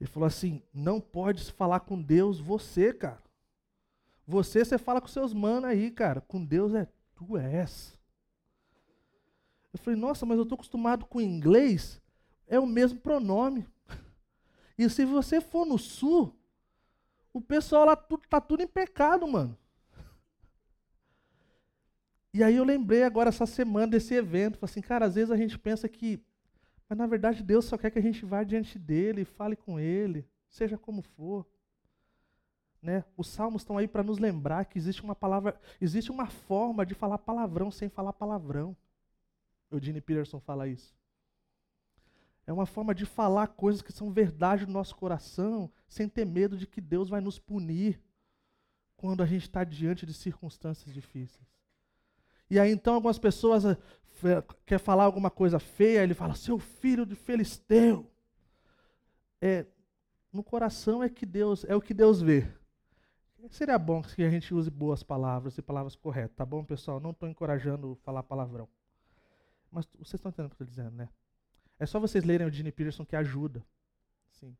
Ele 0.00 0.08
falou 0.08 0.26
assim: 0.26 0.62
Não 0.72 1.00
pode 1.00 1.52
falar 1.52 1.80
com 1.80 2.00
Deus 2.00 2.40
você, 2.40 2.92
cara. 2.92 3.22
Você, 4.26 4.64
você 4.64 4.78
fala 4.78 5.00
com 5.00 5.08
seus 5.08 5.34
manos 5.34 5.68
aí, 5.68 5.90
cara. 5.90 6.20
Com 6.20 6.44
Deus 6.44 6.74
é 6.74 6.88
tu 7.14 7.36
és. 7.36 7.98
Eu 9.72 9.78
falei, 9.78 9.98
nossa, 9.98 10.26
mas 10.26 10.36
eu 10.36 10.42
estou 10.42 10.56
acostumado 10.56 11.06
com 11.06 11.20
inglês. 11.20 12.00
É 12.46 12.60
o 12.60 12.66
mesmo 12.66 13.00
pronome. 13.00 13.66
E 14.76 14.88
se 14.88 15.04
você 15.04 15.40
for 15.40 15.66
no 15.66 15.78
sul, 15.78 16.34
o 17.32 17.40
pessoal 17.40 17.86
lá 17.86 17.96
tudo, 17.96 18.22
tá 18.28 18.40
tudo 18.40 18.62
em 18.62 18.66
pecado, 18.66 19.26
mano. 19.26 19.56
E 22.34 22.42
aí 22.42 22.56
eu 22.56 22.64
lembrei 22.64 23.02
agora 23.02 23.28
essa 23.28 23.44
semana 23.44 23.88
desse 23.88 24.14
evento, 24.14 24.58
falei 24.58 24.70
assim, 24.70 24.80
cara, 24.80 25.04
às 25.04 25.14
vezes 25.14 25.30
a 25.30 25.36
gente 25.36 25.58
pensa 25.58 25.86
que, 25.86 26.18
mas 26.88 26.98
na 26.98 27.06
verdade 27.06 27.42
Deus 27.42 27.66
só 27.66 27.76
quer 27.76 27.90
que 27.90 27.98
a 27.98 28.02
gente 28.02 28.24
vá 28.24 28.42
diante 28.42 28.78
dele, 28.78 29.24
fale 29.24 29.54
com 29.54 29.78
ele, 29.78 30.26
seja 30.48 30.78
como 30.78 31.02
for. 31.02 31.46
Né? 32.80 33.04
Os 33.16 33.28
salmos 33.28 33.62
estão 33.62 33.76
aí 33.76 33.86
para 33.86 34.02
nos 34.02 34.18
lembrar 34.18 34.64
que 34.64 34.78
existe 34.78 35.02
uma 35.02 35.14
palavra, 35.14 35.60
existe 35.80 36.10
uma 36.10 36.26
forma 36.26 36.86
de 36.86 36.94
falar 36.94 37.18
palavrão 37.18 37.70
sem 37.70 37.88
falar 37.88 38.14
palavrão. 38.14 38.74
O 39.70 39.76
Eugene 39.76 40.00
Peterson 40.00 40.40
fala 40.40 40.66
isso. 40.66 40.94
É 42.46 42.52
uma 42.52 42.66
forma 42.66 42.94
de 42.94 43.06
falar 43.06 43.48
coisas 43.48 43.82
que 43.82 43.92
são 43.92 44.12
verdade 44.12 44.66
no 44.66 44.72
nosso 44.72 44.96
coração, 44.96 45.70
sem 45.88 46.08
ter 46.08 46.24
medo 46.24 46.56
de 46.56 46.66
que 46.66 46.80
Deus 46.80 47.08
vai 47.08 47.20
nos 47.20 47.38
punir 47.38 48.00
quando 48.96 49.22
a 49.22 49.26
gente 49.26 49.42
está 49.42 49.64
diante 49.64 50.04
de 50.04 50.12
circunstâncias 50.12 50.92
difíceis. 50.92 51.46
E 52.50 52.58
aí 52.58 52.70
então 52.70 52.94
algumas 52.94 53.18
pessoas 53.18 53.64
uh, 53.64 53.76
quer 54.66 54.78
falar 54.78 55.04
alguma 55.04 55.30
coisa 55.30 55.58
feia, 55.58 56.02
ele 56.02 56.14
fala, 56.14 56.34
seu 56.34 56.58
filho 56.58 57.06
de 57.06 57.14
Filisteu. 57.14 58.10
É, 59.40 59.66
no 60.32 60.42
coração 60.42 61.02
é 61.02 61.08
que 61.08 61.26
Deus, 61.26 61.64
é 61.64 61.74
o 61.74 61.80
que 61.80 61.94
Deus 61.94 62.20
vê. 62.20 62.46
seria 63.50 63.78
bom 63.78 64.02
que 64.02 64.22
a 64.22 64.30
gente 64.30 64.54
use 64.54 64.70
boas 64.70 65.02
palavras 65.02 65.56
e 65.58 65.62
palavras 65.62 65.96
corretas, 65.96 66.36
tá 66.36 66.44
bom, 66.44 66.64
pessoal? 66.64 67.00
Não 67.00 67.10
estou 67.10 67.28
encorajando 67.28 67.98
falar 68.02 68.22
palavrão. 68.22 68.68
Mas 69.70 69.86
vocês 69.94 70.14
estão 70.14 70.30
entendendo 70.30 70.52
o 70.52 70.56
que 70.56 70.62
eu 70.62 70.66
estou 70.66 70.84
dizendo, 70.84 70.96
né? 70.96 71.08
É 71.82 71.86
só 71.86 71.98
vocês 71.98 72.22
lerem 72.22 72.46
o 72.46 72.50
Gene 72.50 72.70
Peterson 72.70 73.04
que 73.04 73.16
ajuda. 73.16 73.66
Sim. 74.30 74.56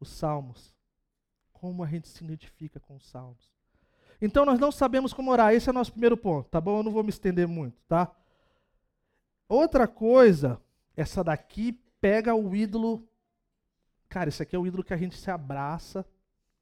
Os 0.00 0.08
Salmos. 0.08 0.74
Como 1.52 1.84
a 1.84 1.86
gente 1.86 2.08
se 2.08 2.24
identifica 2.24 2.80
com 2.80 2.96
os 2.96 3.06
Salmos. 3.06 3.52
Então 4.18 4.46
nós 4.46 4.58
não 4.58 4.72
sabemos 4.72 5.12
como 5.12 5.30
orar. 5.30 5.52
Esse 5.52 5.68
é 5.68 5.70
o 5.70 5.74
nosso 5.74 5.92
primeiro 5.92 6.16
ponto, 6.16 6.48
tá 6.48 6.58
bom? 6.58 6.78
Eu 6.78 6.82
não 6.82 6.90
vou 6.90 7.02
me 7.02 7.10
estender 7.10 7.46
muito, 7.46 7.76
tá? 7.86 8.10
Outra 9.46 9.86
coisa, 9.86 10.58
essa 10.96 11.22
daqui 11.22 11.78
pega 12.00 12.34
o 12.34 12.56
ídolo. 12.56 13.06
Cara, 14.08 14.30
esse 14.30 14.42
aqui 14.42 14.56
é 14.56 14.58
o 14.58 14.66
ídolo 14.66 14.82
que 14.82 14.94
a 14.94 14.96
gente 14.96 15.18
se 15.18 15.30
abraça, 15.30 16.02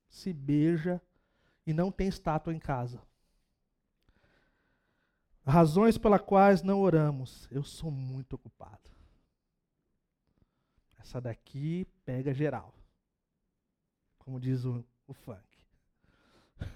se 0.08 0.32
beija 0.32 1.00
e 1.64 1.72
não 1.72 1.92
tem 1.92 2.08
estátua 2.08 2.52
em 2.52 2.58
casa. 2.58 3.00
Razões 5.50 5.98
pelas 5.98 6.22
quais 6.22 6.62
não 6.62 6.80
oramos. 6.80 7.46
Eu 7.50 7.64
sou 7.64 7.90
muito 7.90 8.34
ocupado. 8.34 8.88
Essa 11.00 11.20
daqui 11.20 11.84
pega 12.04 12.32
geral. 12.32 12.72
Como 14.20 14.38
diz 14.38 14.64
o, 14.64 14.86
o 15.08 15.12
funk. 15.12 15.42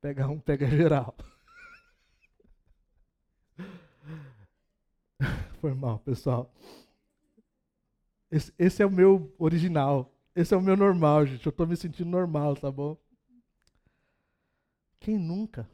Pega 0.00 0.28
um, 0.28 0.38
pega 0.38 0.70
geral. 0.70 1.12
Foi 5.60 5.74
mal, 5.74 5.98
pessoal. 5.98 6.54
Esse, 8.30 8.54
esse, 8.56 8.80
é 8.80 8.86
o 8.86 8.90
meu 8.90 9.34
original. 9.38 10.14
Esse 10.36 10.54
é 10.54 10.56
o 10.56 10.62
meu 10.62 10.76
normal, 10.76 11.26
gente. 11.26 11.44
Eu 11.44 11.50
estou 11.50 11.66
me 11.66 11.76
sentindo 11.76 12.08
normal, 12.08 12.54
tá 12.54 12.70
bom? 12.70 12.96
Quem 15.00 15.18
nunca? 15.18 15.68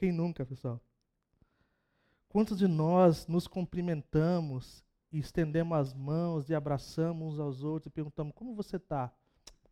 Quem 0.00 0.12
nunca, 0.12 0.46
pessoal? 0.46 0.80
Quantos 2.30 2.56
de 2.56 2.66
nós 2.66 3.26
nos 3.26 3.46
cumprimentamos 3.46 4.82
e 5.12 5.18
estendemos 5.18 5.76
as 5.76 5.92
mãos 5.92 6.48
e 6.48 6.54
abraçamos 6.54 7.34
uns 7.34 7.38
aos 7.38 7.62
outros 7.62 7.88
e 7.88 7.94
perguntamos: 7.94 8.32
como 8.34 8.54
você 8.54 8.76
está? 8.76 9.12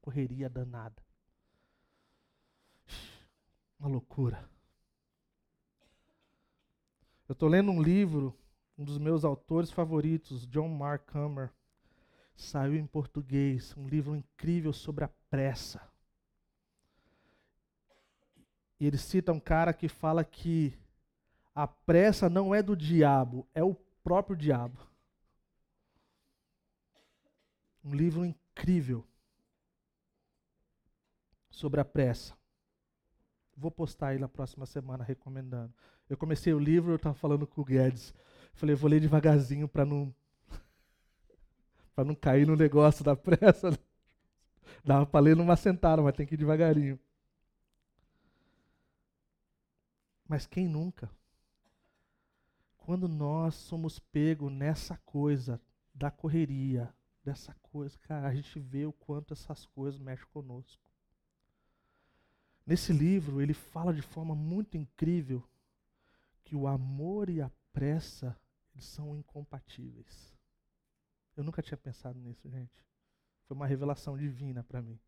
Correria 0.02 0.50
danada. 0.50 1.02
Uma 3.80 3.88
loucura. 3.88 4.46
Eu 7.26 7.32
estou 7.32 7.48
lendo 7.48 7.70
um 7.70 7.82
livro, 7.82 8.38
um 8.76 8.84
dos 8.84 8.98
meus 8.98 9.24
autores 9.24 9.70
favoritos, 9.70 10.46
John 10.46 10.68
Mark 10.68 11.10
Comer. 11.10 11.50
Saiu 12.36 12.74
em 12.74 12.86
português, 12.86 13.74
um 13.78 13.88
livro 13.88 14.14
incrível 14.14 14.74
sobre 14.74 15.04
a 15.04 15.08
pressa. 15.30 15.87
E 18.80 18.86
ele 18.86 18.98
cita 18.98 19.32
um 19.32 19.40
cara 19.40 19.72
que 19.72 19.88
fala 19.88 20.24
que 20.24 20.78
a 21.54 21.66
pressa 21.66 22.30
não 22.30 22.54
é 22.54 22.62
do 22.62 22.76
diabo, 22.76 23.46
é 23.52 23.64
o 23.64 23.74
próprio 24.04 24.36
diabo. 24.36 24.78
Um 27.84 27.94
livro 27.94 28.24
incrível 28.24 29.04
sobre 31.50 31.80
a 31.80 31.84
pressa. 31.84 32.36
Vou 33.56 33.72
postar 33.72 34.08
aí 34.08 34.18
na 34.18 34.28
próxima 34.28 34.66
semana 34.66 35.02
recomendando. 35.02 35.74
Eu 36.08 36.16
comecei 36.16 36.54
o 36.54 36.58
livro, 36.60 36.92
eu 36.92 36.96
estava 36.96 37.14
falando 37.14 37.44
com 37.44 37.60
o 37.60 37.64
Guedes. 37.64 38.14
Falei, 38.54 38.76
vou 38.76 38.88
ler 38.88 39.00
devagarzinho 39.00 39.66
para 39.66 39.84
não 39.84 40.14
para 41.94 42.04
não 42.04 42.14
cair 42.14 42.46
no 42.46 42.54
negócio 42.54 43.04
da 43.04 43.16
pressa. 43.16 43.76
Dava 44.84 45.04
para 45.06 45.20
ler 45.20 45.34
numa 45.34 45.56
sentada, 45.56 46.00
mas 46.00 46.14
tem 46.14 46.24
que 46.24 46.34
ir 46.34 46.38
devagarinho. 46.38 47.00
Mas 50.28 50.46
quem 50.46 50.68
nunca? 50.68 51.10
Quando 52.76 53.08
nós 53.08 53.54
somos 53.54 53.98
pegos 53.98 54.52
nessa 54.52 54.98
coisa 54.98 55.60
da 55.94 56.10
correria, 56.10 56.94
dessa 57.24 57.54
coisa, 57.54 57.98
cara, 57.98 58.28
a 58.28 58.34
gente 58.34 58.60
vê 58.60 58.86
o 58.86 58.92
quanto 58.92 59.32
essas 59.32 59.64
coisas 59.66 59.98
mexem 59.98 60.26
conosco. 60.28 60.82
Nesse 62.66 62.92
livro, 62.92 63.40
ele 63.40 63.54
fala 63.54 63.94
de 63.94 64.02
forma 64.02 64.34
muito 64.34 64.76
incrível 64.76 65.42
que 66.44 66.54
o 66.54 66.66
amor 66.66 67.30
e 67.30 67.40
a 67.40 67.50
pressa 67.72 68.38
eles 68.74 68.84
são 68.84 69.16
incompatíveis. 69.16 70.36
Eu 71.36 71.42
nunca 71.42 71.62
tinha 71.62 71.76
pensado 71.76 72.18
nisso, 72.18 72.48
gente. 72.48 72.84
Foi 73.46 73.56
uma 73.56 73.66
revelação 73.66 74.16
divina 74.16 74.62
para 74.62 74.82
mim. 74.82 75.00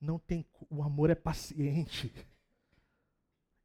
Não 0.00 0.18
tem, 0.18 0.46
o 0.70 0.82
amor 0.82 1.10
é 1.10 1.14
paciente. 1.14 2.12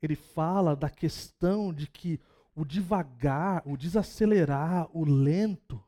Ele 0.01 0.15
fala 0.15 0.75
da 0.75 0.89
questão 0.89 1.73
de 1.73 1.87
que 1.87 2.19
o 2.55 2.63
devagar, 2.63 3.61
o 3.65 3.75
desacelerar, 3.75 4.89
o 4.95 5.03
lento, 5.03 5.83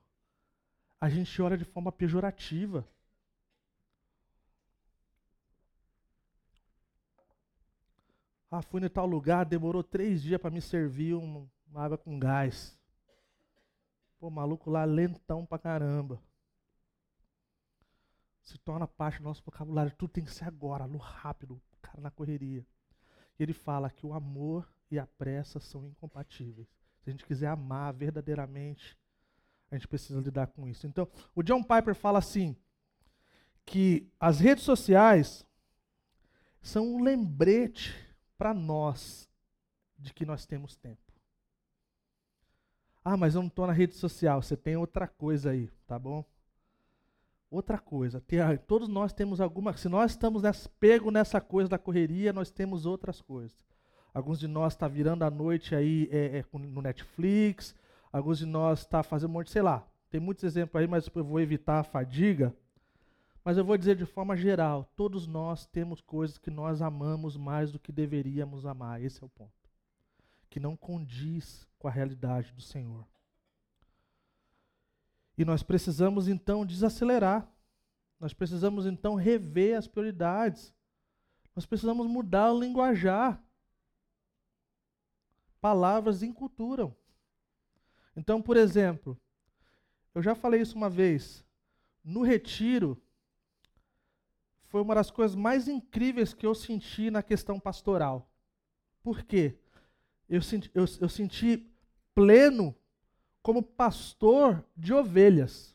a 1.00 1.10
gente 1.10 1.42
olha 1.42 1.58
de 1.58 1.64
forma 1.64 1.92
pejorativa. 1.92 2.88
Ah, 8.50 8.62
fui 8.62 8.84
em 8.84 8.90
tal 8.90 9.06
lugar, 9.06 9.46
demorou 9.46 9.84
três 9.84 10.22
dias 10.22 10.40
para 10.40 10.50
me 10.50 10.62
servir 10.62 11.14
uma, 11.14 11.50
água 11.76 11.98
com 11.98 12.18
gás. 12.18 12.78
Pô, 14.20 14.30
maluco 14.30 14.70
lá 14.70 14.86
lentão 14.86 15.46
pra 15.46 15.60
caramba. 15.60 16.22
Se 18.42 18.58
torna 18.58 18.88
parte 18.88 19.20
do 19.20 19.26
nosso 19.26 19.44
vocabulário. 19.44 19.94
Tudo 19.98 20.14
tem 20.14 20.24
que 20.24 20.32
ser 20.32 20.46
agora, 20.46 20.88
no 20.88 20.98
rápido, 20.98 21.62
cara 21.82 22.02
na 22.02 22.10
correria. 22.10 22.66
E 23.40 23.44
ele 23.44 23.54
fala 23.54 23.90
que 23.90 24.06
o 24.06 24.14
amor 24.14 24.68
e 24.90 24.98
a 24.98 25.06
pressa 25.06 25.60
são 25.60 25.86
incompatíveis. 25.86 26.68
Se 27.00 27.10
a 27.10 27.12
gente 27.12 27.26
quiser 27.26 27.48
amar 27.48 27.94
verdadeiramente, 27.94 28.98
a 29.70 29.76
gente 29.76 29.88
precisa 29.88 30.20
lidar 30.20 30.48
com 30.48 30.68
isso. 30.68 30.88
Então, 30.88 31.08
o 31.36 31.44
John 31.44 31.64
Piper 31.64 31.94
fala 31.94 32.20
assim: 32.20 32.56
que 33.66 34.10
as 34.20 34.40
redes 34.40 34.64
sociais 34.64 35.46
são 36.62 36.96
um 36.96 37.04
lembrete 37.04 37.94
para 38.38 38.54
nós 38.54 39.30
de 39.98 40.14
que 40.14 40.26
nós 40.26 40.46
temos 40.46 40.76
tempo. 40.76 41.02
Ah, 43.04 43.18
mas 43.18 43.36
eu 43.36 43.42
não 43.42 43.48
estou 43.48 43.68
na 43.68 43.74
rede 43.74 43.94
social. 43.94 44.42
Você 44.42 44.58
tem 44.58 44.76
outra 44.76 45.08
coisa 45.08 45.52
aí, 45.52 45.70
tá 45.86 45.98
bom? 45.98 46.26
Outra 47.50 47.78
coisa. 47.78 48.22
Todos 48.68 48.90
nós 48.90 49.14
temos 49.14 49.40
alguma. 49.40 49.76
Se 49.78 49.88
nós 49.88 50.12
estamos 50.12 50.44
nessa, 50.44 50.70
pego 50.80 51.10
nessa 51.10 51.40
coisa 51.40 51.70
da 51.70 51.78
correria, 51.78 52.34
nós 52.34 52.52
temos 52.52 52.86
outras 52.86 53.22
coisas. 53.22 53.58
Alguns 54.14 54.40
de 54.40 54.48
nós 54.48 54.74
está 54.74 54.88
virando 54.88 55.24
a 55.24 55.32
noite 55.32 55.74
aí 55.74 56.10
é, 56.12 56.40
é, 56.40 56.46
no 56.58 56.82
Netflix. 56.82 57.74
Alguns 58.12 58.40
de 58.40 58.46
nós 58.46 58.80
está 58.80 59.02
fazendo 59.02 59.30
um 59.30 59.34
monte, 59.34 59.52
sei 59.52 59.62
lá. 59.62 59.88
Tem 60.10 60.20
muitos 60.20 60.44
exemplos 60.44 60.80
aí, 60.80 60.88
mas 60.88 61.10
eu 61.14 61.24
vou 61.24 61.40
evitar 61.40 61.80
a 61.80 61.84
fadiga. 61.84 62.54
Mas 63.46 63.58
eu 63.58 63.64
vou 63.64 63.78
dizer 63.78 63.96
de 63.96 64.06
forma 64.06 64.36
geral: 64.36 64.84
todos 64.96 65.26
nós 65.26 65.66
temos 65.66 66.02
coisas 66.02 66.38
que 66.38 66.52
nós 66.52 66.82
amamos 66.82 67.38
mais 67.38 67.72
do 67.72 67.80
que 67.80 67.94
deveríamos 67.94 68.66
amar. 68.66 69.02
Esse 69.02 69.24
é 69.24 69.26
o 69.26 69.30
ponto. 69.30 69.52
Que 70.50 70.60
não 70.60 70.76
condiz 70.76 71.66
com 71.80 71.88
a 71.88 71.92
realidade 71.92 72.52
do 72.52 72.62
Senhor. 72.62 73.06
E 75.38 75.46
nós 75.46 75.62
precisamos 75.62 76.28
então 76.28 76.66
desacelerar. 76.66 77.48
Nós 78.20 78.34
precisamos 78.34 78.86
então 78.86 79.16
rever 79.16 79.78
as 79.78 79.88
prioridades. 79.88 80.74
Nós 81.56 81.66
precisamos 81.66 82.08
mudar 82.08 82.52
o 82.52 82.60
linguajar. 82.60 83.42
Palavras 85.62 86.24
inculturam. 86.24 86.96
Então, 88.16 88.42
por 88.42 88.58
exemplo, 88.58 89.20
eu 90.16 90.24
já 90.24 90.34
falei 90.34 90.62
isso 90.62 90.76
uma 90.76 90.90
vez. 90.90 91.46
No 92.04 92.24
retiro, 92.24 93.00
foi 94.68 94.82
uma 94.82 94.96
das 94.96 95.12
coisas 95.12 95.36
mais 95.36 95.68
incríveis 95.68 96.34
que 96.34 96.46
eu 96.46 96.56
senti 96.56 97.12
na 97.12 97.22
questão 97.22 97.60
pastoral. 97.60 98.28
Por 99.04 99.24
quê? 99.24 99.58
Eu 100.28 100.42
senti, 100.42 100.72
eu, 100.74 100.86
eu 101.00 101.08
senti 101.08 101.72
pleno 102.16 102.76
como 103.48 103.64
pastor 103.64 104.62
de 104.76 104.94
ovelhas. 104.94 105.74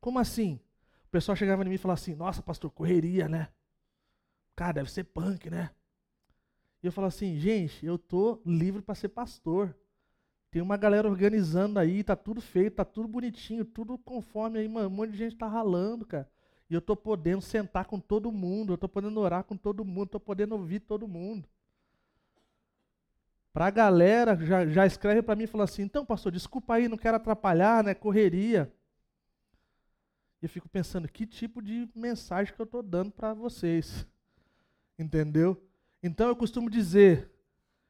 Como 0.00 0.18
assim? 0.18 0.58
O 1.06 1.10
pessoal 1.12 1.36
chegava 1.36 1.62
em 1.62 1.68
mim 1.68 1.76
e 1.76 1.78
falava 1.78 2.00
assim: 2.00 2.16
Nossa, 2.16 2.42
pastor, 2.42 2.72
correria, 2.72 3.28
né? 3.28 3.50
Cara, 4.56 4.72
deve 4.72 4.90
ser 4.90 5.04
punk, 5.04 5.48
né? 5.48 5.70
E 6.82 6.86
eu 6.88 6.90
falava 6.90 7.14
assim: 7.14 7.38
Gente, 7.38 7.86
eu 7.86 7.98
tô 7.98 8.42
livre 8.44 8.82
para 8.82 8.96
ser 8.96 9.10
pastor. 9.10 9.78
Tem 10.50 10.60
uma 10.60 10.76
galera 10.76 11.08
organizando 11.08 11.78
aí, 11.78 12.02
tá 12.02 12.16
tudo 12.16 12.40
feito, 12.40 12.74
tá 12.74 12.84
tudo 12.84 13.06
bonitinho, 13.06 13.64
tudo 13.64 13.96
conforme 13.96 14.58
aí, 14.58 14.66
mano. 14.66 14.88
Um 14.88 14.90
monte 14.90 15.12
de 15.12 15.18
gente 15.18 15.36
tá 15.36 15.46
ralando, 15.46 16.04
cara. 16.04 16.28
E 16.68 16.74
eu 16.74 16.80
tô 16.80 16.96
podendo 16.96 17.42
sentar 17.42 17.84
com 17.84 18.00
todo 18.00 18.32
mundo, 18.32 18.72
eu 18.72 18.78
tô 18.78 18.88
podendo 18.88 19.20
orar 19.20 19.44
com 19.44 19.56
todo 19.56 19.84
mundo, 19.84 20.08
tô 20.08 20.18
podendo 20.18 20.56
ouvir 20.56 20.80
todo 20.80 21.06
mundo. 21.06 21.48
Para 23.58 23.66
a 23.66 23.70
galera, 23.70 24.36
já, 24.36 24.64
já 24.68 24.86
escreve 24.86 25.20
para 25.20 25.34
mim 25.34 25.42
e 25.42 25.48
fala 25.48 25.64
assim: 25.64 25.82
então, 25.82 26.06
pastor, 26.06 26.30
desculpa 26.30 26.74
aí, 26.74 26.86
não 26.86 26.96
quero 26.96 27.16
atrapalhar, 27.16 27.82
né? 27.82 27.92
Correria. 27.92 28.72
E 30.40 30.44
eu 30.44 30.48
fico 30.48 30.68
pensando, 30.68 31.08
que 31.08 31.26
tipo 31.26 31.60
de 31.60 31.90
mensagem 31.92 32.54
que 32.54 32.60
eu 32.60 32.64
estou 32.64 32.84
dando 32.84 33.10
para 33.10 33.34
vocês? 33.34 34.06
Entendeu? 34.96 35.60
Então 36.00 36.28
eu 36.28 36.36
costumo 36.36 36.70
dizer 36.70 37.32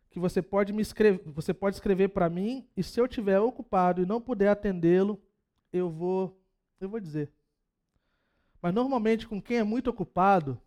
que 0.08 0.18
você 0.18 0.40
pode 0.40 0.72
me 0.72 0.80
escrever, 0.80 1.22
você 1.26 1.52
pode 1.52 1.76
escrever 1.76 2.08
para 2.08 2.30
mim 2.30 2.66
e 2.74 2.82
se 2.82 2.98
eu 2.98 3.04
estiver 3.04 3.38
ocupado 3.38 4.00
e 4.00 4.06
não 4.06 4.22
puder 4.22 4.48
atendê-lo, 4.48 5.20
eu 5.70 5.90
vou 5.90 6.40
eu 6.80 6.88
vou 6.88 6.98
dizer. 6.98 7.30
Mas 8.62 8.72
normalmente 8.72 9.28
com 9.28 9.38
quem 9.38 9.58
é 9.58 9.64
muito 9.64 9.90
ocupado, 9.90 10.58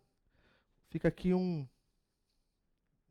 fica 0.90 1.08
aqui 1.08 1.34
um 1.34 1.66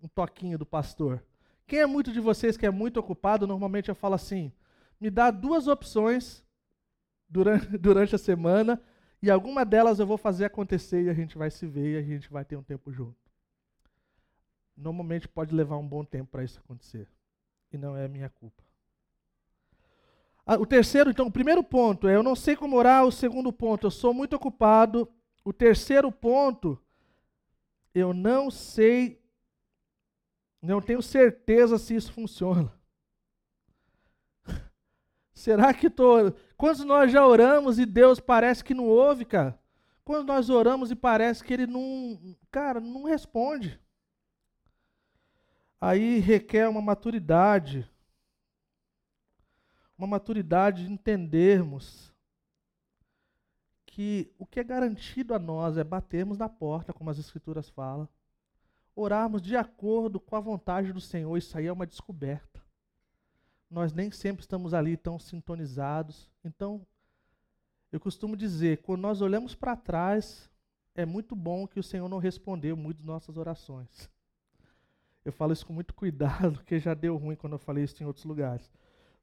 um 0.02 0.08
toquinho 0.08 0.58
do 0.58 0.66
pastor. 0.66 1.22
Quem 1.68 1.80
é 1.80 1.86
muito 1.86 2.12
de 2.12 2.20
vocês 2.20 2.58
que 2.58 2.66
é 2.66 2.72
muito 2.72 3.00
ocupado, 3.00 3.48
normalmente 3.48 3.90
eu 3.90 3.96
falo 3.96 4.16
assim: 4.16 4.52
me 5.00 5.10
dá 5.10 5.32
duas 5.32 5.68
opções 5.68 6.44
durante, 7.30 7.66
durante 7.78 8.16
a 8.16 8.18
semana 8.18 8.82
e 9.22 9.30
alguma 9.30 9.64
delas 9.64 10.00
eu 10.00 10.06
vou 10.06 10.18
fazer 10.18 10.46
acontecer 10.46 11.04
e 11.04 11.10
a 11.10 11.14
gente 11.14 11.38
vai 11.38 11.52
se 11.52 11.68
ver 11.68 11.94
e 11.94 11.98
a 11.98 12.02
gente 12.02 12.30
vai 12.32 12.44
ter 12.44 12.56
um 12.56 12.64
tempo 12.64 12.92
junto. 12.92 13.16
Normalmente 14.76 15.28
pode 15.28 15.54
levar 15.54 15.78
um 15.78 15.88
bom 15.88 16.04
tempo 16.04 16.32
para 16.32 16.44
isso 16.44 16.60
acontecer. 16.60 17.08
E 17.72 17.78
não 17.78 17.96
é 17.96 18.08
minha 18.08 18.30
culpa. 18.30 18.64
Ah, 20.44 20.56
o 20.56 20.66
terceiro, 20.66 21.12
então, 21.12 21.28
o 21.28 21.32
primeiro 21.32 21.64
ponto 21.64 22.08
é 22.08 22.16
eu 22.16 22.24
não 22.24 22.36
sei 22.36 22.56
como 22.56 22.76
orar. 22.76 23.06
O 23.06 23.12
segundo 23.12 23.54
ponto, 23.54 23.86
eu 23.86 23.92
sou 23.92 24.12
muito 24.12 24.36
ocupado. 24.36 25.08
O 25.46 25.54
terceiro 25.54 26.12
ponto, 26.12 26.80
eu 27.94 28.14
não 28.14 28.50
sei, 28.50 29.21
não 30.62 30.82
tenho 30.82 31.02
certeza 31.02 31.78
se 31.78 31.96
isso 31.96 32.14
funciona. 32.14 32.72
Será 35.34 35.74
que 35.74 35.88
estou. 35.88 36.34
Quando 36.56 36.86
nós 36.86 37.12
já 37.12 37.26
oramos 37.26 37.80
e 37.80 37.86
Deus 37.86 38.20
parece 38.20 38.64
que 38.64 38.74
não 38.74 38.86
ouve, 38.86 39.26
cara? 39.26 39.60
Quando 40.04 40.28
nós 40.28 40.50
oramos 40.50 40.92
e 40.92 40.96
parece 40.96 41.44
que 41.44 41.54
Ele 41.54 41.66
não. 41.66 42.36
Cara, 42.52 42.80
não 42.80 43.04
responde 43.04 43.80
aí 45.82 46.20
requer 46.20 46.70
uma 46.70 46.82
maturidade, 46.82 47.90
uma 49.98 50.06
maturidade 50.06 50.86
de 50.86 50.94
entendermos 50.94 52.14
que 53.88 54.32
o 54.38 54.46
que 54.46 54.60
é 54.60 54.64
garantido 54.64 55.34
a 55.34 55.40
nós 55.40 55.78
é 55.78 55.84
batermos 55.84 56.38
na 56.38 56.48
porta, 56.48 56.94
como 56.94 57.10
as 57.10 57.18
Escrituras 57.18 57.68
falam, 57.68 58.08
orarmos 58.96 59.42
de 59.42 59.56
acordo 59.56 60.20
com 60.20 60.36
a 60.36 60.40
vontade 60.40 60.92
do 60.92 61.02
Senhor, 61.02 61.36
isso 61.38 61.58
aí 61.58 61.68
é 61.68 61.74
uma 61.74 61.88
descoberta. 61.88 62.62
Nós 63.70 63.94
nem 63.94 64.12
sempre 64.12 64.42
estamos 64.42 64.74
ali 64.74 64.98
tão 64.98 65.18
sintonizados. 65.18 66.30
Então, 66.44 66.86
eu 67.92 68.00
costumo 68.00 68.36
dizer, 68.36 68.82
quando 68.82 69.02
nós 69.02 69.22
olhamos 69.22 69.56
para 69.56 69.76
trás, 69.76 70.50
é 70.94 71.06
muito 71.06 71.36
bom 71.36 71.68
que 71.68 71.80
o 71.80 71.84
Senhor 71.84 72.10
não 72.10 72.18
respondeu 72.18 72.76
muitas 72.76 73.06
nossas 73.06 73.38
orações. 73.38 74.10
Eu 75.24 75.32
falo 75.32 75.54
isso 75.54 75.66
com 75.66 75.74
muito 75.74 75.94
cuidado, 75.94 76.54
porque 76.58 76.80
já 76.80 76.94
deu 76.94 77.16
ruim 77.16 77.36
quando 77.36 77.54
eu 77.54 77.60
falei 77.60 77.84
isso 77.84 78.02
em 78.02 78.06
outros 78.06 78.26
lugares. 78.26 78.72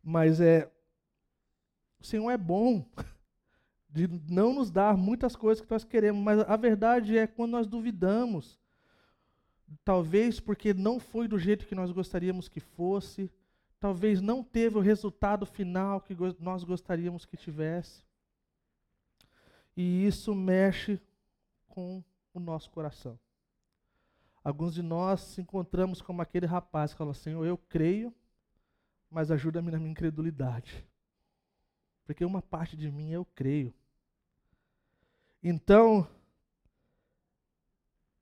Mas 0.03 0.41
é. 0.41 0.71
O 2.01 2.05
Senhor 2.05 2.31
é 2.31 2.39
bom 2.39 2.87
de 3.91 4.07
não 4.29 4.55
nos 4.55 4.71
dar 4.71 4.97
muitas 4.97 5.35
coisas 5.35 5.65
que 5.65 5.71
nós 5.71 5.83
queremos, 5.83 6.23
mas 6.23 6.41
a 6.41 6.57
verdade 6.57 7.19
é 7.19 7.27
quando 7.27 7.53
nós 7.53 7.67
duvidamos, 7.67 8.59
talvez 9.85 10.41
porque 10.41 10.73
não 10.75 10.99
foi 10.99 11.29
do 11.29 11.39
jeito 11.39 11.67
que 11.67 11.75
nós 11.75 11.91
gostaríamos 11.91 12.49
que 12.49 12.61
fosse, 12.61 13.31
talvez 13.81 14.21
não 14.21 14.43
teve 14.43 14.77
o 14.77 14.81
resultado 14.81 15.47
final 15.47 16.01
que 16.01 16.17
nós 16.41 16.65
gostaríamos 16.65 17.25
que 17.25 17.37
tivesse. 17.37 18.03
E 19.77 20.07
isso 20.07 20.35
mexe 20.35 21.01
com 21.69 22.03
o 22.35 22.41
nosso 22.41 22.71
coração. 22.71 23.19
Alguns 24.43 24.75
de 24.75 24.83
nós 24.83 25.21
se 25.21 25.41
encontramos 25.41 26.01
como 26.01 26.23
aquele 26.23 26.47
rapaz 26.47 26.93
que 26.93 26.99
fala 26.99 27.11
assim: 27.11 27.31
Eu 27.31 27.59
creio, 27.59 28.15
mas 29.11 29.31
ajuda-me 29.31 29.71
na 29.71 29.79
minha 29.79 29.91
incredulidade. 29.91 30.85
Porque 32.07 32.25
uma 32.25 32.41
parte 32.41 32.77
de 32.77 32.91
mim 32.91 33.11
eu 33.11 33.25
creio. 33.25 33.75
Então, 35.43 36.09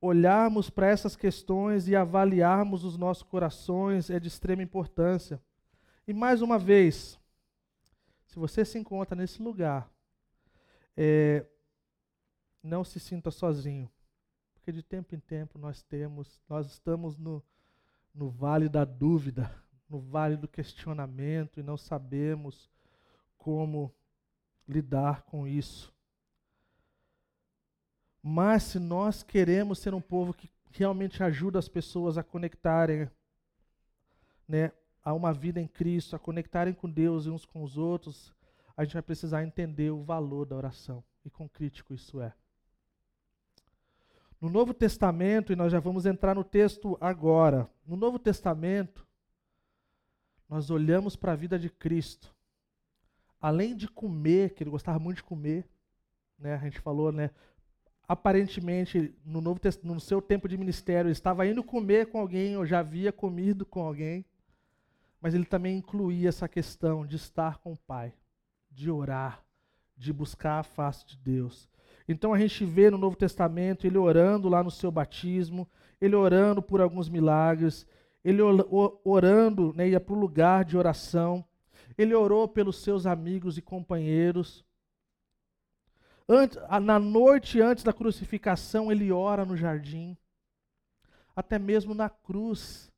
olharmos 0.07 0.71
para 0.71 0.89
essas 0.89 1.17
questões 1.17 1.89
e 1.89 1.97
avaliarmos 1.97 2.85
os 2.85 2.97
nossos 2.97 3.23
corações 3.23 4.11
é 4.11 4.19
de 4.19 4.29
extrema 4.29 4.63
importância. 4.63 5.41
E 6.07 6.13
mais 6.13 6.41
uma 6.41 6.59
vez, 6.59 7.19
se 8.27 8.39
você 8.39 8.65
se 8.65 8.79
encontra 8.79 9.17
nesse 9.17 9.43
lugar, 9.43 9.91
é, 10.97 11.45
não 12.63 12.85
se 12.85 13.01
sinta 13.01 13.31
sozinho. 13.31 13.91
Porque 14.55 14.73
de 14.73 14.83
tempo 14.83 15.15
em 15.15 15.21
tempo 15.21 15.59
nós 15.59 15.83
temos, 15.83 16.41
nós 16.49 16.67
estamos 16.67 17.17
no, 17.17 17.43
no 18.15 18.29
vale 18.29 18.69
da 18.69 18.85
dúvida, 18.85 19.51
no 19.89 20.01
vale 20.01 20.37
do 20.37 20.49
questionamento 20.49 21.61
e 21.61 21.63
não 21.63 21.77
sabemos 21.77 22.71
como 23.37 23.95
lidar 24.69 25.23
com 25.23 25.47
isso. 25.47 25.96
Mas 28.29 28.65
se 28.65 28.81
nós 28.81 29.23
queremos 29.23 29.79
ser 29.79 29.95
um 29.95 30.01
povo 30.01 30.35
que 30.35 30.51
realmente 30.73 31.23
ajuda 31.23 31.61
as 31.61 31.69
pessoas 31.69 32.19
a 32.19 32.25
conectarem 32.25 33.09
né, 34.49 34.73
a 35.05 35.15
uma 35.15 35.33
vida 35.33 35.61
em 35.61 35.69
Cristo, 35.69 36.17
a 36.17 36.19
conectarem 36.19 36.75
com 36.75 36.91
Deus 36.91 37.27
e 37.27 37.31
uns 37.31 37.45
com 37.45 37.63
os 37.63 37.79
outros, 37.79 38.35
a 38.77 38.83
gente 38.83 38.95
vai 38.95 39.03
precisar 39.03 39.45
entender 39.45 39.93
o 39.93 40.03
valor 40.03 40.45
da 40.45 40.57
oração. 40.57 41.05
E 41.25 41.31
com 41.31 41.49
crítico 41.49 41.95
isso 41.95 42.21
é. 42.21 42.35
No 44.41 44.51
Novo 44.51 44.75
Testamento, 44.75 45.53
e 45.53 45.57
nós 45.57 45.71
já 45.71 45.79
vamos 45.79 46.05
entrar 46.05 46.35
no 46.35 46.43
texto 46.43 46.99
agora, 47.01 47.71
no 47.87 47.95
Novo 47.95 48.19
Testamento, 48.19 49.07
nós 50.49 50.69
olhamos 50.69 51.15
para 51.15 51.31
a 51.31 51.37
vida 51.37 51.57
de 51.57 51.71
Cristo. 51.71 52.35
Além 53.41 53.77
de 53.77 53.87
comer, 53.87 54.53
que 54.53 54.65
ele 54.65 54.71
gostava 54.71 54.99
muito 54.99 55.19
de 55.19 55.23
comer, 55.23 55.65
né, 56.37 56.55
a 56.57 56.59
gente 56.59 56.81
falou, 56.81 57.13
né, 57.13 57.31
aparentemente, 58.09 59.15
no, 59.25 59.41
Novo 59.41 59.61
no 59.83 60.01
seu 60.01 60.23
tempo 60.23 60.49
de 60.49 60.57
ministério, 60.57 61.11
estava 61.11 61.47
indo 61.47 61.63
comer 61.63 62.07
com 62.07 62.19
alguém, 62.19 62.57
ou 62.57 62.65
já 62.65 62.81
havia 62.81 63.13
comido 63.13 63.67
com 63.67 63.81
alguém, 63.81 64.25
mas 65.21 65.35
ele 65.35 65.45
também 65.45 65.79
incluía 65.79 66.29
essa 66.29 66.49
questão 66.49 67.05
de 67.05 67.17
estar 67.17 67.59
com 67.59 67.73
o 67.73 67.79
Pai, 67.79 68.13
de 68.71 68.91
orar, 68.91 69.43
de 69.97 70.13
buscar 70.13 70.61
a 70.61 70.63
face 70.63 71.07
de 71.07 71.17
Deus. 71.17 71.69
Então 72.09 72.33
a 72.33 72.39
gente 72.39 72.65
vê 72.65 72.91
no 72.91 72.99
Novo 72.99 73.17
Testamento 73.17 73.87
ele 73.87 73.99
orando 73.99 74.49
lá 74.49 74.63
no 74.63 74.71
seu 74.71 74.91
batismo, 74.91 75.69
ele 76.01 76.15
orando 76.15 76.63
por 76.63 76.81
alguns 76.81 77.09
milagres, 77.09 77.87
ele 78.25 78.41
orando, 79.05 79.73
né, 79.75 79.89
ia 79.89 80.01
para 80.01 80.15
o 80.15 80.19
lugar 80.19 80.65
de 80.65 80.77
oração, 80.77 81.45
ele 81.97 82.15
orou 82.15 82.47
pelos 82.49 82.83
seus 82.83 83.07
amigos 83.07 83.57
e 83.57 83.63
companheiros. 83.63 84.66
Antes, 86.29 86.59
na 86.83 86.99
noite 86.99 87.61
antes 87.61 87.85
da 87.85 87.93
crucificação, 87.93 88.91
ele 88.91 89.13
ora 89.13 89.45
no 89.45 89.57
jardim. 89.57 90.17
Até 91.35 91.59
mesmo 91.59 91.95
na 91.95 92.11
cruz, 92.11 92.93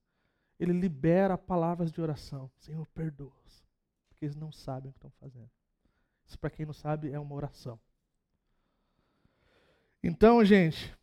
ele 0.59 0.73
libera 0.73 1.37
palavras 1.37 1.93
de 1.93 2.01
oração. 2.01 2.51
Senhor, 2.59 2.87
perdoa-os, 2.89 3.67
porque 4.09 4.25
eles 4.25 4.37
não 4.37 4.51
sabem 4.51 4.91
o 4.91 4.93
que 4.93 4.99
estão 4.99 5.11
fazendo. 5.21 5.51
Isso, 6.27 6.39
para 6.39 6.51
quem 6.51 6.65
não 6.65 6.73
sabe, 6.73 7.11
é 7.11 7.19
uma 7.19 7.35
oração. 7.35 7.79
Então, 10.03 10.45
gente, 10.45 10.97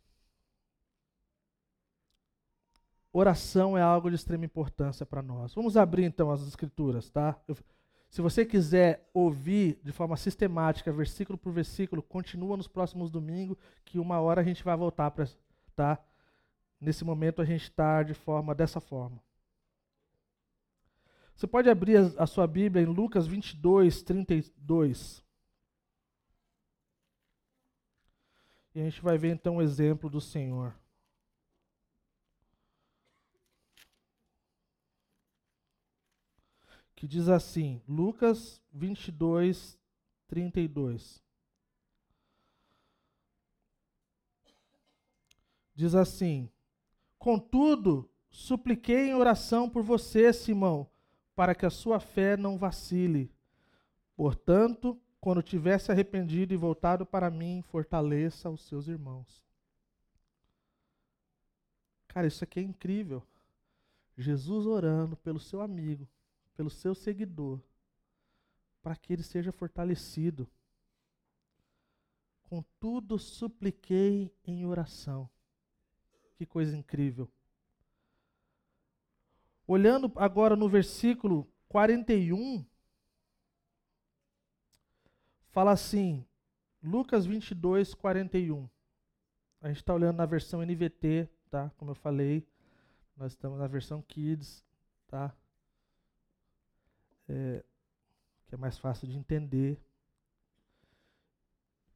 oração 3.12 3.76
é 3.76 3.82
algo 3.82 4.08
de 4.08 4.16
extrema 4.16 4.44
importância 4.44 5.04
para 5.04 5.22
nós. 5.22 5.54
Vamos 5.54 5.76
abrir 5.76 6.04
então 6.04 6.30
as 6.30 6.46
escrituras, 6.46 7.10
tá? 7.10 7.38
Eu, 7.46 7.56
se 8.08 8.22
você 8.22 8.44
quiser 8.44 9.08
ouvir 9.12 9.78
de 9.82 9.92
forma 9.92 10.16
sistemática, 10.16 10.92
versículo 10.92 11.36
por 11.36 11.52
versículo, 11.52 12.02
continua 12.02 12.56
nos 12.56 12.68
próximos 12.68 13.10
domingos, 13.10 13.58
que 13.84 13.98
uma 13.98 14.20
hora 14.20 14.40
a 14.40 14.44
gente 14.44 14.64
vai 14.64 14.76
voltar 14.76 15.10
para, 15.10 15.28
tá? 15.74 15.98
Nesse 16.80 17.04
momento 17.04 17.42
a 17.42 17.44
gente 17.44 17.64
está 17.64 18.02
de 18.02 18.14
forma 18.14 18.54
dessa 18.54 18.80
forma. 18.80 19.20
Você 21.34 21.46
pode 21.46 21.68
abrir 21.68 21.98
a, 22.18 22.26
sua 22.26 22.46
Bíblia 22.46 22.82
em 22.82 22.86
Lucas 22.86 23.26
22, 23.26 24.02
32. 24.02 25.22
E 28.74 28.80
a 28.80 28.84
gente 28.84 29.02
vai 29.02 29.18
ver 29.18 29.32
então 29.32 29.56
o 29.56 29.62
exemplo 29.62 30.08
do 30.08 30.20
Senhor. 30.20 30.74
Que 36.96 37.06
diz 37.06 37.28
assim, 37.28 37.80
Lucas 37.86 38.60
22, 38.72 39.78
32. 40.26 41.22
Diz 45.74 45.94
assim: 45.94 46.50
Contudo, 47.18 48.10
supliquei 48.30 49.10
em 49.10 49.14
oração 49.14 49.68
por 49.68 49.82
você, 49.82 50.32
Simão, 50.32 50.90
para 51.34 51.54
que 51.54 51.66
a 51.66 51.70
sua 51.70 52.00
fé 52.00 52.34
não 52.34 52.56
vacile. 52.56 53.30
Portanto, 54.16 54.98
quando 55.20 55.42
tivesse 55.42 55.92
arrependido 55.92 56.54
e 56.54 56.56
voltado 56.56 57.04
para 57.04 57.30
mim, 57.30 57.60
fortaleça 57.60 58.48
os 58.48 58.62
seus 58.62 58.88
irmãos. 58.88 59.44
Cara, 62.08 62.26
isso 62.26 62.42
aqui 62.42 62.58
é 62.58 62.62
incrível. 62.62 63.22
Jesus 64.16 64.64
orando 64.64 65.14
pelo 65.18 65.38
seu 65.38 65.60
amigo, 65.60 66.08
pelo 66.56 66.70
seu 66.70 66.94
seguidor, 66.94 67.60
para 68.82 68.96
que 68.96 69.12
ele 69.12 69.22
seja 69.22 69.52
fortalecido. 69.52 70.48
Contudo, 72.42 73.18
supliquei 73.18 74.32
em 74.44 74.64
oração. 74.64 75.28
Que 76.36 76.46
coisa 76.46 76.76
incrível. 76.76 77.28
Olhando 79.66 80.10
agora 80.16 80.54
no 80.54 80.68
versículo 80.68 81.46
41, 81.68 82.64
fala 85.48 85.72
assim, 85.72 86.24
Lucas 86.82 87.26
22, 87.26 87.94
41. 87.94 88.68
A 89.60 89.68
gente 89.68 89.78
está 89.78 89.92
olhando 89.92 90.18
na 90.18 90.26
versão 90.26 90.62
NVT, 90.62 91.28
tá? 91.50 91.70
Como 91.76 91.90
eu 91.90 91.94
falei, 91.96 92.46
nós 93.16 93.32
estamos 93.32 93.58
na 93.58 93.66
versão 93.66 94.00
Kids, 94.02 94.64
tá? 95.08 95.34
É, 97.28 97.64
que 98.46 98.54
é 98.54 98.58
mais 98.58 98.78
fácil 98.78 99.08
de 99.08 99.16
entender. 99.16 99.80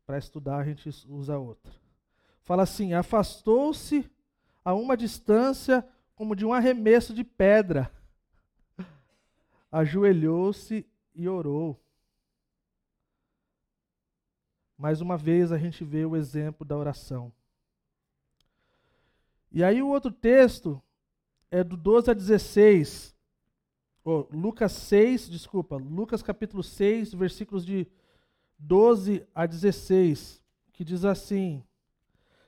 Para 0.04 0.18
estudar 0.18 0.58
a 0.58 0.64
gente 0.64 0.88
usa 1.08 1.38
outra. 1.38 1.72
Fala 2.42 2.64
assim: 2.64 2.94
afastou-se 2.94 4.10
a 4.64 4.74
uma 4.74 4.96
distância 4.96 5.86
como 6.14 6.34
de 6.34 6.44
um 6.44 6.52
arremesso 6.52 7.14
de 7.14 7.24
pedra. 7.24 7.90
Ajoelhou-se 9.70 10.86
e 11.14 11.28
orou. 11.28 11.80
Mais 14.76 15.00
uma 15.00 15.16
vez 15.16 15.52
a 15.52 15.58
gente 15.58 15.84
vê 15.84 16.04
o 16.04 16.16
exemplo 16.16 16.66
da 16.66 16.76
oração. 16.76 17.32
E 19.52 19.62
aí 19.62 19.82
o 19.82 19.88
outro 19.88 20.10
texto 20.10 20.82
é 21.50 21.62
do 21.62 21.76
12 21.76 22.10
a 22.10 22.14
16. 22.14 23.14
Oh, 24.02 24.26
Lucas 24.32 24.72
6, 24.72 25.28
desculpa, 25.28 25.76
Lucas 25.76 26.22
capítulo 26.22 26.62
6, 26.62 27.12
versículos 27.12 27.66
de 27.66 27.86
12 28.58 29.26
a 29.34 29.44
16, 29.44 30.42
que 30.72 30.82
diz 30.82 31.04
assim: 31.04 31.62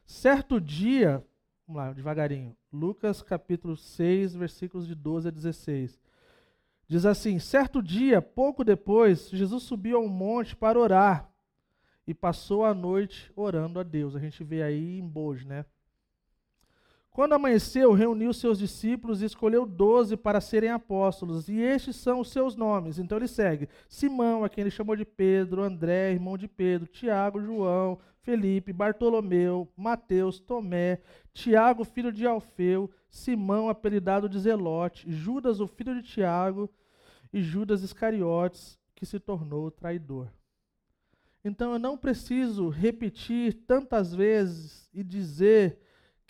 Certo 0.06 0.58
dia, 0.58 1.24
vamos 1.66 1.82
lá, 1.82 1.92
devagarinho. 1.92 2.56
Lucas 2.72 3.22
capítulo 3.22 3.76
6, 3.76 4.34
versículos 4.34 4.86
de 4.86 4.94
12 4.94 5.28
a 5.28 5.30
16. 5.30 6.00
Diz 6.88 7.04
assim: 7.04 7.38
Certo 7.38 7.82
dia, 7.82 8.22
pouco 8.22 8.64
depois, 8.64 9.28
Jesus 9.28 9.62
subiu 9.64 9.98
ao 9.98 10.08
monte 10.08 10.56
para 10.56 10.78
orar 10.78 11.30
e 12.06 12.14
passou 12.14 12.64
a 12.64 12.72
noite 12.72 13.30
orando 13.36 13.78
a 13.78 13.82
Deus. 13.82 14.16
A 14.16 14.18
gente 14.18 14.42
vê 14.42 14.62
aí 14.62 14.98
em 14.98 15.06
Bojo, 15.06 15.46
né? 15.46 15.66
Quando 17.12 17.34
amanheceu, 17.34 17.92
reuniu 17.92 18.32
seus 18.32 18.58
discípulos 18.58 19.20
e 19.20 19.26
escolheu 19.26 19.66
doze 19.66 20.16
para 20.16 20.40
serem 20.40 20.70
apóstolos, 20.70 21.46
e 21.46 21.60
estes 21.60 21.96
são 21.96 22.20
os 22.20 22.30
seus 22.30 22.56
nomes. 22.56 22.98
Então 22.98 23.18
ele 23.18 23.28
segue: 23.28 23.68
Simão, 23.86 24.44
a 24.44 24.48
quem 24.48 24.62
ele 24.62 24.70
chamou 24.70 24.96
de 24.96 25.04
Pedro, 25.04 25.62
André, 25.62 26.12
irmão 26.12 26.38
de 26.38 26.48
Pedro, 26.48 26.88
Tiago, 26.88 27.42
João, 27.42 27.98
Felipe, 28.22 28.72
Bartolomeu, 28.72 29.70
Mateus, 29.76 30.40
Tomé, 30.40 31.00
Tiago, 31.34 31.84
filho 31.84 32.10
de 32.10 32.26
Alfeu, 32.26 32.90
Simão, 33.10 33.68
apelidado 33.68 34.26
de 34.26 34.38
Zelote, 34.38 35.12
Judas, 35.12 35.60
o 35.60 35.66
filho 35.66 35.94
de 35.94 36.02
Tiago, 36.02 36.70
e 37.30 37.42
Judas 37.42 37.82
Iscariotes, 37.82 38.78
que 38.94 39.04
se 39.04 39.20
tornou 39.20 39.70
traidor. 39.70 40.28
Então 41.44 41.72
eu 41.72 41.78
não 41.78 41.98
preciso 41.98 42.68
repetir 42.70 43.52
tantas 43.66 44.14
vezes 44.14 44.88
e 44.94 45.02
dizer 45.02 45.78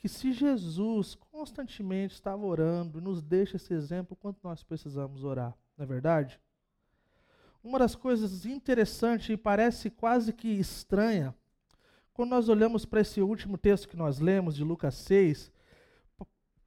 que 0.03 0.09
se 0.09 0.33
Jesus 0.33 1.15
constantemente 1.15 2.15
estava 2.15 2.45
orando, 2.45 3.01
nos 3.01 3.23
deixa 3.23 3.55
esse 3.55 3.73
exemplo, 3.73 4.17
quanto 4.17 4.41
nós 4.43 4.65
precisamos 4.65 5.23
orar, 5.23 5.57
não 5.79 5.85
é 5.85 5.87
verdade? 5.87 6.41
Uma 7.63 7.79
das 7.79 7.95
coisas 7.95 8.45
interessantes 8.45 9.29
e 9.29 9.37
parece 9.37 9.91
quase 9.91 10.33
que 10.33 10.49
estranha, 10.49 11.33
quando 12.13 12.31
nós 12.31 12.49
olhamos 12.49 12.85
para 12.85 13.01
esse 13.01 13.23
último 13.23 13.57
texto 13.57 13.89
que 13.89 13.97
nós 13.97 14.19
lemos, 14.19 14.57
de 14.57 14.65
Lucas 14.65 14.97
6, 14.97 15.53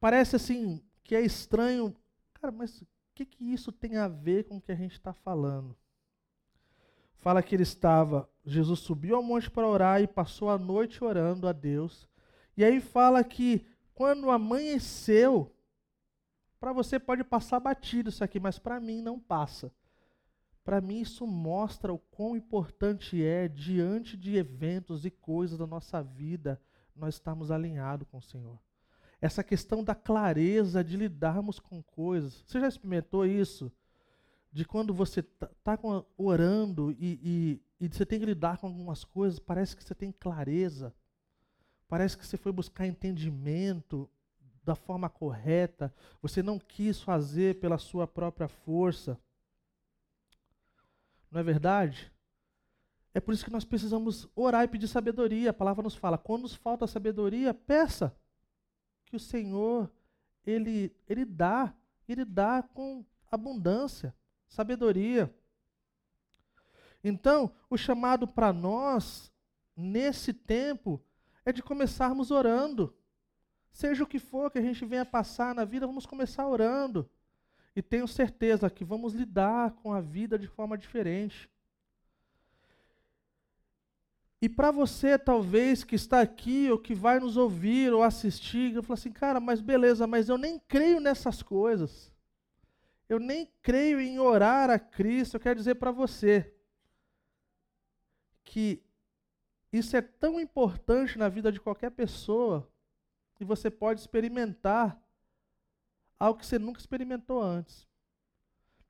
parece 0.00 0.36
assim 0.36 0.82
que 1.04 1.14
é 1.14 1.20
estranho. 1.20 1.94
Cara, 2.40 2.50
mas 2.50 2.80
o 2.80 2.86
que, 3.14 3.26
que 3.26 3.44
isso 3.52 3.70
tem 3.70 3.98
a 3.98 4.08
ver 4.08 4.44
com 4.44 4.56
o 4.56 4.60
que 4.62 4.72
a 4.72 4.76
gente 4.76 4.92
está 4.92 5.12
falando? 5.12 5.76
Fala 7.18 7.42
que 7.42 7.54
ele 7.54 7.64
estava, 7.64 8.26
Jesus 8.46 8.80
subiu 8.80 9.14
ao 9.14 9.22
monte 9.22 9.50
para 9.50 9.68
orar 9.68 10.00
e 10.00 10.06
passou 10.06 10.48
a 10.48 10.56
noite 10.56 11.04
orando 11.04 11.46
a 11.46 11.52
Deus 11.52 12.08
e 12.56 12.64
aí 12.64 12.80
fala 12.80 13.22
que 13.22 13.66
quando 13.94 14.30
amanheceu, 14.30 15.52
para 16.58 16.72
você 16.72 16.98
pode 16.98 17.24
passar 17.24 17.60
batido 17.60 18.08
isso 18.08 18.22
aqui, 18.22 18.40
mas 18.40 18.58
para 18.58 18.80
mim 18.80 19.02
não 19.02 19.18
passa. 19.18 19.72
Para 20.64 20.80
mim 20.80 21.00
isso 21.00 21.26
mostra 21.26 21.92
o 21.92 21.98
quão 21.98 22.36
importante 22.36 23.22
é 23.22 23.46
diante 23.46 24.16
de 24.16 24.36
eventos 24.36 25.04
e 25.04 25.10
coisas 25.10 25.58
da 25.58 25.66
nossa 25.66 26.02
vida 26.02 26.60
nós 26.96 27.14
estamos 27.14 27.50
alinhados 27.50 28.08
com 28.10 28.18
o 28.18 28.22
Senhor. 28.22 28.58
Essa 29.20 29.44
questão 29.44 29.84
da 29.84 29.94
clareza 29.94 30.82
de 30.82 30.96
lidarmos 30.96 31.58
com 31.58 31.82
coisas. 31.82 32.42
Você 32.46 32.60
já 32.60 32.68
experimentou 32.68 33.24
isso? 33.24 33.72
De 34.52 34.64
quando 34.64 34.92
você 34.92 35.20
está 35.20 35.48
tá 35.62 35.78
orando 36.16 36.90
e, 36.92 37.60
e, 37.80 37.86
e 37.86 37.88
você 37.88 38.04
tem 38.06 38.18
que 38.18 38.26
lidar 38.26 38.58
com 38.58 38.66
algumas 38.66 39.04
coisas, 39.04 39.38
parece 39.38 39.76
que 39.76 39.84
você 39.84 39.94
tem 39.94 40.10
clareza. 40.10 40.94
Parece 41.88 42.16
que 42.16 42.26
você 42.26 42.36
foi 42.36 42.52
buscar 42.52 42.86
entendimento 42.86 44.08
da 44.64 44.74
forma 44.74 45.08
correta, 45.08 45.94
você 46.20 46.42
não 46.42 46.58
quis 46.58 47.00
fazer 47.00 47.60
pela 47.60 47.78
sua 47.78 48.06
própria 48.06 48.48
força. 48.48 49.16
Não 51.30 51.40
é 51.40 51.44
verdade? 51.44 52.12
É 53.14 53.20
por 53.20 53.32
isso 53.32 53.44
que 53.44 53.52
nós 53.52 53.64
precisamos 53.64 54.28
orar 54.34 54.64
e 54.64 54.68
pedir 54.68 54.88
sabedoria. 54.88 55.50
A 55.50 55.54
palavra 55.54 55.84
nos 55.84 55.94
fala: 55.94 56.18
quando 56.18 56.42
nos 56.42 56.54
falta 56.54 56.86
sabedoria, 56.86 57.54
peça 57.54 58.14
que 59.04 59.14
o 59.14 59.20
Senhor 59.20 59.90
ele 60.44 60.94
ele 61.08 61.24
dá, 61.24 61.72
ele 62.08 62.24
dá 62.24 62.62
com 62.62 63.04
abundância, 63.30 64.14
sabedoria. 64.48 65.32
Então, 67.02 67.54
o 67.70 67.76
chamado 67.76 68.26
para 68.26 68.52
nós 68.52 69.32
nesse 69.76 70.32
tempo 70.32 71.00
é 71.46 71.52
de 71.52 71.62
começarmos 71.62 72.30
orando. 72.30 72.92
Seja 73.70 74.02
o 74.02 74.06
que 74.06 74.18
for 74.18 74.50
que 74.50 74.58
a 74.58 74.62
gente 74.62 74.84
venha 74.84 75.06
passar 75.06 75.54
na 75.54 75.64
vida, 75.64 75.86
vamos 75.86 76.04
começar 76.04 76.46
orando. 76.46 77.08
E 77.74 77.80
tenho 77.80 78.08
certeza 78.08 78.68
que 78.68 78.84
vamos 78.84 79.14
lidar 79.14 79.70
com 79.72 79.92
a 79.92 80.00
vida 80.00 80.38
de 80.38 80.48
forma 80.48 80.76
diferente. 80.76 81.48
E 84.42 84.48
para 84.48 84.70
você, 84.70 85.18
talvez, 85.18 85.84
que 85.84 85.94
está 85.94 86.20
aqui, 86.20 86.70
ou 86.70 86.78
que 86.78 86.94
vai 86.94 87.20
nos 87.20 87.36
ouvir 87.36 87.92
ou 87.92 88.02
assistir, 88.02 88.74
eu 88.74 88.82
falo 88.82 88.94
assim, 88.94 89.12
cara, 89.12 89.40
mas 89.40 89.60
beleza, 89.60 90.06
mas 90.06 90.28
eu 90.28 90.36
nem 90.36 90.58
creio 90.58 91.00
nessas 91.00 91.42
coisas. 91.42 92.12
Eu 93.08 93.18
nem 93.18 93.48
creio 93.62 94.00
em 94.00 94.18
orar 94.18 94.68
a 94.68 94.78
Cristo. 94.78 95.34
Eu 95.34 95.40
quero 95.40 95.58
dizer 95.58 95.76
para 95.76 95.90
você 95.90 96.52
que 98.44 98.82
isso 99.72 99.96
é 99.96 100.02
tão 100.02 100.40
importante 100.40 101.18
na 101.18 101.28
vida 101.28 101.50
de 101.50 101.60
qualquer 101.60 101.90
pessoa 101.90 102.68
que 103.34 103.44
você 103.44 103.70
pode 103.70 104.00
experimentar 104.00 105.00
algo 106.18 106.40
que 106.40 106.46
você 106.46 106.58
nunca 106.58 106.80
experimentou 106.80 107.42
antes. 107.42 107.86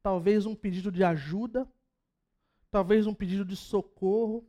Talvez 0.03 0.47
um 0.47 0.55
pedido 0.55 0.93
de 0.93 1.03
ajuda, 1.03 1.69
talvez 2.71 3.07
um 3.07 3.15
pedido 3.15 3.45
de 3.45 3.57
socorro, 3.57 4.47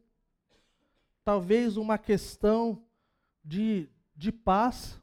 talvez 1.24 1.78
uma 1.78 1.98
questão 1.98 2.86
de, 3.44 3.90
de 4.16 4.32
paz. 4.32 5.02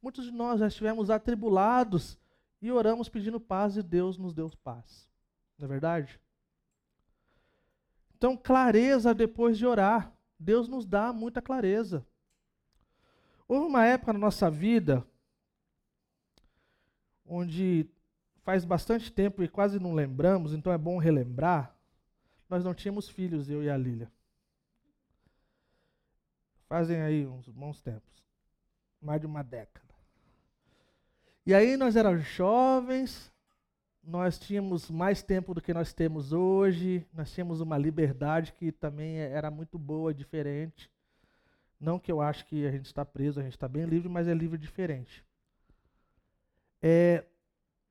Muitos 0.00 0.26
de 0.26 0.30
nós 0.30 0.60
já 0.60 0.68
estivemos 0.68 1.10
atribulados 1.10 2.18
e 2.62 2.70
oramos 2.70 3.08
pedindo 3.08 3.40
paz 3.40 3.76
e 3.76 3.82
Deus 3.82 4.16
nos 4.16 4.32
deu 4.32 4.48
paz. 4.62 5.08
Não 5.58 5.66
é 5.66 5.68
verdade? 5.68 6.20
Então, 8.16 8.36
clareza 8.36 9.12
depois 9.12 9.58
de 9.58 9.66
orar. 9.66 10.15
Deus 10.38 10.68
nos 10.68 10.84
dá 10.84 11.12
muita 11.12 11.40
clareza. 11.40 12.06
Houve 13.48 13.66
uma 13.66 13.84
época 13.86 14.12
na 14.12 14.18
nossa 14.18 14.50
vida 14.50 15.06
onde 17.24 17.88
faz 18.42 18.64
bastante 18.64 19.10
tempo 19.10 19.42
e 19.42 19.48
quase 19.48 19.80
não 19.80 19.94
lembramos, 19.94 20.52
então 20.52 20.72
é 20.72 20.78
bom 20.78 20.98
relembrar. 20.98 21.74
Nós 22.48 22.64
não 22.64 22.74
tínhamos 22.74 23.08
filhos, 23.08 23.50
eu 23.50 23.62
e 23.62 23.68
a 23.68 23.76
Lília. 23.76 24.10
Fazem 26.68 27.00
aí 27.00 27.26
uns 27.26 27.48
bons 27.48 27.80
tempos. 27.80 28.24
Mais 29.00 29.20
de 29.20 29.26
uma 29.26 29.42
década. 29.42 29.94
E 31.44 31.54
aí 31.54 31.76
nós 31.76 31.94
éramos 31.94 32.24
jovens, 32.24 33.32
nós 34.06 34.38
tínhamos 34.38 34.88
mais 34.88 35.20
tempo 35.20 35.52
do 35.52 35.60
que 35.60 35.74
nós 35.74 35.92
temos 35.92 36.32
hoje, 36.32 37.04
nós 37.12 37.32
tínhamos 37.32 37.60
uma 37.60 37.76
liberdade 37.76 38.52
que 38.52 38.70
também 38.70 39.18
era 39.18 39.50
muito 39.50 39.76
boa, 39.76 40.14
diferente. 40.14 40.88
Não 41.80 41.98
que 41.98 42.10
eu 42.10 42.20
acho 42.20 42.46
que 42.46 42.64
a 42.64 42.70
gente 42.70 42.86
está 42.86 43.04
preso, 43.04 43.40
a 43.40 43.42
gente 43.42 43.56
está 43.56 43.66
bem 43.66 43.84
livre, 43.84 44.08
mas 44.08 44.28
é 44.28 44.32
livre 44.32 44.56
diferente. 44.56 45.24
É, 46.80 47.24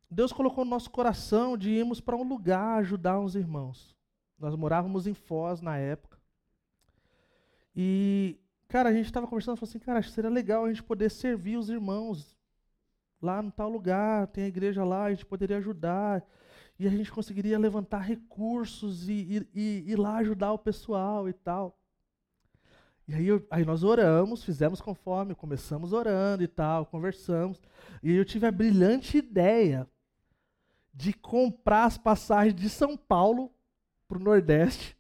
Deus 0.10 0.32
colocou 0.32 0.64
no 0.64 0.72
nosso 0.72 0.90
coração 0.90 1.58
de 1.58 1.70
irmos 1.70 2.00
para 2.00 2.16
um 2.16 2.24
lugar 2.24 2.80
ajudar 2.80 3.20
uns 3.20 3.36
irmãos. 3.36 3.94
Nós 4.40 4.56
morávamos 4.56 5.08
em 5.08 5.14
Foz 5.14 5.60
na 5.60 5.78
época. 5.78 6.18
E, 7.76 8.40
cara, 8.70 8.88
a 8.88 8.94
gente 8.94 9.08
estava 9.08 9.28
conversando, 9.28 9.58
falou 9.58 9.70
assim, 9.70 9.80
cara, 9.80 10.00
acho 10.00 10.08
que 10.08 10.16
seria 10.16 10.30
legal 10.30 10.64
a 10.64 10.70
gente 10.70 10.82
poder 10.82 11.12
servir 11.12 11.58
os 11.58 11.70
irmãos 11.70 12.35
lá 13.26 13.42
no 13.42 13.52
tal 13.52 13.70
lugar, 13.70 14.28
tem 14.28 14.46
a 14.46 14.48
igreja 14.48 14.84
lá, 14.86 15.06
a 15.06 15.10
gente 15.10 15.26
poderia 15.26 15.58
ajudar. 15.58 16.24
E 16.78 16.88
a 16.88 16.90
gente 16.90 17.12
conseguiria 17.12 17.58
levantar 17.58 18.00
recursos 18.00 19.08
e, 19.08 19.48
ir 19.54 19.98
lá 19.98 20.18
ajudar 20.18 20.52
o 20.52 20.60
pessoal 20.60 21.28
e 21.28 21.34
tal. 21.34 21.78
E 23.08 23.14
aí, 23.14 23.28
eu, 23.28 23.46
aí 23.50 23.64
nós 23.64 23.84
oramos, 23.84 24.44
fizemos 24.44 24.82
conforme, 24.82 25.36
começamos 25.36 25.94
orando 25.94 26.44
e 26.44 26.48
tal, 26.48 26.86
conversamos. 26.86 27.62
E 28.04 28.12
eu 28.12 28.26
tive 28.26 28.46
a 28.46 28.52
brilhante 28.52 29.18
ideia 29.18 29.88
de 30.94 31.14
comprar 31.14 31.86
as 31.86 31.98
passagens 31.98 32.56
de 32.56 32.70
São 32.70 32.98
Paulo 32.98 33.54
para 34.08 34.18
o 34.18 34.22
Nordeste. 34.22 34.98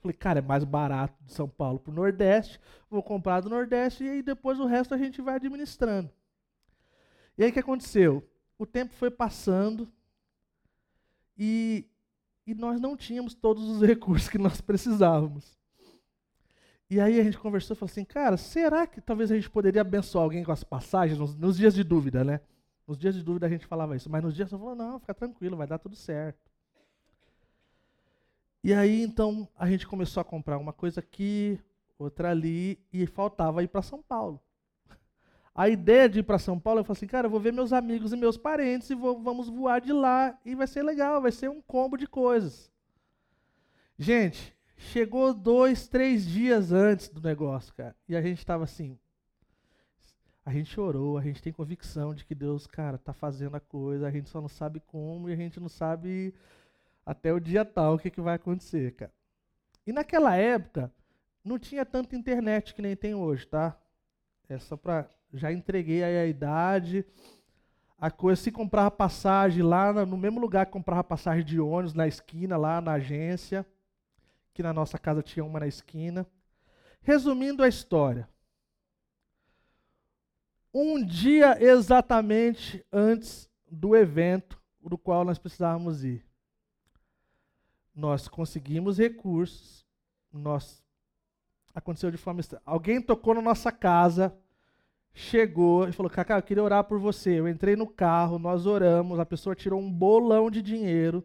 Falei, 0.00 0.16
cara, 0.16 0.38
é 0.38 0.42
mais 0.42 0.64
barato 0.64 1.14
de 1.22 1.32
São 1.32 1.48
Paulo 1.48 1.78
para 1.78 1.90
o 1.90 1.94
Nordeste, 1.94 2.58
vou 2.88 3.02
comprar 3.02 3.40
do 3.40 3.50
Nordeste 3.50 4.02
e 4.02 4.08
aí 4.08 4.22
depois 4.22 4.58
o 4.58 4.64
resto 4.64 4.94
a 4.94 4.98
gente 4.98 5.20
vai 5.20 5.36
administrando. 5.36 6.10
E 7.40 7.42
aí 7.42 7.48
o 7.48 7.52
que 7.54 7.58
aconteceu? 7.58 8.22
O 8.58 8.66
tempo 8.66 8.92
foi 8.92 9.10
passando 9.10 9.90
e, 11.38 11.86
e 12.46 12.54
nós 12.54 12.78
não 12.78 12.94
tínhamos 12.94 13.34
todos 13.34 13.66
os 13.66 13.80
recursos 13.88 14.28
que 14.28 14.36
nós 14.36 14.60
precisávamos. 14.60 15.58
E 16.90 17.00
aí 17.00 17.18
a 17.18 17.24
gente 17.24 17.38
conversou 17.38 17.74
e 17.74 17.78
falou 17.78 17.90
assim, 17.90 18.04
cara, 18.04 18.36
será 18.36 18.86
que 18.86 19.00
talvez 19.00 19.32
a 19.32 19.36
gente 19.36 19.48
poderia 19.48 19.80
abençoar 19.80 20.22
alguém 20.22 20.44
com 20.44 20.52
as 20.52 20.62
passagens 20.62 21.18
nos, 21.18 21.34
nos 21.34 21.56
dias 21.56 21.72
de 21.72 21.82
dúvida, 21.82 22.22
né? 22.22 22.42
Nos 22.86 22.98
dias 22.98 23.14
de 23.14 23.22
dúvida 23.22 23.46
a 23.46 23.48
gente 23.48 23.64
falava 23.64 23.96
isso, 23.96 24.10
mas 24.10 24.22
nos 24.22 24.34
dias 24.34 24.52
eu 24.52 24.58
falou, 24.58 24.74
não, 24.74 25.00
fica 25.00 25.14
tranquilo, 25.14 25.56
vai 25.56 25.66
dar 25.66 25.78
tudo 25.78 25.96
certo. 25.96 26.52
E 28.62 28.74
aí 28.74 29.00
então 29.00 29.48
a 29.56 29.66
gente 29.66 29.86
começou 29.86 30.20
a 30.20 30.24
comprar 30.24 30.58
uma 30.58 30.74
coisa 30.74 31.00
aqui, 31.00 31.58
outra 31.98 32.32
ali, 32.32 32.78
e 32.92 33.06
faltava 33.06 33.62
ir 33.62 33.68
para 33.68 33.80
São 33.80 34.02
Paulo. 34.02 34.38
A 35.60 35.68
ideia 35.68 36.08
de 36.08 36.20
ir 36.20 36.22
para 36.22 36.38
São 36.38 36.58
Paulo, 36.58 36.80
eu 36.80 36.84
falei 36.84 36.96
assim, 36.96 37.06
cara, 37.06 37.26
eu 37.26 37.30
vou 37.30 37.38
ver 37.38 37.52
meus 37.52 37.70
amigos 37.70 38.14
e 38.14 38.16
meus 38.16 38.38
parentes 38.38 38.88
e 38.88 38.94
vou, 38.94 39.20
vamos 39.20 39.46
voar 39.50 39.78
de 39.78 39.92
lá 39.92 40.34
e 40.42 40.54
vai 40.54 40.66
ser 40.66 40.82
legal, 40.82 41.20
vai 41.20 41.30
ser 41.30 41.50
um 41.50 41.60
combo 41.60 41.98
de 41.98 42.06
coisas. 42.06 42.72
Gente, 43.98 44.56
chegou 44.74 45.34
dois, 45.34 45.86
três 45.86 46.26
dias 46.26 46.72
antes 46.72 47.10
do 47.10 47.20
negócio, 47.20 47.74
cara, 47.74 47.94
e 48.08 48.16
a 48.16 48.22
gente 48.22 48.38
estava 48.38 48.64
assim, 48.64 48.98
a 50.46 50.50
gente 50.50 50.70
chorou, 50.70 51.18
a 51.18 51.22
gente 51.22 51.42
tem 51.42 51.52
convicção 51.52 52.14
de 52.14 52.24
que 52.24 52.34
Deus, 52.34 52.66
cara, 52.66 52.96
tá 52.96 53.12
fazendo 53.12 53.54
a 53.54 53.60
coisa, 53.60 54.06
a 54.06 54.10
gente 54.10 54.30
só 54.30 54.40
não 54.40 54.48
sabe 54.48 54.80
como 54.86 55.28
e 55.28 55.34
a 55.34 55.36
gente 55.36 55.60
não 55.60 55.68
sabe 55.68 56.32
até 57.04 57.34
o 57.34 57.38
dia 57.38 57.66
tal 57.66 57.96
o 57.96 57.98
que, 57.98 58.10
que 58.10 58.22
vai 58.22 58.36
acontecer, 58.36 58.92
cara. 58.92 59.12
E 59.86 59.92
naquela 59.92 60.34
época, 60.34 60.90
não 61.44 61.58
tinha 61.58 61.84
tanta 61.84 62.16
internet 62.16 62.74
que 62.74 62.80
nem 62.80 62.96
tem 62.96 63.14
hoje, 63.14 63.46
tá? 63.46 63.78
É 64.48 64.58
só 64.58 64.74
pra. 64.74 65.06
Já 65.32 65.52
entreguei 65.52 66.02
a 66.02 66.26
idade. 66.26 67.04
A 67.98 68.10
coisa, 68.10 68.40
se 68.40 68.50
comprava 68.50 68.90
passagem 68.90 69.62
lá 69.62 70.06
no 70.06 70.16
mesmo 70.16 70.40
lugar 70.40 70.66
que 70.66 70.72
comprava 70.72 71.04
passagem 71.04 71.44
de 71.44 71.60
ônibus, 71.60 71.94
na 71.94 72.08
esquina, 72.08 72.56
lá 72.56 72.80
na 72.80 72.92
agência, 72.92 73.66
que 74.54 74.62
na 74.62 74.72
nossa 74.72 74.98
casa 74.98 75.22
tinha 75.22 75.44
uma 75.44 75.60
na 75.60 75.66
esquina. 75.66 76.26
Resumindo 77.02 77.62
a 77.62 77.68
história, 77.68 78.28
um 80.72 81.04
dia 81.04 81.62
exatamente 81.62 82.84
antes 82.92 83.50
do 83.70 83.94
evento 83.94 84.60
do 84.80 84.96
qual 84.96 85.24
nós 85.24 85.38
precisávamos 85.38 86.04
ir. 86.04 86.24
Nós 87.94 88.28
conseguimos 88.28 88.98
recursos, 88.98 89.84
nós 90.32 90.82
aconteceu 91.74 92.10
de 92.10 92.16
forma 92.16 92.40
estranha. 92.40 92.62
Alguém 92.64 93.00
tocou 93.02 93.34
na 93.34 93.42
nossa 93.42 93.70
casa, 93.70 94.34
chegou 95.12 95.88
e 95.88 95.92
falou: 95.92 96.10
Cacá, 96.10 96.38
eu 96.38 96.42
queria 96.42 96.62
orar 96.62 96.84
por 96.84 96.98
você. 96.98 97.38
Eu 97.38 97.48
entrei 97.48 97.76
no 97.76 97.86
carro, 97.86 98.38
nós 98.38 98.66
oramos, 98.66 99.18
a 99.18 99.26
pessoa 99.26 99.54
tirou 99.54 99.80
um 99.80 99.90
bolão 99.90 100.50
de 100.50 100.62
dinheiro 100.62 101.24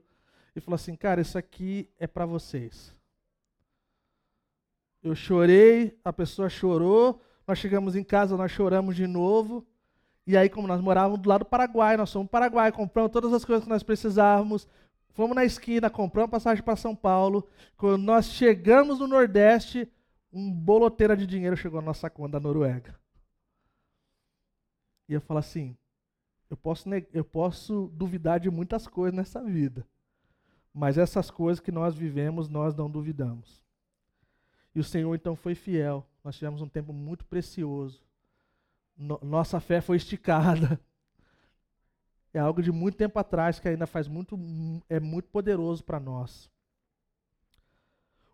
e 0.56 0.62
falou 0.62 0.76
assim: 0.76 0.96
Cara, 0.96 1.22
isso 1.22 1.38
aqui 1.38 1.90
é 2.00 2.08
para 2.08 2.26
vocês. 2.26 2.94
Eu 5.04 5.16
chorei, 5.16 5.98
a 6.04 6.12
pessoa 6.12 6.50
chorou, 6.50 7.22
nós 7.48 7.60
chegamos 7.60 7.96
em 7.96 8.04
casa, 8.04 8.36
nós 8.36 8.52
choramos 8.52 8.96
de 8.96 9.06
novo. 9.06 9.66
E 10.26 10.36
aí, 10.36 10.50
como 10.50 10.68
nós 10.68 10.82
morávamos 10.82 11.20
do 11.20 11.30
lado 11.30 11.42
do 11.42 11.46
Paraguai, 11.46 11.96
nós 11.96 12.12
fomos 12.12 12.28
para 12.28 12.40
Paraguai, 12.40 12.72
compramos 12.72 13.12
todas 13.12 13.32
as 13.32 13.46
coisas 13.46 13.64
que 13.64 13.70
nós 13.70 13.84
precisávamos, 13.84 14.68
fomos 15.12 15.36
na 15.36 15.46
esquina, 15.46 15.88
compramos 15.88 16.32
passagem 16.32 16.64
para 16.64 16.76
São 16.76 16.96
Paulo. 16.96 17.48
Quando 17.78 18.02
nós 18.02 18.26
chegamos 18.26 18.98
no 18.98 19.08
Nordeste, 19.08 19.88
um 20.34 20.52
boloteira 20.52 21.16
de 21.16 21.28
dinheiro 21.28 21.56
chegou 21.56 21.80
na 21.80 21.86
nossa 21.86 22.10
conta 22.10 22.34
da 22.34 22.40
Noruega. 22.40 22.96
Eu 25.14 25.22
falo 25.22 25.40
assim: 25.40 25.78
eu 26.50 26.58
posso, 26.58 26.90
eu 27.14 27.24
posso 27.24 27.92
duvidar 27.94 28.40
de 28.40 28.50
muitas 28.50 28.88
coisas 28.88 29.16
nessa 29.16 29.44
vida, 29.44 29.86
mas 30.74 30.98
essas 30.98 31.32
coisas 31.32 31.60
que 31.60 31.72
nós 31.72 31.96
vivemos, 31.96 32.48
nós 32.48 32.76
não 32.76 32.90
duvidamos. 32.90 33.64
E 34.74 34.80
o 34.80 34.84
Senhor 34.84 35.16
então 35.16 35.36
foi 35.36 35.56
fiel. 35.56 36.06
Nós 36.24 36.36
tivemos 36.36 36.62
um 36.62 36.68
tempo 36.68 36.92
muito 36.92 37.24
precioso. 37.26 38.04
No, 38.98 39.20
nossa 39.24 39.60
fé 39.60 39.82
foi 39.82 39.98
esticada. 39.98 40.80
É 42.34 42.40
algo 42.40 42.62
de 42.62 42.70
muito 42.70 42.98
tempo 42.98 43.18
atrás 43.18 43.62
que 43.62 43.70
ainda 43.70 43.88
faz 43.88 44.10
muito 44.10 44.38
é 44.90 45.00
muito 45.00 45.30
poderoso 45.30 45.82
para 45.82 46.02
nós. 46.02 46.52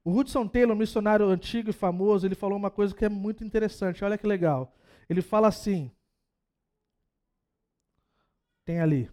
O 0.04 0.12
Hudson 0.12 0.48
Taylor, 0.48 0.76
missionário 0.76 1.28
antigo 1.28 1.70
e 1.70 1.74
famoso, 1.74 2.26
ele 2.26 2.34
falou 2.34 2.58
uma 2.58 2.72
coisa 2.72 2.96
que 2.96 3.06
é 3.06 3.10
muito 3.10 3.44
interessante. 3.44 4.04
Olha 4.04 4.18
que 4.18 4.26
legal. 4.26 4.76
Ele 5.08 5.22
fala 5.22 5.50
assim: 5.50 5.92
Tem 8.66 8.80
ali. 8.80 9.10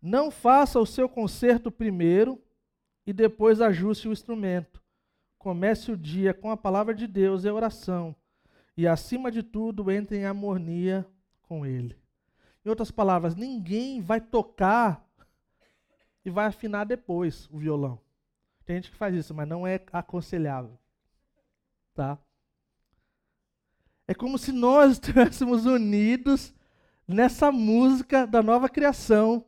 Não 0.00 0.30
faça 0.30 0.80
o 0.80 0.86
seu 0.86 1.08
concerto 1.08 1.70
primeiro 1.70 2.42
e 3.06 3.12
depois 3.12 3.60
ajuste 3.60 4.08
o 4.08 4.12
instrumento. 4.12 4.82
Comece 5.38 5.92
o 5.92 5.96
dia 5.96 6.34
com 6.34 6.50
a 6.50 6.56
palavra 6.56 6.94
de 6.94 7.06
Deus 7.06 7.44
e 7.44 7.48
a 7.48 7.54
oração. 7.54 8.14
E, 8.76 8.86
acima 8.86 9.30
de 9.30 9.42
tudo, 9.42 9.90
entre 9.90 10.16
em 10.16 10.24
harmonia 10.24 11.06
com 11.42 11.66
Ele. 11.66 11.96
Em 12.64 12.68
outras 12.68 12.90
palavras, 12.90 13.36
ninguém 13.36 14.00
vai 14.00 14.20
tocar 14.20 15.06
e 16.24 16.30
vai 16.30 16.46
afinar 16.46 16.84
depois 16.84 17.48
o 17.50 17.58
violão. 17.58 18.00
Tem 18.64 18.76
gente 18.76 18.90
que 18.90 18.96
faz 18.96 19.14
isso, 19.14 19.34
mas 19.34 19.48
não 19.48 19.66
é 19.66 19.80
aconselhável. 19.92 20.78
Tá? 21.94 22.18
É 24.06 24.14
como 24.14 24.38
se 24.38 24.52
nós 24.52 24.92
estivéssemos 24.98 25.66
unidos 25.66 26.54
nessa 27.06 27.52
música 27.52 28.26
da 28.26 28.42
nova 28.42 28.68
criação, 28.68 29.44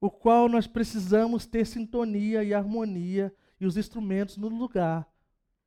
o 0.00 0.10
qual 0.10 0.48
nós 0.48 0.66
precisamos 0.66 1.46
ter 1.46 1.66
sintonia 1.66 2.42
e 2.42 2.54
harmonia 2.54 3.34
e 3.60 3.66
os 3.66 3.76
instrumentos 3.76 4.36
no 4.36 4.48
lugar 4.48 5.06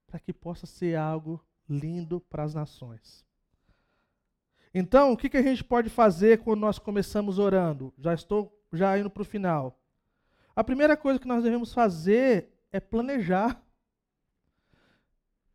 para 0.08 0.20
que 0.20 0.34
possa 0.34 0.66
ser 0.66 0.96
algo 0.96 1.44
lindo 1.70 2.20
para 2.22 2.44
as 2.44 2.54
nações. 2.54 3.26
Então, 4.74 5.12
o 5.12 5.18
que, 5.18 5.30
que 5.30 5.38
a 5.38 5.42
gente 5.42 5.64
pode 5.64 5.90
fazer 5.90 6.40
quando 6.40 6.62
nós 6.62 6.80
começamos 6.80 7.38
orando? 7.38 7.94
Já 7.98 8.14
estou 8.14 8.60
já 8.72 8.98
indo 8.98 9.10
para 9.10 9.22
o 9.22 9.26
final. 9.26 9.80
A 10.56 10.64
primeira 10.64 10.98
coisa 10.98 11.20
que 11.20 11.28
nós 11.28 11.44
devemos 11.44 11.74
fazer 11.74 12.50
é 12.72 12.80
planejar. 12.80 13.62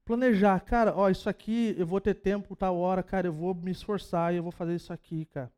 Planejar, 0.05 0.61
cara, 0.61 0.95
ó, 0.97 1.11
isso 1.11 1.29
aqui 1.29 1.74
eu 1.76 1.87
vou 1.87 2.01
ter 2.01 2.14
tempo 2.14 2.55
tal 2.55 2.76
hora, 2.79 3.03
cara, 3.03 3.26
eu 3.26 3.33
vou 3.33 3.55
me 3.55 3.72
esforçar 3.72 4.33
e 4.33 4.37
eu 4.37 4.43
vou 4.43 4.53
fazer 4.53 4.74
isso 4.74 4.93
aqui, 4.93 5.26
cara. 5.26 5.53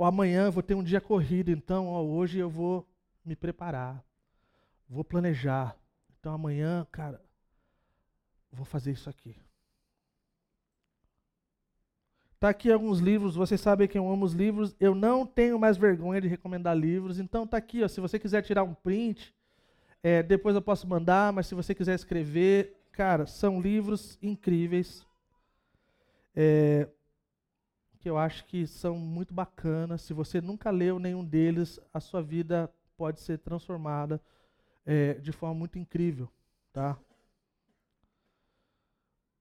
Ou 0.00 0.06
amanhã 0.06 0.50
vou 0.50 0.62
ter 0.62 0.74
um 0.74 0.82
dia 0.82 0.98
corrido, 0.98 1.50
então, 1.50 1.86
ó, 1.86 2.02
hoje 2.02 2.38
eu 2.38 2.48
vou 2.48 2.88
me 3.22 3.36
preparar. 3.36 4.02
Vou 4.88 5.04
planejar. 5.04 5.76
Então 6.18 6.32
amanhã, 6.32 6.86
cara, 6.90 7.20
vou 8.50 8.64
fazer 8.64 8.92
isso 8.92 9.10
aqui. 9.10 9.36
Está 12.34 12.48
aqui 12.48 12.72
alguns 12.72 12.98
livros, 12.98 13.36
vocês 13.36 13.60
sabem 13.60 13.86
que 13.86 13.98
eu 13.98 14.10
amo 14.10 14.24
os 14.24 14.32
livros, 14.32 14.74
eu 14.80 14.94
não 14.94 15.26
tenho 15.26 15.58
mais 15.58 15.76
vergonha 15.76 16.18
de 16.18 16.28
recomendar 16.28 16.74
livros, 16.74 17.20
então 17.20 17.44
está 17.44 17.58
aqui, 17.58 17.84
ó, 17.84 17.88
se 17.88 18.00
você 18.00 18.18
quiser 18.18 18.40
tirar 18.40 18.64
um 18.64 18.72
print, 18.72 19.34
é, 20.02 20.22
depois 20.22 20.54
eu 20.54 20.62
posso 20.62 20.88
mandar, 20.88 21.30
mas 21.30 21.46
se 21.46 21.54
você 21.54 21.74
quiser 21.74 21.94
escrever, 21.94 22.74
cara, 22.90 23.26
são 23.26 23.60
livros 23.60 24.18
incríveis. 24.22 25.06
É, 26.34 26.88
que 28.00 28.08
eu 28.08 28.18
acho 28.18 28.44
que 28.46 28.66
são 28.66 28.98
muito 28.98 29.32
bacanas. 29.32 30.02
Se 30.02 30.14
você 30.14 30.40
nunca 30.40 30.70
leu 30.70 30.98
nenhum 30.98 31.24
deles, 31.24 31.78
a 31.92 32.00
sua 32.00 32.22
vida 32.22 32.72
pode 32.96 33.20
ser 33.20 33.38
transformada 33.38 34.20
é, 34.86 35.14
de 35.14 35.30
forma 35.32 35.54
muito 35.54 35.78
incrível, 35.78 36.28
tá? 36.72 36.98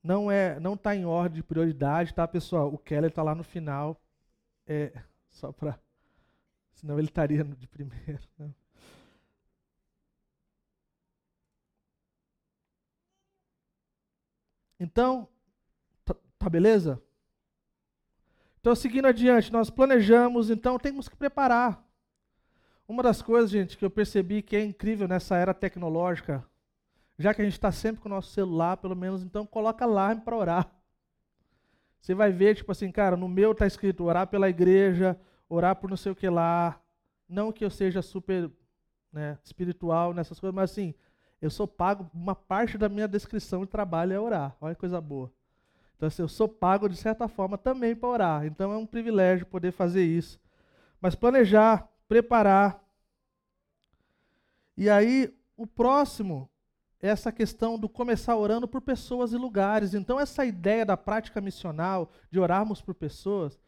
Não 0.03 0.30
é, 0.32 0.60
não 0.60 0.74
está 0.76 0.95
em 0.95 1.05
ordem 1.05 1.38
de 1.38 1.43
prioridade, 1.43 2.14
tá, 2.14 2.28
pessoal? 2.28 2.74
O 2.74 2.78
Keller 2.78 3.10
está 3.10 3.24
lá 3.24 3.34
no 3.34 3.43
final, 3.43 4.01
é 4.68 4.93
só 5.30 5.51
para, 5.51 5.80
senão 6.74 6.97
ele 6.99 7.07
estaria 7.07 7.43
de 7.43 7.68
primeiro. 7.68 8.20
Né? 8.38 8.53
Então, 14.80 15.28
tá, 16.05 16.16
tá 16.38 16.49
beleza? 16.49 17.01
Então, 18.60 18.76
seguindo 18.76 19.07
adiante, 19.07 19.51
nós 19.51 19.70
planejamos, 19.70 20.49
então 20.49 20.78
temos 20.78 21.07
que 21.07 21.16
preparar. 21.16 21.84
Uma 22.88 23.03
das 23.03 23.22
coisas, 23.22 23.49
gente, 23.49 23.78
que 23.78 23.86
eu 23.86 23.89
percebi 23.89 24.41
que 24.41 24.55
é 24.55 24.64
incrível 24.64 25.07
nessa 25.07 25.38
era 25.38 25.53
tecnológica, 25.53 26.43
já 27.18 27.34
que 27.34 27.41
a 27.41 27.45
gente 27.45 27.53
está 27.53 27.72
sempre 27.72 28.01
com 28.01 28.10
o 28.10 28.12
nosso 28.12 28.32
celular, 28.32 28.78
pelo 28.78 28.95
menos, 28.95 29.24
então 29.24 29.45
coloca 29.45 29.86
alarme 29.86 30.22
para 30.22 30.36
orar. 30.36 30.72
Você 32.01 32.14
vai 32.14 32.32
ver, 32.32 32.55
tipo 32.55 32.72
assim, 32.72 32.91
cara, 32.91 33.16
no 33.16 33.28
meu 33.28 33.51
está 33.51 33.68
escrito 33.68 34.05
orar 34.05 34.28
pela 34.28 34.49
igreja, 34.49 35.20
orar 35.47 35.76
por 35.76 35.89
não 35.89 35.97
sei 35.97 36.12
o 36.12 36.16
que 36.16 36.30
lá. 36.30 36.82
Não 37.28 37.51
que 37.51 37.64
eu 37.64 37.70
seja 37.70 38.01
super 38.01 38.49
né, 39.12 39.38
espiritual 39.43 40.14
nessas 40.14 40.39
coisas, 40.39 40.55
mas 40.55 40.72
assim, 40.72 40.95
eu 41.41 41.49
sou 41.49 41.68
pago, 41.68 42.10
uma 42.14 42.36
parte 42.36 42.78
da 42.78 42.89
minha 42.89 43.07
descrição 43.07 43.62
de 43.62 43.68
trabalho 43.68 44.14
é 44.14 44.20
orar. 44.20 44.55
Olha 44.60 44.74
que 44.74 44.80
coisa 44.80 44.99
boa. 44.99 45.32
Então, 46.00 46.08
assim, 46.08 46.22
eu 46.22 46.30
sou 46.30 46.47
pago 46.47 46.88
de 46.88 46.95
certa 46.95 47.28
forma 47.28 47.58
também 47.58 47.93
para 47.93 48.08
orar. 48.08 48.45
Então, 48.45 48.72
é 48.72 48.78
um 48.78 48.86
privilégio 48.86 49.45
poder 49.45 49.74
fazer 49.74 50.02
isso. 50.02 50.39
Mas 51.02 51.14
planejar, 51.14 51.89
preparar. 52.08 52.82
E 54.78 54.89
aí, 54.89 55.38
o 55.58 55.68
próximo 55.68 56.50
é 57.02 57.10
essa 57.10 57.34
questão 57.34 57.78
do 57.78 57.89
começar 57.89 58.38
orando 58.38 58.66
por 58.66 58.80
pessoas 58.80 59.34
e 59.34 59.36
lugares. 59.36 59.93
Então, 59.93 60.18
essa 60.18 60.45
ideia 60.45 60.86
da 60.86 60.95
prática 60.95 61.41
missional, 61.41 62.10
de 62.32 62.39
orarmos 62.39 62.82
por 62.82 62.95
pessoas, 62.95 63.60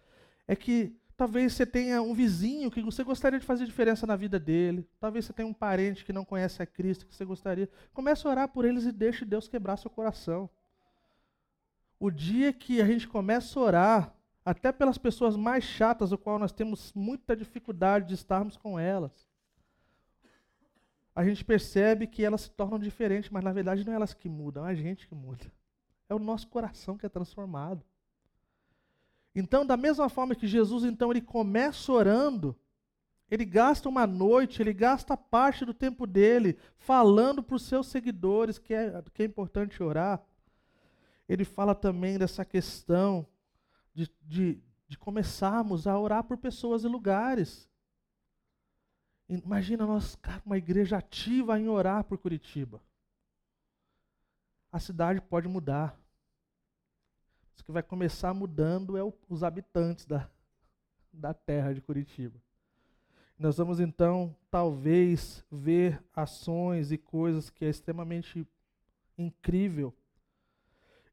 é 0.48 0.56
que 0.56 0.96
talvez 1.18 1.52
você 1.52 1.66
tenha 1.66 2.02
um 2.02 2.14
vizinho 2.14 2.72
que 2.72 2.82
você 2.82 3.04
gostaria 3.04 3.42
de 3.42 3.46
fazer 3.46 3.66
diferença 3.66 4.08
na 4.08 4.16
vida 4.16 4.40
dele. 4.40 4.88
Talvez 5.02 5.26
você 5.26 5.34
tenha 5.34 5.50
um 5.50 5.54
parente 5.54 6.06
que 6.06 6.14
não 6.14 6.24
conhece 6.24 6.64
a 6.64 6.66
Cristo, 6.66 7.06
que 7.06 7.14
você 7.14 7.26
gostaria. 7.26 7.70
Comece 7.92 8.26
a 8.26 8.30
orar 8.30 8.48
por 8.48 8.64
eles 8.64 8.86
e 8.86 8.92
deixe 8.94 9.26
Deus 9.26 9.50
quebrar 9.50 9.76
seu 9.76 9.92
coração. 9.92 10.50
O 12.02 12.10
dia 12.10 12.52
que 12.52 12.82
a 12.82 12.86
gente 12.88 13.08
começa 13.08 13.60
a 13.60 13.62
orar, 13.62 14.16
até 14.44 14.72
pelas 14.72 14.98
pessoas 14.98 15.38
mais 15.38 15.64
chatas, 15.64 16.12
o 16.12 16.18
qual 16.18 16.40
nós 16.40 16.52
temos 16.52 16.92
muita 16.96 17.36
dificuldade 17.36 18.08
de 18.08 18.16
estarmos 18.16 18.58
com 18.58 18.80
elas, 18.80 19.12
a 21.16 21.24
gente 21.24 21.46
percebe 21.46 22.08
que 22.08 22.26
elas 22.26 22.42
se 22.42 22.50
tornam 22.50 22.80
diferentes, 22.80 23.30
mas 23.30 23.44
na 23.44 23.54
verdade 23.54 23.86
não 23.86 23.94
é 23.94 23.98
elas 23.98 24.16
que 24.16 24.28
mudam, 24.28 24.66
é 24.66 24.72
a 24.72 24.74
gente 24.74 25.08
que 25.08 25.14
muda. 25.14 25.46
É 26.10 26.16
o 26.16 26.18
nosso 26.18 26.48
coração 26.48 26.98
que 26.98 27.06
é 27.06 27.10
transformado. 27.10 27.86
Então, 29.36 29.64
da 29.64 29.78
mesma 29.78 30.10
forma 30.10 30.34
que 30.34 30.48
Jesus, 30.48 30.84
então, 30.84 31.12
ele 31.12 31.22
começa 31.22 31.92
orando, 31.92 32.58
ele 33.30 33.46
gasta 33.46 33.88
uma 33.88 34.08
noite, 34.08 34.60
ele 34.60 34.74
gasta 34.74 35.16
parte 35.16 35.64
do 35.66 35.74
tempo 35.74 36.08
dele 36.08 36.58
falando 36.80 37.44
para 37.44 37.58
os 37.58 37.62
seus 37.62 37.86
seguidores 37.86 38.58
que 38.58 38.74
é, 38.74 39.04
que 39.14 39.22
é 39.22 39.26
importante 39.28 39.84
orar 39.84 40.20
ele 41.28 41.46
fala 41.46 41.74
também 41.74 42.18
dessa 42.18 42.44
questão 42.44 43.26
de, 43.94 44.10
de, 44.22 44.62
de 44.88 44.98
começarmos 44.98 45.88
a 45.88 45.98
orar 45.98 46.24
por 46.24 46.38
pessoas 46.38 46.84
e 46.84 46.88
lugares. 46.88 47.70
Imagina 49.30 49.86
nós, 49.86 50.16
cara, 50.16 50.42
uma 50.46 50.58
igreja 50.58 50.98
ativa 50.98 51.58
em 51.58 51.70
orar 51.70 52.04
por 52.04 52.18
Curitiba. 52.18 52.82
A 54.72 54.80
cidade 54.80 55.22
pode 55.22 55.48
mudar. 55.48 55.98
O 57.60 57.64
que 57.64 57.72
vai 57.72 57.84
começar 57.84 58.34
mudando 58.34 58.98
é 58.98 59.04
o, 59.04 59.14
os 59.30 59.44
habitantes 59.44 60.06
da, 60.06 60.30
da 61.14 61.34
terra 61.34 61.74
de 61.74 61.82
Curitiba. 61.82 62.42
Nós 63.38 63.58
vamos 63.58 63.80
então, 63.80 64.36
talvez, 64.50 65.46
ver 65.52 66.04
ações 66.14 66.92
e 66.92 66.98
coisas 66.98 67.50
que 67.50 67.66
é 67.66 67.70
extremamente 67.70 68.46
incrível 69.18 69.94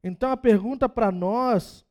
então 0.03 0.31
a 0.31 0.37
pergunta 0.37 0.87
para 0.87 1.11
nós, 1.11 1.85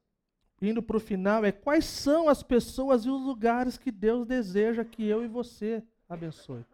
indo 0.61 0.83
para 0.83 0.97
o 0.97 1.01
final, 1.01 1.45
é: 1.45 1.53
quais 1.53 1.85
são 1.85 2.29
as 2.29 2.43
pessoas 2.43 3.05
e 3.05 3.11
os 3.11 3.21
lugares 3.23 3.77
que 3.77 3.91
Deus 3.91 4.27
deseja 4.27 4.85
que 4.85 5.05
eu 5.07 5.25
e 5.25 5.29
você 5.29 5.83
abençoe? 6.09 6.65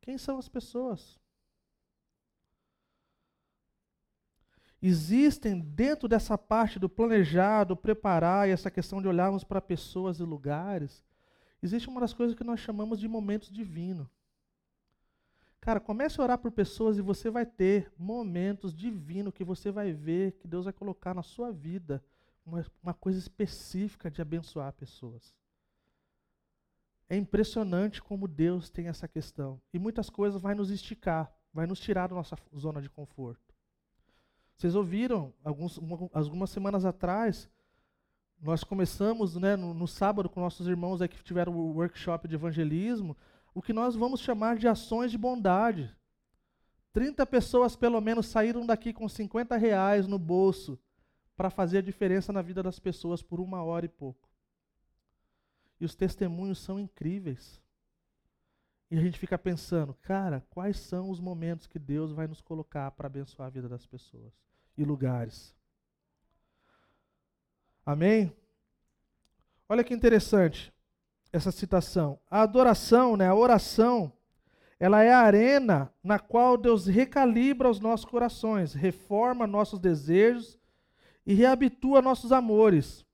Quem 0.00 0.18
são 0.18 0.38
as 0.38 0.48
pessoas? 0.48 1.18
Existem 4.82 5.60
dentro 5.60 6.08
dessa 6.08 6.38
parte 6.38 6.78
do 6.78 6.88
planejado, 6.88 7.76
preparar 7.76 8.48
e 8.48 8.52
essa 8.52 8.70
questão 8.70 9.02
de 9.02 9.08
olharmos 9.08 9.44
para 9.44 9.60
pessoas 9.60 10.20
e 10.20 10.22
lugares, 10.22 11.04
existe 11.62 11.88
uma 11.88 12.00
das 12.00 12.14
coisas 12.14 12.34
que 12.34 12.42
nós 12.42 12.60
chamamos 12.60 12.98
de 12.98 13.06
momentos 13.06 13.50
divinos. 13.50 14.08
Cara, 15.60 15.78
comece 15.78 16.18
a 16.18 16.24
orar 16.24 16.38
por 16.38 16.50
pessoas 16.50 16.96
e 16.96 17.02
você 17.02 17.28
vai 17.28 17.44
ter 17.44 17.92
momentos 17.98 18.74
divinos 18.74 19.34
que 19.34 19.44
você 19.44 19.70
vai 19.70 19.92
ver 19.92 20.32
que 20.32 20.48
Deus 20.48 20.64
vai 20.64 20.72
colocar 20.72 21.14
na 21.14 21.22
sua 21.22 21.52
vida 21.52 22.02
uma, 22.44 22.64
uma 22.82 22.94
coisa 22.94 23.18
específica 23.18 24.10
de 24.10 24.22
abençoar 24.22 24.72
pessoas. 24.72 25.34
É 27.10 27.16
impressionante 27.16 28.00
como 28.02 28.26
Deus 28.26 28.70
tem 28.70 28.88
essa 28.88 29.06
questão. 29.06 29.60
E 29.72 29.78
muitas 29.78 30.08
coisas 30.08 30.40
vai 30.40 30.54
nos 30.54 30.70
esticar, 30.70 31.30
vai 31.52 31.66
nos 31.66 31.78
tirar 31.78 32.08
da 32.08 32.14
nossa 32.14 32.36
zona 32.56 32.80
de 32.80 32.88
conforto. 32.88 33.54
Vocês 34.56 34.74
ouviram, 34.74 35.34
alguns, 35.44 35.78
algumas 36.12 36.50
semanas 36.50 36.84
atrás, 36.84 37.50
nós 38.40 38.64
começamos 38.64 39.36
né, 39.36 39.56
no, 39.56 39.74
no 39.74 39.86
sábado 39.86 40.30
com 40.30 40.40
nossos 40.40 40.66
irmãos 40.66 41.00
que 41.00 41.22
tiveram 41.22 41.54
o 41.54 41.74
workshop 41.74 42.26
de 42.28 42.36
evangelismo 42.36 43.16
o 43.54 43.60
que 43.60 43.72
nós 43.72 43.94
vamos 43.96 44.20
chamar 44.20 44.56
de 44.56 44.68
ações 44.68 45.10
de 45.10 45.18
bondade. 45.18 45.94
30 46.92 47.24
pessoas, 47.26 47.76
pelo 47.76 48.00
menos, 48.00 48.26
saíram 48.26 48.66
daqui 48.66 48.92
com 48.92 49.08
50 49.08 49.56
reais 49.56 50.06
no 50.06 50.18
bolso 50.18 50.78
para 51.36 51.50
fazer 51.50 51.78
a 51.78 51.82
diferença 51.82 52.32
na 52.32 52.42
vida 52.42 52.62
das 52.62 52.78
pessoas 52.78 53.22
por 53.22 53.40
uma 53.40 53.62
hora 53.62 53.86
e 53.86 53.88
pouco. 53.88 54.28
E 55.80 55.84
os 55.84 55.94
testemunhos 55.94 56.58
são 56.58 56.78
incríveis. 56.78 57.60
E 58.90 58.98
a 58.98 59.00
gente 59.00 59.18
fica 59.18 59.38
pensando, 59.38 59.94
cara, 60.02 60.44
quais 60.50 60.76
são 60.76 61.10
os 61.10 61.20
momentos 61.20 61.66
que 61.66 61.78
Deus 61.78 62.12
vai 62.12 62.26
nos 62.26 62.40
colocar 62.40 62.90
para 62.90 63.06
abençoar 63.06 63.46
a 63.46 63.50
vida 63.50 63.68
das 63.68 63.86
pessoas 63.86 64.32
e 64.76 64.84
lugares? 64.84 65.54
Amém? 67.86 68.36
Olha 69.68 69.84
que 69.84 69.94
interessante 69.94 70.72
essa 71.32 71.50
citação. 71.50 72.18
A 72.30 72.42
adoração, 72.42 73.16
né, 73.16 73.28
a 73.28 73.34
oração, 73.34 74.12
ela 74.78 75.02
é 75.02 75.12
a 75.12 75.20
arena 75.20 75.92
na 76.02 76.18
qual 76.18 76.56
Deus 76.56 76.86
recalibra 76.86 77.68
os 77.68 77.80
nossos 77.80 78.06
corações, 78.06 78.72
reforma 78.72 79.46
nossos 79.46 79.78
desejos 79.78 80.58
e 81.26 81.34
reabitua 81.34 82.00
nossos 82.00 82.32
amores. 82.32 83.04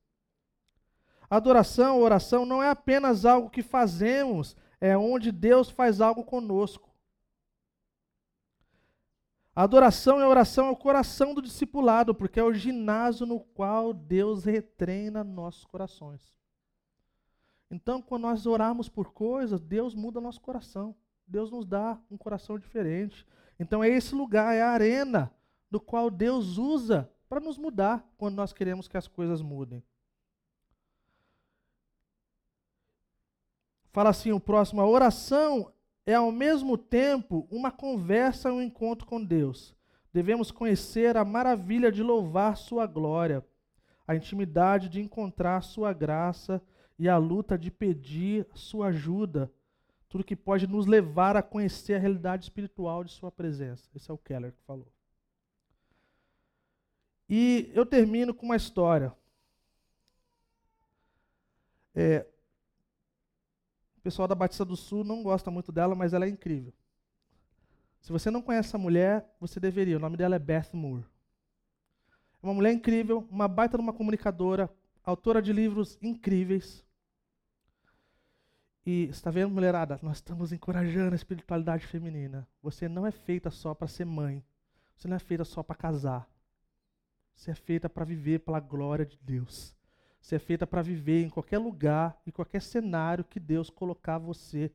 Adoração, 1.28 2.00
oração 2.00 2.46
não 2.46 2.62
é 2.62 2.70
apenas 2.70 3.24
algo 3.24 3.50
que 3.50 3.62
fazemos, 3.62 4.56
é 4.80 4.96
onde 4.96 5.32
Deus 5.32 5.68
faz 5.68 6.00
algo 6.00 6.22
conosco. 6.22 6.88
A 9.54 9.62
adoração 9.62 10.20
e 10.20 10.22
a 10.22 10.28
oração 10.28 10.68
é 10.68 10.70
o 10.70 10.76
coração 10.76 11.34
do 11.34 11.42
discipulado, 11.42 12.14
porque 12.14 12.38
é 12.38 12.44
o 12.44 12.52
ginásio 12.52 13.26
no 13.26 13.40
qual 13.40 13.92
Deus 13.92 14.44
retreina 14.44 15.24
nossos 15.24 15.64
corações. 15.64 16.30
Então, 17.70 18.00
quando 18.00 18.22
nós 18.22 18.46
orarmos 18.46 18.88
por 18.88 19.12
coisas, 19.12 19.60
Deus 19.60 19.94
muda 19.94 20.20
nosso 20.20 20.40
coração. 20.40 20.94
Deus 21.26 21.50
nos 21.50 21.66
dá 21.66 21.98
um 22.10 22.16
coração 22.16 22.58
diferente. 22.58 23.26
Então, 23.58 23.82
é 23.82 23.88
esse 23.88 24.14
lugar, 24.14 24.54
é 24.54 24.62
a 24.62 24.70
arena 24.70 25.32
do 25.70 25.80
qual 25.80 26.10
Deus 26.10 26.58
usa 26.58 27.10
para 27.28 27.40
nos 27.40 27.58
mudar 27.58 28.08
quando 28.16 28.36
nós 28.36 28.52
queremos 28.52 28.86
que 28.86 28.96
as 28.96 29.08
coisas 29.08 29.42
mudem. 29.42 29.82
Fala 33.92 34.10
assim 34.10 34.30
o 34.30 34.38
próximo: 34.38 34.80
a 34.80 34.86
oração 34.86 35.72
é 36.04 36.14
ao 36.14 36.30
mesmo 36.30 36.78
tempo 36.78 37.48
uma 37.50 37.72
conversa 37.72 38.52
um 38.52 38.62
encontro 38.62 39.06
com 39.06 39.22
Deus. 39.24 39.74
Devemos 40.12 40.50
conhecer 40.50 41.16
a 41.16 41.24
maravilha 41.24 41.90
de 41.90 42.02
louvar 42.02 42.56
Sua 42.56 42.86
glória, 42.86 43.44
a 44.06 44.14
intimidade 44.14 44.88
de 44.88 45.00
encontrar 45.00 45.62
Sua 45.62 45.92
graça 45.92 46.62
e 46.98 47.08
a 47.08 47.16
luta 47.18 47.58
de 47.58 47.70
pedir 47.70 48.46
sua 48.54 48.88
ajuda, 48.88 49.50
tudo 50.08 50.24
que 50.24 50.36
pode 50.36 50.66
nos 50.66 50.86
levar 50.86 51.36
a 51.36 51.42
conhecer 51.42 51.94
a 51.94 51.98
realidade 51.98 52.44
espiritual 52.44 53.04
de 53.04 53.12
sua 53.12 53.30
presença. 53.30 53.88
Esse 53.94 54.10
é 54.10 54.14
o 54.14 54.18
Keller 54.18 54.52
que 54.52 54.62
falou. 54.62 54.86
E 57.28 57.70
eu 57.74 57.84
termino 57.84 58.32
com 58.32 58.46
uma 58.46 58.56
história. 58.56 59.12
É, 61.94 62.26
o 63.98 64.00
pessoal 64.00 64.28
da 64.28 64.34
Batista 64.34 64.64
do 64.64 64.76
Sul 64.76 65.02
não 65.02 65.22
gosta 65.22 65.50
muito 65.50 65.72
dela, 65.72 65.94
mas 65.94 66.12
ela 66.14 66.24
é 66.24 66.28
incrível. 66.28 66.72
Se 68.00 68.12
você 68.12 68.30
não 68.30 68.40
conhece 68.40 68.68
essa 68.68 68.78
mulher, 68.78 69.28
você 69.40 69.58
deveria. 69.58 69.96
O 69.96 70.00
nome 70.00 70.16
dela 70.16 70.36
é 70.36 70.38
Beth 70.38 70.68
Moore. 70.72 71.04
É 72.40 72.46
uma 72.46 72.54
mulher 72.54 72.72
incrível, 72.72 73.26
uma 73.28 73.48
baita 73.48 73.76
de 73.76 73.82
uma 73.82 73.92
comunicadora, 73.92 74.70
autora 75.02 75.42
de 75.42 75.52
livros 75.52 75.98
incríveis. 76.00 76.85
E 78.86 79.08
está 79.08 79.32
vendo, 79.32 79.50
mulherada? 79.50 79.98
Nós 80.00 80.18
estamos 80.18 80.52
encorajando 80.52 81.12
a 81.12 81.16
espiritualidade 81.16 81.84
feminina. 81.84 82.46
Você 82.62 82.88
não 82.88 83.04
é 83.04 83.10
feita 83.10 83.50
só 83.50 83.74
para 83.74 83.88
ser 83.88 84.04
mãe. 84.04 84.44
Você 84.96 85.08
não 85.08 85.16
é 85.16 85.18
feita 85.18 85.44
só 85.44 85.60
para 85.60 85.74
casar. 85.74 86.30
Você 87.34 87.50
é 87.50 87.54
feita 87.54 87.90
para 87.90 88.04
viver 88.04 88.38
pela 88.38 88.60
glória 88.60 89.04
de 89.04 89.18
Deus. 89.20 89.76
Você 90.20 90.36
é 90.36 90.38
feita 90.38 90.68
para 90.68 90.82
viver 90.82 91.24
em 91.24 91.28
qualquer 91.28 91.58
lugar, 91.58 92.16
em 92.24 92.30
qualquer 92.30 92.62
cenário 92.62 93.24
que 93.24 93.40
Deus 93.40 93.70
colocar 93.70 94.18
você. 94.18 94.70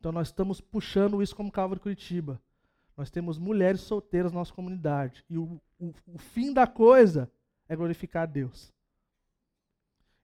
Então 0.00 0.10
nós 0.10 0.26
estamos 0.26 0.60
puxando 0.60 1.22
isso 1.22 1.36
como 1.36 1.52
Calvary 1.52 1.80
Curitiba. 1.80 2.42
Nós 2.96 3.10
temos 3.10 3.38
mulheres 3.38 3.80
solteiras 3.80 4.32
na 4.32 4.40
nossa 4.40 4.52
comunidade. 4.52 5.24
E 5.30 5.38
o, 5.38 5.60
o, 5.78 5.94
o 6.08 6.18
fim 6.18 6.52
da 6.52 6.66
coisa 6.66 7.30
é 7.68 7.76
glorificar 7.76 8.24
a 8.24 8.26
Deus. 8.26 8.72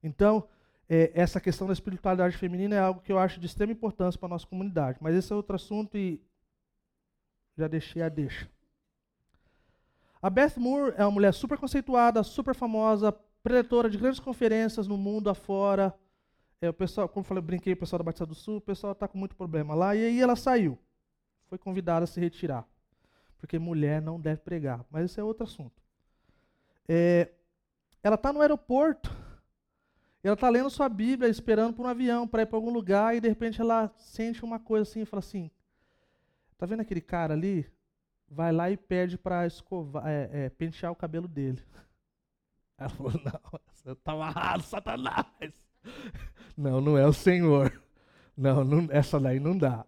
Então, 0.02 0.48
é, 0.88 1.10
essa 1.14 1.40
questão 1.40 1.66
da 1.66 1.72
espiritualidade 1.72 2.36
feminina 2.36 2.74
é 2.74 2.78
algo 2.78 3.00
que 3.00 3.12
eu 3.12 3.18
acho 3.18 3.40
de 3.40 3.46
extrema 3.46 3.72
importância 3.72 4.18
para 4.18 4.26
a 4.26 4.30
nossa 4.30 4.46
comunidade. 4.46 4.98
Mas 5.00 5.14
esse 5.14 5.32
é 5.32 5.36
outro 5.36 5.56
assunto 5.56 5.96
e 5.96 6.20
já 7.56 7.68
deixei 7.68 8.02
a 8.02 8.08
deixa. 8.08 8.48
A 10.20 10.30
Beth 10.30 10.54
Moore 10.56 10.94
é 10.96 11.04
uma 11.04 11.10
mulher 11.10 11.34
super 11.34 11.58
conceituada, 11.58 12.22
super 12.22 12.54
famosa, 12.54 13.12
preletora 13.42 13.90
de 13.90 13.98
grandes 13.98 14.20
conferências 14.20 14.86
no 14.86 14.96
mundo 14.96 15.28
afora. 15.28 15.94
É, 16.60 16.68
o 16.68 16.72
pessoal, 16.72 17.08
como 17.08 17.24
eu 17.24 17.28
falei, 17.28 17.42
brinquei, 17.42 17.72
o 17.72 17.76
pessoal 17.76 17.98
da 17.98 18.04
Batista 18.04 18.24
do 18.24 18.34
Sul, 18.34 18.58
o 18.58 18.60
pessoal 18.60 18.92
está 18.92 19.08
com 19.08 19.18
muito 19.18 19.34
problema 19.34 19.74
lá. 19.74 19.96
E 19.96 20.04
aí 20.04 20.20
ela 20.20 20.36
saiu. 20.36 20.78
Foi 21.48 21.58
convidada 21.58 22.04
a 22.04 22.06
se 22.06 22.20
retirar. 22.20 22.64
Porque 23.38 23.58
mulher 23.58 24.00
não 24.00 24.20
deve 24.20 24.40
pregar. 24.42 24.84
Mas 24.88 25.06
esse 25.06 25.18
é 25.18 25.24
outro 25.24 25.42
assunto. 25.42 25.82
É, 26.88 27.30
ela 28.02 28.14
está 28.14 28.32
no 28.32 28.40
aeroporto 28.40 29.10
ela 30.28 30.34
está 30.34 30.48
lendo 30.48 30.70
sua 30.70 30.88
Bíblia, 30.88 31.28
esperando 31.28 31.74
por 31.74 31.84
um 31.84 31.88
avião 31.88 32.28
para 32.28 32.42
ir 32.42 32.46
para 32.46 32.56
algum 32.56 32.70
lugar, 32.70 33.16
e 33.16 33.20
de 33.20 33.28
repente 33.28 33.60
ela 33.60 33.92
sente 33.96 34.44
uma 34.44 34.58
coisa 34.58 34.88
assim 34.88 35.00
e 35.02 35.04
fala 35.04 35.18
assim: 35.18 35.50
Tá 36.56 36.64
vendo 36.64 36.80
aquele 36.80 37.00
cara 37.00 37.34
ali? 37.34 37.68
Vai 38.28 38.52
lá 38.52 38.70
e 38.70 38.76
pede 38.76 39.18
para 39.18 39.46
escovar, 39.46 40.06
é, 40.06 40.30
é, 40.44 40.48
pentear 40.48 40.92
o 40.92 40.96
cabelo 40.96 41.26
dele. 41.26 41.60
Ela 42.78 42.88
falou: 42.88 43.12
Não, 43.12 43.92
está 43.92 44.12
amarrado, 44.12 44.62
Satanás. 44.62 45.26
Não, 46.56 46.82
não 46.82 46.98
é 46.98 47.06
o 47.06 47.14
Senhor. 47.14 47.72
Não, 48.36 48.62
não, 48.62 48.86
essa 48.90 49.18
daí 49.18 49.40
não 49.40 49.56
dá. 49.56 49.86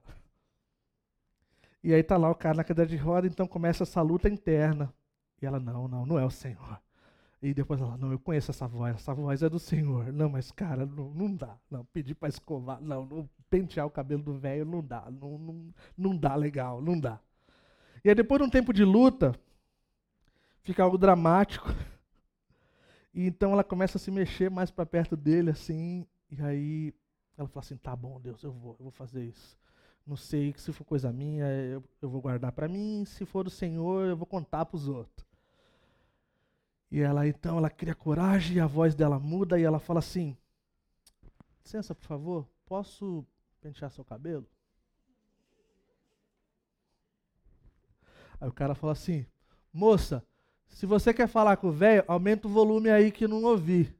E 1.82 1.92
aí 1.92 2.02
tá 2.02 2.16
lá 2.16 2.30
o 2.30 2.34
cara 2.34 2.56
na 2.56 2.64
cadeira 2.64 2.88
de 2.88 2.96
roda, 2.96 3.26
então 3.26 3.46
começa 3.46 3.82
essa 3.82 4.00
luta 4.00 4.30
interna. 4.30 4.92
E 5.40 5.46
ela: 5.46 5.60
Não, 5.60 5.86
não, 5.86 6.06
não 6.06 6.18
é 6.18 6.24
o 6.24 6.30
Senhor. 6.30 6.80
E 7.44 7.52
depois 7.52 7.78
ela, 7.78 7.94
não, 7.98 8.10
eu 8.10 8.18
conheço 8.18 8.50
essa 8.50 8.66
voz, 8.66 8.94
essa 8.94 9.12
voz 9.12 9.42
é 9.42 9.50
do 9.50 9.58
Senhor. 9.58 10.10
Não, 10.10 10.30
mas 10.30 10.50
cara, 10.50 10.86
não, 10.86 11.12
não 11.12 11.36
dá. 11.36 11.58
Não, 11.70 11.84
pedir 11.84 12.14
para 12.14 12.30
escovar, 12.30 12.80
não, 12.80 13.04
não, 13.04 13.28
pentear 13.50 13.86
o 13.86 13.90
cabelo 13.90 14.22
do 14.22 14.32
velho 14.32 14.64
não 14.64 14.82
dá. 14.82 15.10
Não, 15.10 15.36
não, 15.36 15.74
não 15.94 16.16
dá 16.16 16.34
legal, 16.36 16.80
não 16.80 16.98
dá. 16.98 17.20
E 18.02 18.08
aí 18.08 18.14
depois 18.14 18.40
de 18.40 18.46
um 18.46 18.50
tempo 18.50 18.72
de 18.72 18.82
luta, 18.82 19.38
fica 20.62 20.82
algo 20.82 20.96
dramático. 20.96 21.68
E 23.12 23.26
então 23.26 23.52
ela 23.52 23.62
começa 23.62 23.98
a 23.98 24.00
se 24.00 24.10
mexer 24.10 24.50
mais 24.50 24.70
para 24.70 24.86
perto 24.86 25.14
dele, 25.14 25.50
assim, 25.50 26.06
e 26.30 26.40
aí 26.40 26.94
ela 27.36 27.46
fala 27.46 27.62
assim: 27.62 27.76
tá 27.76 27.94
bom, 27.94 28.18
Deus, 28.22 28.42
eu 28.42 28.52
vou, 28.52 28.74
eu 28.78 28.84
vou 28.84 28.90
fazer 28.90 29.22
isso. 29.22 29.58
Não 30.06 30.16
sei 30.16 30.54
se 30.56 30.72
for 30.72 30.84
coisa 30.84 31.12
minha, 31.12 31.44
eu, 31.44 31.84
eu 32.00 32.08
vou 32.08 32.22
guardar 32.22 32.52
para 32.52 32.68
mim, 32.68 33.04
se 33.04 33.26
for 33.26 33.44
do 33.44 33.50
Senhor, 33.50 34.06
eu 34.06 34.16
vou 34.16 34.26
contar 34.26 34.64
para 34.64 34.76
os 34.76 34.88
outros. 34.88 35.33
E 36.94 37.00
ela 37.00 37.26
então 37.26 37.58
ela 37.58 37.68
cria 37.68 37.92
coragem, 37.92 38.58
e 38.58 38.60
a 38.60 38.68
voz 38.68 38.94
dela 38.94 39.18
muda 39.18 39.58
e 39.58 39.64
ela 39.64 39.80
fala 39.80 39.98
assim: 39.98 40.38
Licença, 41.60 41.92
por 41.92 42.06
favor, 42.06 42.48
posso 42.64 43.26
pentear 43.60 43.90
seu 43.90 44.04
cabelo? 44.04 44.46
Aí 48.40 48.48
o 48.48 48.52
cara 48.52 48.76
fala 48.76 48.92
assim: 48.92 49.26
Moça, 49.72 50.24
se 50.68 50.86
você 50.86 51.12
quer 51.12 51.26
falar 51.26 51.56
com 51.56 51.66
o 51.66 51.72
velho, 51.72 52.04
aumenta 52.06 52.46
o 52.46 52.50
volume 52.52 52.88
aí 52.88 53.10
que 53.10 53.26
não 53.26 53.42
ouvi. 53.42 53.92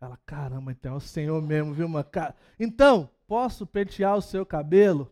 Ela, 0.00 0.18
caramba, 0.26 0.72
então 0.72 0.94
é 0.94 0.96
o 0.96 1.00
Senhor 1.00 1.40
mesmo, 1.40 1.72
viu, 1.72 1.86
uma 1.86 2.02
cara. 2.02 2.34
Então, 2.58 3.08
posso 3.28 3.64
pentear 3.64 4.16
o 4.16 4.22
seu 4.22 4.44
cabelo? 4.44 5.08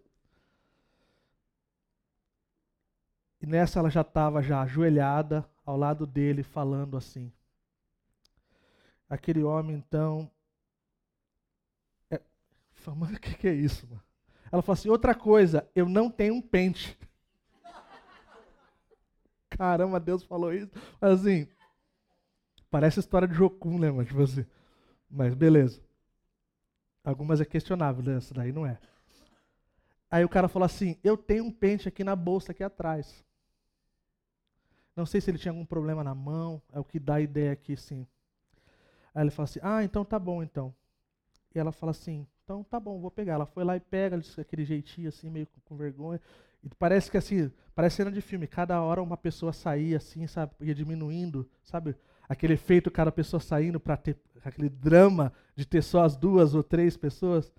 E 3.41 3.47
nessa 3.47 3.79
ela 3.79 3.91
já 3.91 4.01
estava 4.01 4.43
já 4.43 4.63
ajoelhada, 4.63 5.49
ao 5.67 5.77
lado 5.77 6.07
dele, 6.07 6.45
falando 6.45 6.97
assim. 6.97 7.33
Aquele 9.11 9.43
homem, 9.43 9.77
então. 9.77 10.31
É, 12.09 12.21
fala, 12.73 13.07
o 13.07 13.21
que, 13.21 13.35
que 13.35 13.49
é 13.49 13.55
isso, 13.55 13.87
mano? 13.89 14.03
Ela 14.51 14.63
falou 14.63 14.75
assim: 14.75 14.89
outra 14.89 15.15
coisa, 15.15 15.69
eu 15.75 15.89
não 15.89 16.09
tenho 16.09 16.35
um 16.35 16.41
pente. 16.41 16.97
Caramba, 19.51 19.99
Deus 19.99 20.23
falou 20.23 20.55
isso. 20.55 20.71
Mas 21.01 21.21
assim, 21.21 21.49
parece 22.71 23.01
história 23.01 23.27
de 23.27 23.35
Jocum, 23.35 23.79
né, 23.79 23.91
mano? 23.91 24.05
Tipo 24.05 24.23
assim. 24.23 24.47
Mas 25.11 25.35
beleza. 25.35 25.85
Algumas 27.05 27.41
é 27.41 27.45
questionável, 27.45 28.03
né? 28.03 28.17
essa 28.17 28.35
daí 28.35 28.51
não 28.51 28.67
é. 28.67 28.79
Aí 30.11 30.25
o 30.25 30.29
cara 30.29 30.49
falou 30.49 30.67
assim: 30.67 30.97
Eu 31.03 31.17
tenho 31.17 31.45
um 31.45 31.53
pente 31.53 31.89
aqui 31.89 32.03
na 32.05 32.15
bolsa 32.17 32.53
aqui 32.53 32.63
atrás. 32.63 33.25
Não 34.97 35.05
sei 35.05 35.21
se 35.21 35.31
ele 35.31 35.37
tinha 35.37 35.53
algum 35.53 35.67
problema 35.67 36.03
na 36.03 36.15
mão, 36.15 36.63
é 36.73 36.81
o 36.81 36.85
que 36.85 36.99
dá 36.99 37.17
a 37.17 37.21
ideia 37.21 37.53
aqui, 37.53 37.77
sim. 37.77 38.07
Aí 39.15 39.23
ele 39.23 39.31
fala 39.31 39.45
assim: 39.45 39.61
Ah, 39.63 39.85
então 39.85 40.05
tá 40.05 40.19
bom, 40.19 40.43
então. 40.43 40.75
E 41.55 41.59
ela 41.59 41.71
fala 41.71 41.91
assim: 41.91 42.27
Então 42.43 42.65
tá 42.65 42.81
bom, 42.81 42.99
vou 42.99 43.11
pegar. 43.11 43.35
Ela 43.35 43.47
foi 43.47 43.63
lá 43.63 43.77
e 43.77 43.81
pega, 43.81 44.19
aquele 44.39 44.65
jeitinho 44.65 45.09
assim, 45.09 45.29
meio 45.29 45.47
com, 45.65 45.77
vergonha. 45.77 46.21
E 46.63 46.69
parece 46.79 47.11
que 47.11 47.17
assim, 47.17 47.53
parece 47.75 47.97
cena 47.97 48.11
de 48.11 48.21
filme, 48.21 48.47
cada 48.47 48.81
hora 48.81 49.03
uma 49.03 49.17
pessoa 49.17 49.53
saía 49.53 49.99
assim, 49.99 50.27
sabe, 50.27 50.53
ia 50.61 50.75
diminuindo, 50.75 51.49
sabe? 51.63 51.95
Aquele 52.29 52.55
efeito 52.55 52.91
cada 52.91 53.13
pessoa 53.13 53.39
saindo 53.39 53.79
para 53.79 53.97
ter 53.97 54.17
aquele 54.45 54.69
drama 54.69 55.33
de 55.55 55.65
ter 55.65 55.83
só 55.83 56.03
as 56.03 56.17
duas 56.17 56.55
ou 56.55 56.63
três 56.63 56.97
pessoas. 56.97 57.53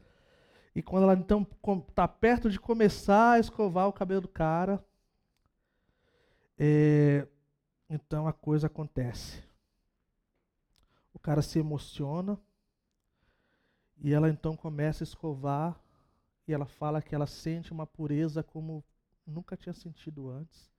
E 0.75 0.81
quando 0.81 1.03
ela 1.03 1.13
então 1.13 1.47
está 1.87 2.07
perto 2.07 2.49
de 2.49 2.59
começar 2.59 3.33
a 3.33 3.39
escovar 3.39 3.87
o 3.87 3.93
cabelo 3.93 4.21
do 4.21 4.27
cara, 4.27 4.83
é, 6.57 7.27
então 7.89 8.27
a 8.27 8.33
coisa 8.33 8.67
acontece. 8.67 9.43
O 11.13 11.19
cara 11.19 11.41
se 11.41 11.59
emociona 11.59 12.39
e 13.99 14.13
ela 14.13 14.29
então 14.29 14.55
começa 14.55 15.03
a 15.03 15.05
escovar 15.05 15.79
e 16.47 16.53
ela 16.53 16.65
fala 16.65 17.01
que 17.01 17.13
ela 17.13 17.27
sente 17.27 17.71
uma 17.71 17.85
pureza 17.85 18.43
como 18.43 18.83
nunca 19.25 19.57
tinha 19.57 19.73
sentido 19.73 20.29
antes. 20.29 20.71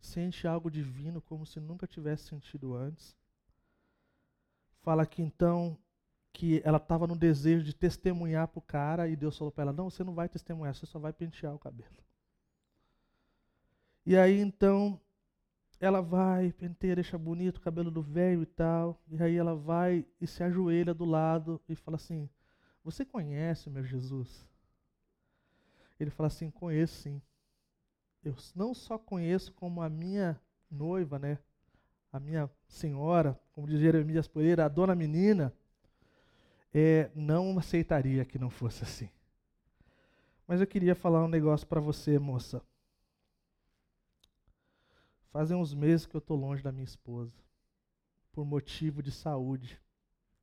Sente 0.00 0.48
algo 0.48 0.70
divino 0.70 1.22
como 1.22 1.46
se 1.46 1.60
nunca 1.60 1.86
tivesse 1.86 2.24
sentido 2.24 2.74
antes. 2.74 3.16
Fala 4.82 5.06
que 5.06 5.22
então 5.22 5.78
que 6.32 6.62
ela 6.64 6.78
estava 6.78 7.06
no 7.06 7.14
desejo 7.14 7.62
de 7.62 7.74
testemunhar 7.74 8.48
para 8.48 8.58
o 8.58 8.62
cara 8.62 9.08
e 9.08 9.14
Deus 9.14 9.36
falou 9.38 9.52
para 9.52 9.62
ela: 9.62 9.72
Não, 9.72 9.88
você 9.88 10.02
não 10.02 10.14
vai 10.14 10.28
testemunhar, 10.28 10.74
você 10.74 10.86
só 10.86 10.98
vai 10.98 11.12
pentear 11.12 11.54
o 11.54 11.58
cabelo. 11.58 11.94
E 14.04 14.16
aí 14.16 14.40
então 14.40 15.00
ela 15.82 16.00
vai, 16.00 16.52
penteia, 16.52 16.94
deixa 16.94 17.18
bonito 17.18 17.56
o 17.56 17.60
cabelo 17.60 17.90
do 17.90 18.00
velho 18.00 18.44
e 18.44 18.46
tal. 18.46 19.02
E 19.08 19.20
aí 19.20 19.36
ela 19.36 19.56
vai 19.56 20.06
e 20.20 20.28
se 20.28 20.40
ajoelha 20.44 20.94
do 20.94 21.04
lado 21.04 21.60
e 21.68 21.74
fala 21.74 21.96
assim: 21.96 22.30
Você 22.84 23.04
conhece 23.04 23.68
meu 23.68 23.84
Jesus? 23.84 24.46
Ele 25.98 26.08
fala 26.08 26.28
assim: 26.28 26.52
Conheço 26.52 26.94
sim. 27.02 27.20
Eu 28.24 28.36
não 28.54 28.72
só 28.72 28.96
conheço 28.96 29.52
como 29.54 29.82
a 29.82 29.88
minha 29.88 30.40
noiva, 30.70 31.18
né? 31.18 31.36
A 32.12 32.20
minha 32.20 32.48
senhora, 32.68 33.36
como 33.50 33.66
diz 33.66 33.80
Jeremias 33.80 34.28
Poeira, 34.28 34.64
a 34.64 34.68
dona 34.68 34.94
menina, 34.94 35.52
é, 36.72 37.10
não 37.12 37.58
aceitaria 37.58 38.24
que 38.24 38.38
não 38.38 38.50
fosse 38.50 38.84
assim. 38.84 39.08
Mas 40.46 40.60
eu 40.60 40.66
queria 40.66 40.94
falar 40.94 41.24
um 41.24 41.28
negócio 41.28 41.66
para 41.66 41.80
você, 41.80 42.20
moça. 42.20 42.62
Fazem 45.32 45.56
uns 45.56 45.72
meses 45.72 46.04
que 46.04 46.14
eu 46.14 46.18
estou 46.18 46.36
longe 46.36 46.62
da 46.62 46.70
minha 46.70 46.84
esposa, 46.84 47.32
por 48.32 48.44
motivo 48.44 49.02
de 49.02 49.10
saúde. 49.10 49.80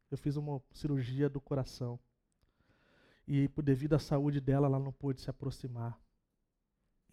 Eu 0.10 0.18
fiz 0.18 0.36
uma 0.36 0.60
cirurgia 0.72 1.30
do 1.30 1.40
coração. 1.40 2.00
E 3.28 3.48
por 3.50 3.64
devido 3.64 3.94
à 3.94 4.00
saúde 4.00 4.42
dela, 4.42 4.66
ela 4.66 4.80
não 4.80 4.92
pôde 4.92 5.22
se 5.22 5.30
aproximar. 5.30 5.96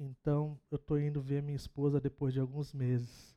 Então, 0.01 0.59
eu 0.71 0.77
estou 0.77 0.99
indo 0.99 1.21
ver 1.21 1.43
minha 1.43 1.55
esposa 1.55 2.01
depois 2.01 2.33
de 2.33 2.41
alguns 2.41 2.73
meses. 2.73 3.37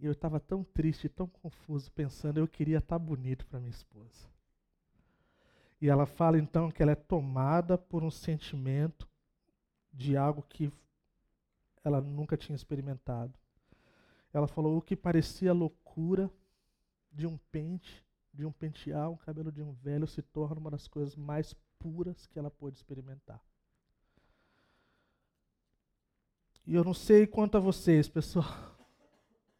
E 0.00 0.06
eu 0.06 0.12
estava 0.12 0.40
tão 0.40 0.64
triste, 0.64 1.06
tão 1.06 1.26
confuso, 1.26 1.92
pensando, 1.92 2.38
eu 2.38 2.48
queria 2.48 2.78
estar 2.78 2.98
tá 2.98 3.04
bonito 3.04 3.46
para 3.46 3.60
minha 3.60 3.68
esposa. 3.68 4.30
E 5.78 5.90
ela 5.90 6.06
fala 6.06 6.38
então 6.38 6.70
que 6.70 6.82
ela 6.82 6.92
é 6.92 6.94
tomada 6.94 7.76
por 7.76 8.02
um 8.02 8.10
sentimento 8.10 9.06
de 9.92 10.16
algo 10.16 10.40
que 10.40 10.72
ela 11.84 12.00
nunca 12.00 12.34
tinha 12.34 12.56
experimentado. 12.56 13.38
Ela 14.38 14.46
falou 14.46 14.78
o 14.78 14.82
que 14.82 14.94
parecia 14.94 15.52
loucura 15.52 16.30
de 17.10 17.26
um 17.26 17.36
pente, 17.50 18.06
de 18.32 18.46
um 18.46 18.52
pentear, 18.52 19.10
um 19.10 19.16
cabelo 19.16 19.50
de 19.50 19.60
um 19.60 19.72
velho 19.72 20.06
se 20.06 20.22
torna 20.22 20.60
uma 20.60 20.70
das 20.70 20.86
coisas 20.86 21.16
mais 21.16 21.56
puras 21.76 22.24
que 22.28 22.38
ela 22.38 22.48
pôde 22.48 22.76
experimentar. 22.76 23.42
E 26.64 26.72
eu 26.72 26.84
não 26.84 26.94
sei 26.94 27.26
quanto 27.26 27.56
a 27.56 27.60
vocês, 27.60 28.08
pessoal, 28.08 28.46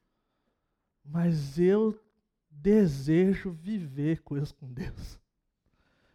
mas 1.05 1.59
eu 1.59 2.01
desejo 2.49 3.51
viver 3.51 4.23
coisas 4.23 4.53
com 4.53 4.73
Deus. 4.73 5.19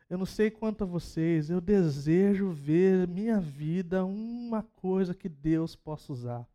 Eu 0.10 0.18
não 0.18 0.26
sei 0.26 0.50
quanto 0.50 0.86
a 0.86 0.88
vocês, 0.88 1.50
eu 1.50 1.60
desejo 1.60 2.52
ver 2.52 3.10
minha 3.10 3.42
vida 3.42 4.06
uma 4.06 4.64
coisa 4.64 5.14
que 5.14 5.28
Deus 5.28 5.76
possa 5.76 6.14
usar. 6.14 6.53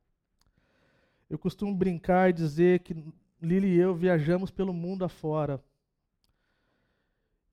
Eu 1.28 1.38
costumo 1.38 1.74
brincar 1.74 2.30
e 2.30 2.32
dizer 2.32 2.80
que 2.80 2.94
Lili 3.40 3.68
e 3.68 3.78
eu 3.78 3.94
viajamos 3.94 4.50
pelo 4.50 4.72
mundo 4.72 5.04
afora. 5.04 5.62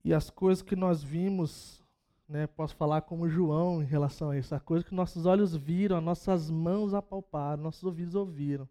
E 0.04 0.14
as 0.14 0.30
coisas 0.30 0.62
que 0.62 0.76
nós 0.76 1.04
vimos, 1.04 1.84
né, 2.28 2.48
posso 2.48 2.76
falar 2.76 3.02
como 3.02 3.30
João 3.30 3.82
em 3.82 3.86
relação 3.86 4.30
a 4.30 4.38
isso, 4.38 4.54
a 4.54 4.60
coisa 4.60 4.86
que 4.86 4.94
nossos 4.94 5.26
olhos 5.26 5.56
viram, 5.56 5.98
as 5.98 6.04
nossas 6.04 6.50
mãos 6.50 6.94
apalparam, 6.94 7.64
nossos 7.64 7.84
ouvidos 7.84 8.16
ouviram, 8.16 8.70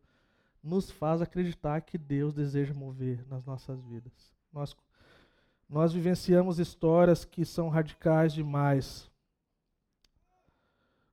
nos 0.63 0.91
faz 0.91 1.21
acreditar 1.21 1.81
que 1.83 1.99
Deus 1.99 2.33
deseja 2.33 2.73
mover 2.73 3.27
nas 3.29 3.45
nossas 3.45 3.81
vidas. 3.85 4.33
Nós 4.53 4.75
nós 5.69 5.93
vivenciamos 5.93 6.59
histórias 6.59 7.25
que 7.25 7.45
são 7.45 7.69
radicais 7.69 8.33
demais. 8.33 9.11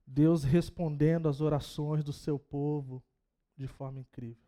Deus 0.05 0.43
respondendo 0.43 1.29
às 1.29 1.41
orações 1.41 2.03
do 2.03 2.11
seu 2.11 2.37
povo 2.37 3.01
de 3.61 3.67
forma 3.67 3.99
incrível. 3.99 4.43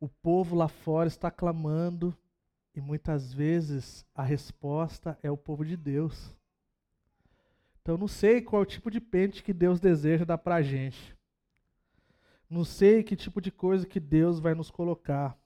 O 0.00 0.08
povo 0.08 0.54
lá 0.54 0.68
fora 0.68 1.08
está 1.08 1.30
clamando 1.30 2.16
e 2.74 2.80
muitas 2.80 3.32
vezes 3.32 4.06
a 4.14 4.22
resposta 4.22 5.18
é 5.22 5.30
o 5.30 5.36
povo 5.36 5.64
de 5.64 5.76
Deus. 5.76 6.36
Então 7.82 7.98
não 7.98 8.06
sei 8.06 8.40
qual 8.40 8.64
tipo 8.64 8.90
de 8.90 9.00
pente 9.00 9.42
que 9.42 9.52
Deus 9.52 9.80
deseja 9.80 10.24
dar 10.24 10.38
para 10.38 10.56
a 10.56 10.62
gente. 10.62 11.16
Não 12.48 12.64
sei 12.64 13.02
que 13.02 13.16
tipo 13.16 13.40
de 13.40 13.50
coisa 13.50 13.86
que 13.86 13.98
Deus 13.98 14.38
vai 14.38 14.54
nos 14.54 14.70
colocar 14.70 15.36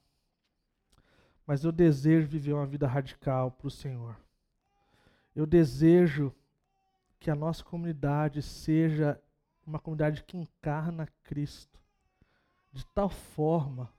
mas 1.46 1.64
eu 1.64 1.72
desejo 1.72 2.26
viver 2.26 2.52
uma 2.52 2.66
vida 2.66 2.86
radical 2.86 3.50
para 3.50 3.66
o 3.66 3.70
Senhor. 3.70 4.16
Eu 5.34 5.46
desejo 5.46 6.32
que 7.18 7.30
a 7.30 7.34
nossa 7.34 7.64
comunidade 7.64 8.42
seja 8.42 9.20
uma 9.66 9.78
comunidade 9.78 10.24
que 10.24 10.36
encarna 10.36 11.06
Cristo 11.22 11.78
de 12.72 12.84
tal 12.86 13.08
forma 13.08 13.92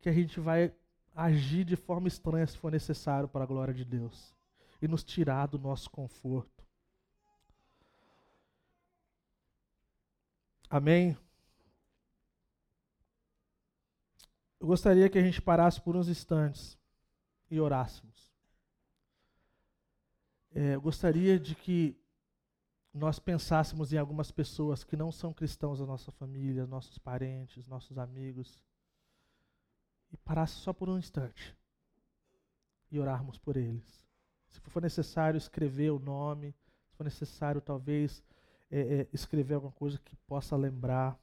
que 0.00 0.08
a 0.08 0.12
gente 0.12 0.38
vai 0.38 0.74
agir 1.14 1.64
de 1.64 1.76
forma 1.76 2.08
estranha 2.08 2.46
se 2.46 2.58
for 2.58 2.70
necessário 2.70 3.28
para 3.28 3.44
a 3.44 3.46
glória 3.46 3.72
de 3.72 3.84
Deus 3.84 4.34
e 4.80 4.88
nos 4.88 5.04
tirar 5.04 5.46
do 5.46 5.58
nosso 5.58 5.90
conforto. 5.90 6.64
Amém? 10.68 11.16
Eu 14.58 14.66
gostaria 14.66 15.08
que 15.08 15.18
a 15.18 15.22
gente 15.22 15.40
parasse 15.40 15.80
por 15.80 15.96
uns 15.96 16.08
instantes 16.08 16.78
e 17.50 17.60
orássemos. 17.60 18.32
É, 20.54 20.74
eu 20.74 20.80
gostaria 20.80 21.38
de 21.38 21.54
que 21.54 22.01
nós 22.92 23.18
pensássemos 23.18 23.92
em 23.92 23.96
algumas 23.96 24.30
pessoas 24.30 24.84
que 24.84 24.96
não 24.96 25.10
são 25.10 25.32
cristãos 25.32 25.78
da 25.78 25.86
nossa 25.86 26.12
família, 26.12 26.66
nossos 26.66 26.98
parentes, 26.98 27.66
nossos 27.66 27.96
amigos, 27.96 28.62
e 30.12 30.16
parasse 30.18 30.54
só 30.54 30.72
por 30.72 30.90
um 30.90 30.98
instante 30.98 31.56
e 32.90 33.00
orarmos 33.00 33.38
por 33.38 33.56
eles. 33.56 34.06
Se 34.48 34.60
for 34.60 34.82
necessário 34.82 35.38
escrever 35.38 35.90
o 35.90 35.98
nome, 35.98 36.54
se 36.90 36.96
for 36.96 37.04
necessário 37.04 37.60
talvez 37.60 38.22
é, 38.70 38.80
é, 38.80 39.08
escrever 39.12 39.54
alguma 39.54 39.72
coisa 39.72 39.98
que 39.98 40.14
possa 40.26 40.54
lembrar, 40.54 41.18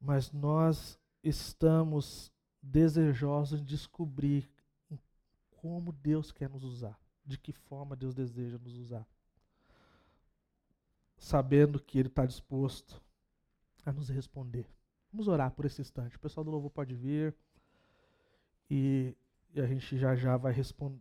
mas 0.00 0.32
nós 0.32 0.98
estamos 1.22 2.32
desejosos 2.62 3.60
de 3.60 3.66
descobrir 3.66 4.48
como 5.50 5.92
Deus 5.92 6.32
quer 6.32 6.48
nos 6.48 6.64
usar, 6.64 6.98
de 7.24 7.38
que 7.38 7.52
forma 7.52 7.94
Deus 7.94 8.14
deseja 8.14 8.58
nos 8.58 8.76
usar. 8.76 9.06
Sabendo 11.24 11.80
que 11.80 11.98
Ele 11.98 12.08
está 12.08 12.26
disposto 12.26 13.00
a 13.82 13.90
nos 13.90 14.10
responder. 14.10 14.68
Vamos 15.10 15.26
orar 15.26 15.50
por 15.52 15.64
esse 15.64 15.80
instante. 15.80 16.16
O 16.16 16.20
pessoal 16.20 16.44
do 16.44 16.50
louvor 16.50 16.70
pode 16.70 16.94
vir 16.94 17.34
e, 18.70 19.16
e 19.54 19.58
a 19.58 19.66
gente 19.66 19.96
já 19.96 20.14
já 20.14 20.36
vai 20.36 20.52
respond 20.52 21.00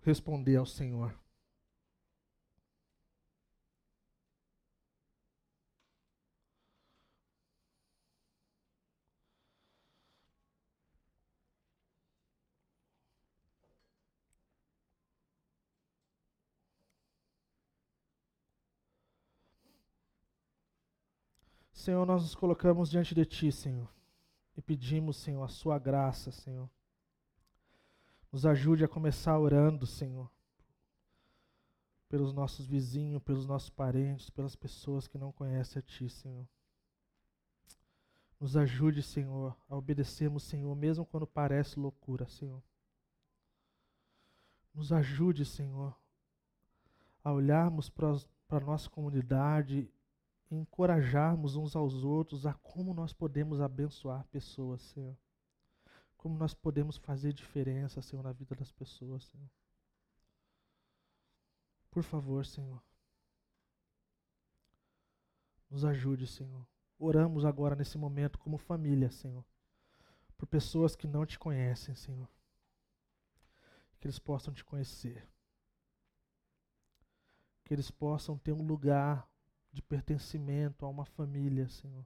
responder 0.00 0.54
ao 0.54 0.64
Senhor. 0.64 1.12
Senhor, 21.88 22.04
nós 22.04 22.20
nos 22.20 22.34
colocamos 22.34 22.90
diante 22.90 23.14
de 23.14 23.24
Ti, 23.24 23.50
Senhor, 23.50 23.90
e 24.54 24.60
pedimos, 24.60 25.16
Senhor, 25.16 25.42
a 25.42 25.48
Sua 25.48 25.78
graça, 25.78 26.30
Senhor. 26.30 26.68
Nos 28.30 28.44
ajude 28.44 28.84
a 28.84 28.88
começar 28.88 29.38
orando, 29.38 29.86
Senhor, 29.86 30.30
pelos 32.06 32.34
nossos 32.34 32.66
vizinhos, 32.66 33.22
pelos 33.22 33.46
nossos 33.46 33.70
parentes, 33.70 34.28
pelas 34.28 34.54
pessoas 34.54 35.08
que 35.08 35.16
não 35.16 35.32
conhecem 35.32 35.80
a 35.80 35.82
Ti, 35.82 36.10
Senhor. 36.10 36.46
Nos 38.38 38.54
ajude, 38.54 39.02
Senhor, 39.02 39.56
a 39.66 39.74
obedecermos, 39.74 40.42
Senhor, 40.42 40.76
mesmo 40.76 41.06
quando 41.06 41.26
parece 41.26 41.80
loucura, 41.80 42.28
Senhor. 42.28 42.62
Nos 44.74 44.92
ajude, 44.92 45.46
Senhor, 45.46 45.98
a 47.24 47.32
olharmos 47.32 47.88
para 47.88 48.14
a 48.50 48.60
nossa 48.60 48.90
comunidade 48.90 49.90
encorajarmos 50.50 51.56
uns 51.56 51.76
aos 51.76 52.04
outros 52.04 52.46
a 52.46 52.54
como 52.54 52.94
nós 52.94 53.12
podemos 53.12 53.60
abençoar 53.60 54.24
pessoas, 54.28 54.82
Senhor. 54.82 55.16
Como 56.16 56.36
nós 56.36 56.54
podemos 56.54 56.96
fazer 56.96 57.32
diferença, 57.32 58.02
Senhor, 58.02 58.22
na 58.22 58.32
vida 58.32 58.54
das 58.54 58.72
pessoas, 58.72 59.24
Senhor. 59.24 59.50
Por 61.90 62.02
favor, 62.02 62.44
Senhor. 62.44 62.82
Nos 65.70 65.84
ajude, 65.84 66.26
Senhor. 66.26 66.66
Oramos 66.98 67.44
agora 67.44 67.76
nesse 67.76 67.96
momento 67.98 68.38
como 68.38 68.58
família, 68.58 69.10
Senhor. 69.10 69.44
Por 70.36 70.46
pessoas 70.46 70.96
que 70.96 71.06
não 71.06 71.26
te 71.26 71.38
conhecem, 71.38 71.94
Senhor. 71.94 72.28
Que 74.00 74.06
eles 74.06 74.18
possam 74.18 74.52
te 74.54 74.64
conhecer. 74.64 75.28
Que 77.64 77.74
eles 77.74 77.90
possam 77.90 78.38
ter 78.38 78.52
um 78.52 78.62
lugar 78.62 79.28
de 79.78 79.82
pertencimento 79.82 80.84
a 80.84 80.88
uma 80.88 81.04
família, 81.04 81.68
Senhor. 81.68 82.04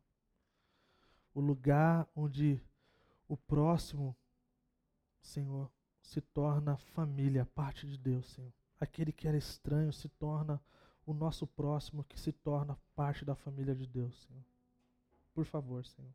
O 1.35 1.41
lugar 1.41 2.07
onde 2.15 2.63
o 3.27 3.35
próximo, 3.35 4.15
Senhor, 5.23 5.73
se 6.03 6.21
torna 6.21 6.77
família, 6.77 7.47
parte 7.47 7.87
de 7.87 7.97
Deus, 7.97 8.27
Senhor. 8.27 8.53
Aquele 8.79 9.11
que 9.11 9.27
era 9.27 9.39
estranho 9.39 9.91
se 9.91 10.07
torna 10.07 10.61
o 11.07 11.15
nosso 11.15 11.47
próximo, 11.47 12.05
que 12.05 12.21
se 12.21 12.31
torna 12.31 12.77
parte 12.95 13.25
da 13.25 13.35
família 13.35 13.75
de 13.75 13.87
Deus, 13.87 14.15
Senhor. 14.27 14.45
Por 15.33 15.47
favor, 15.47 15.83
Senhor. 15.87 16.13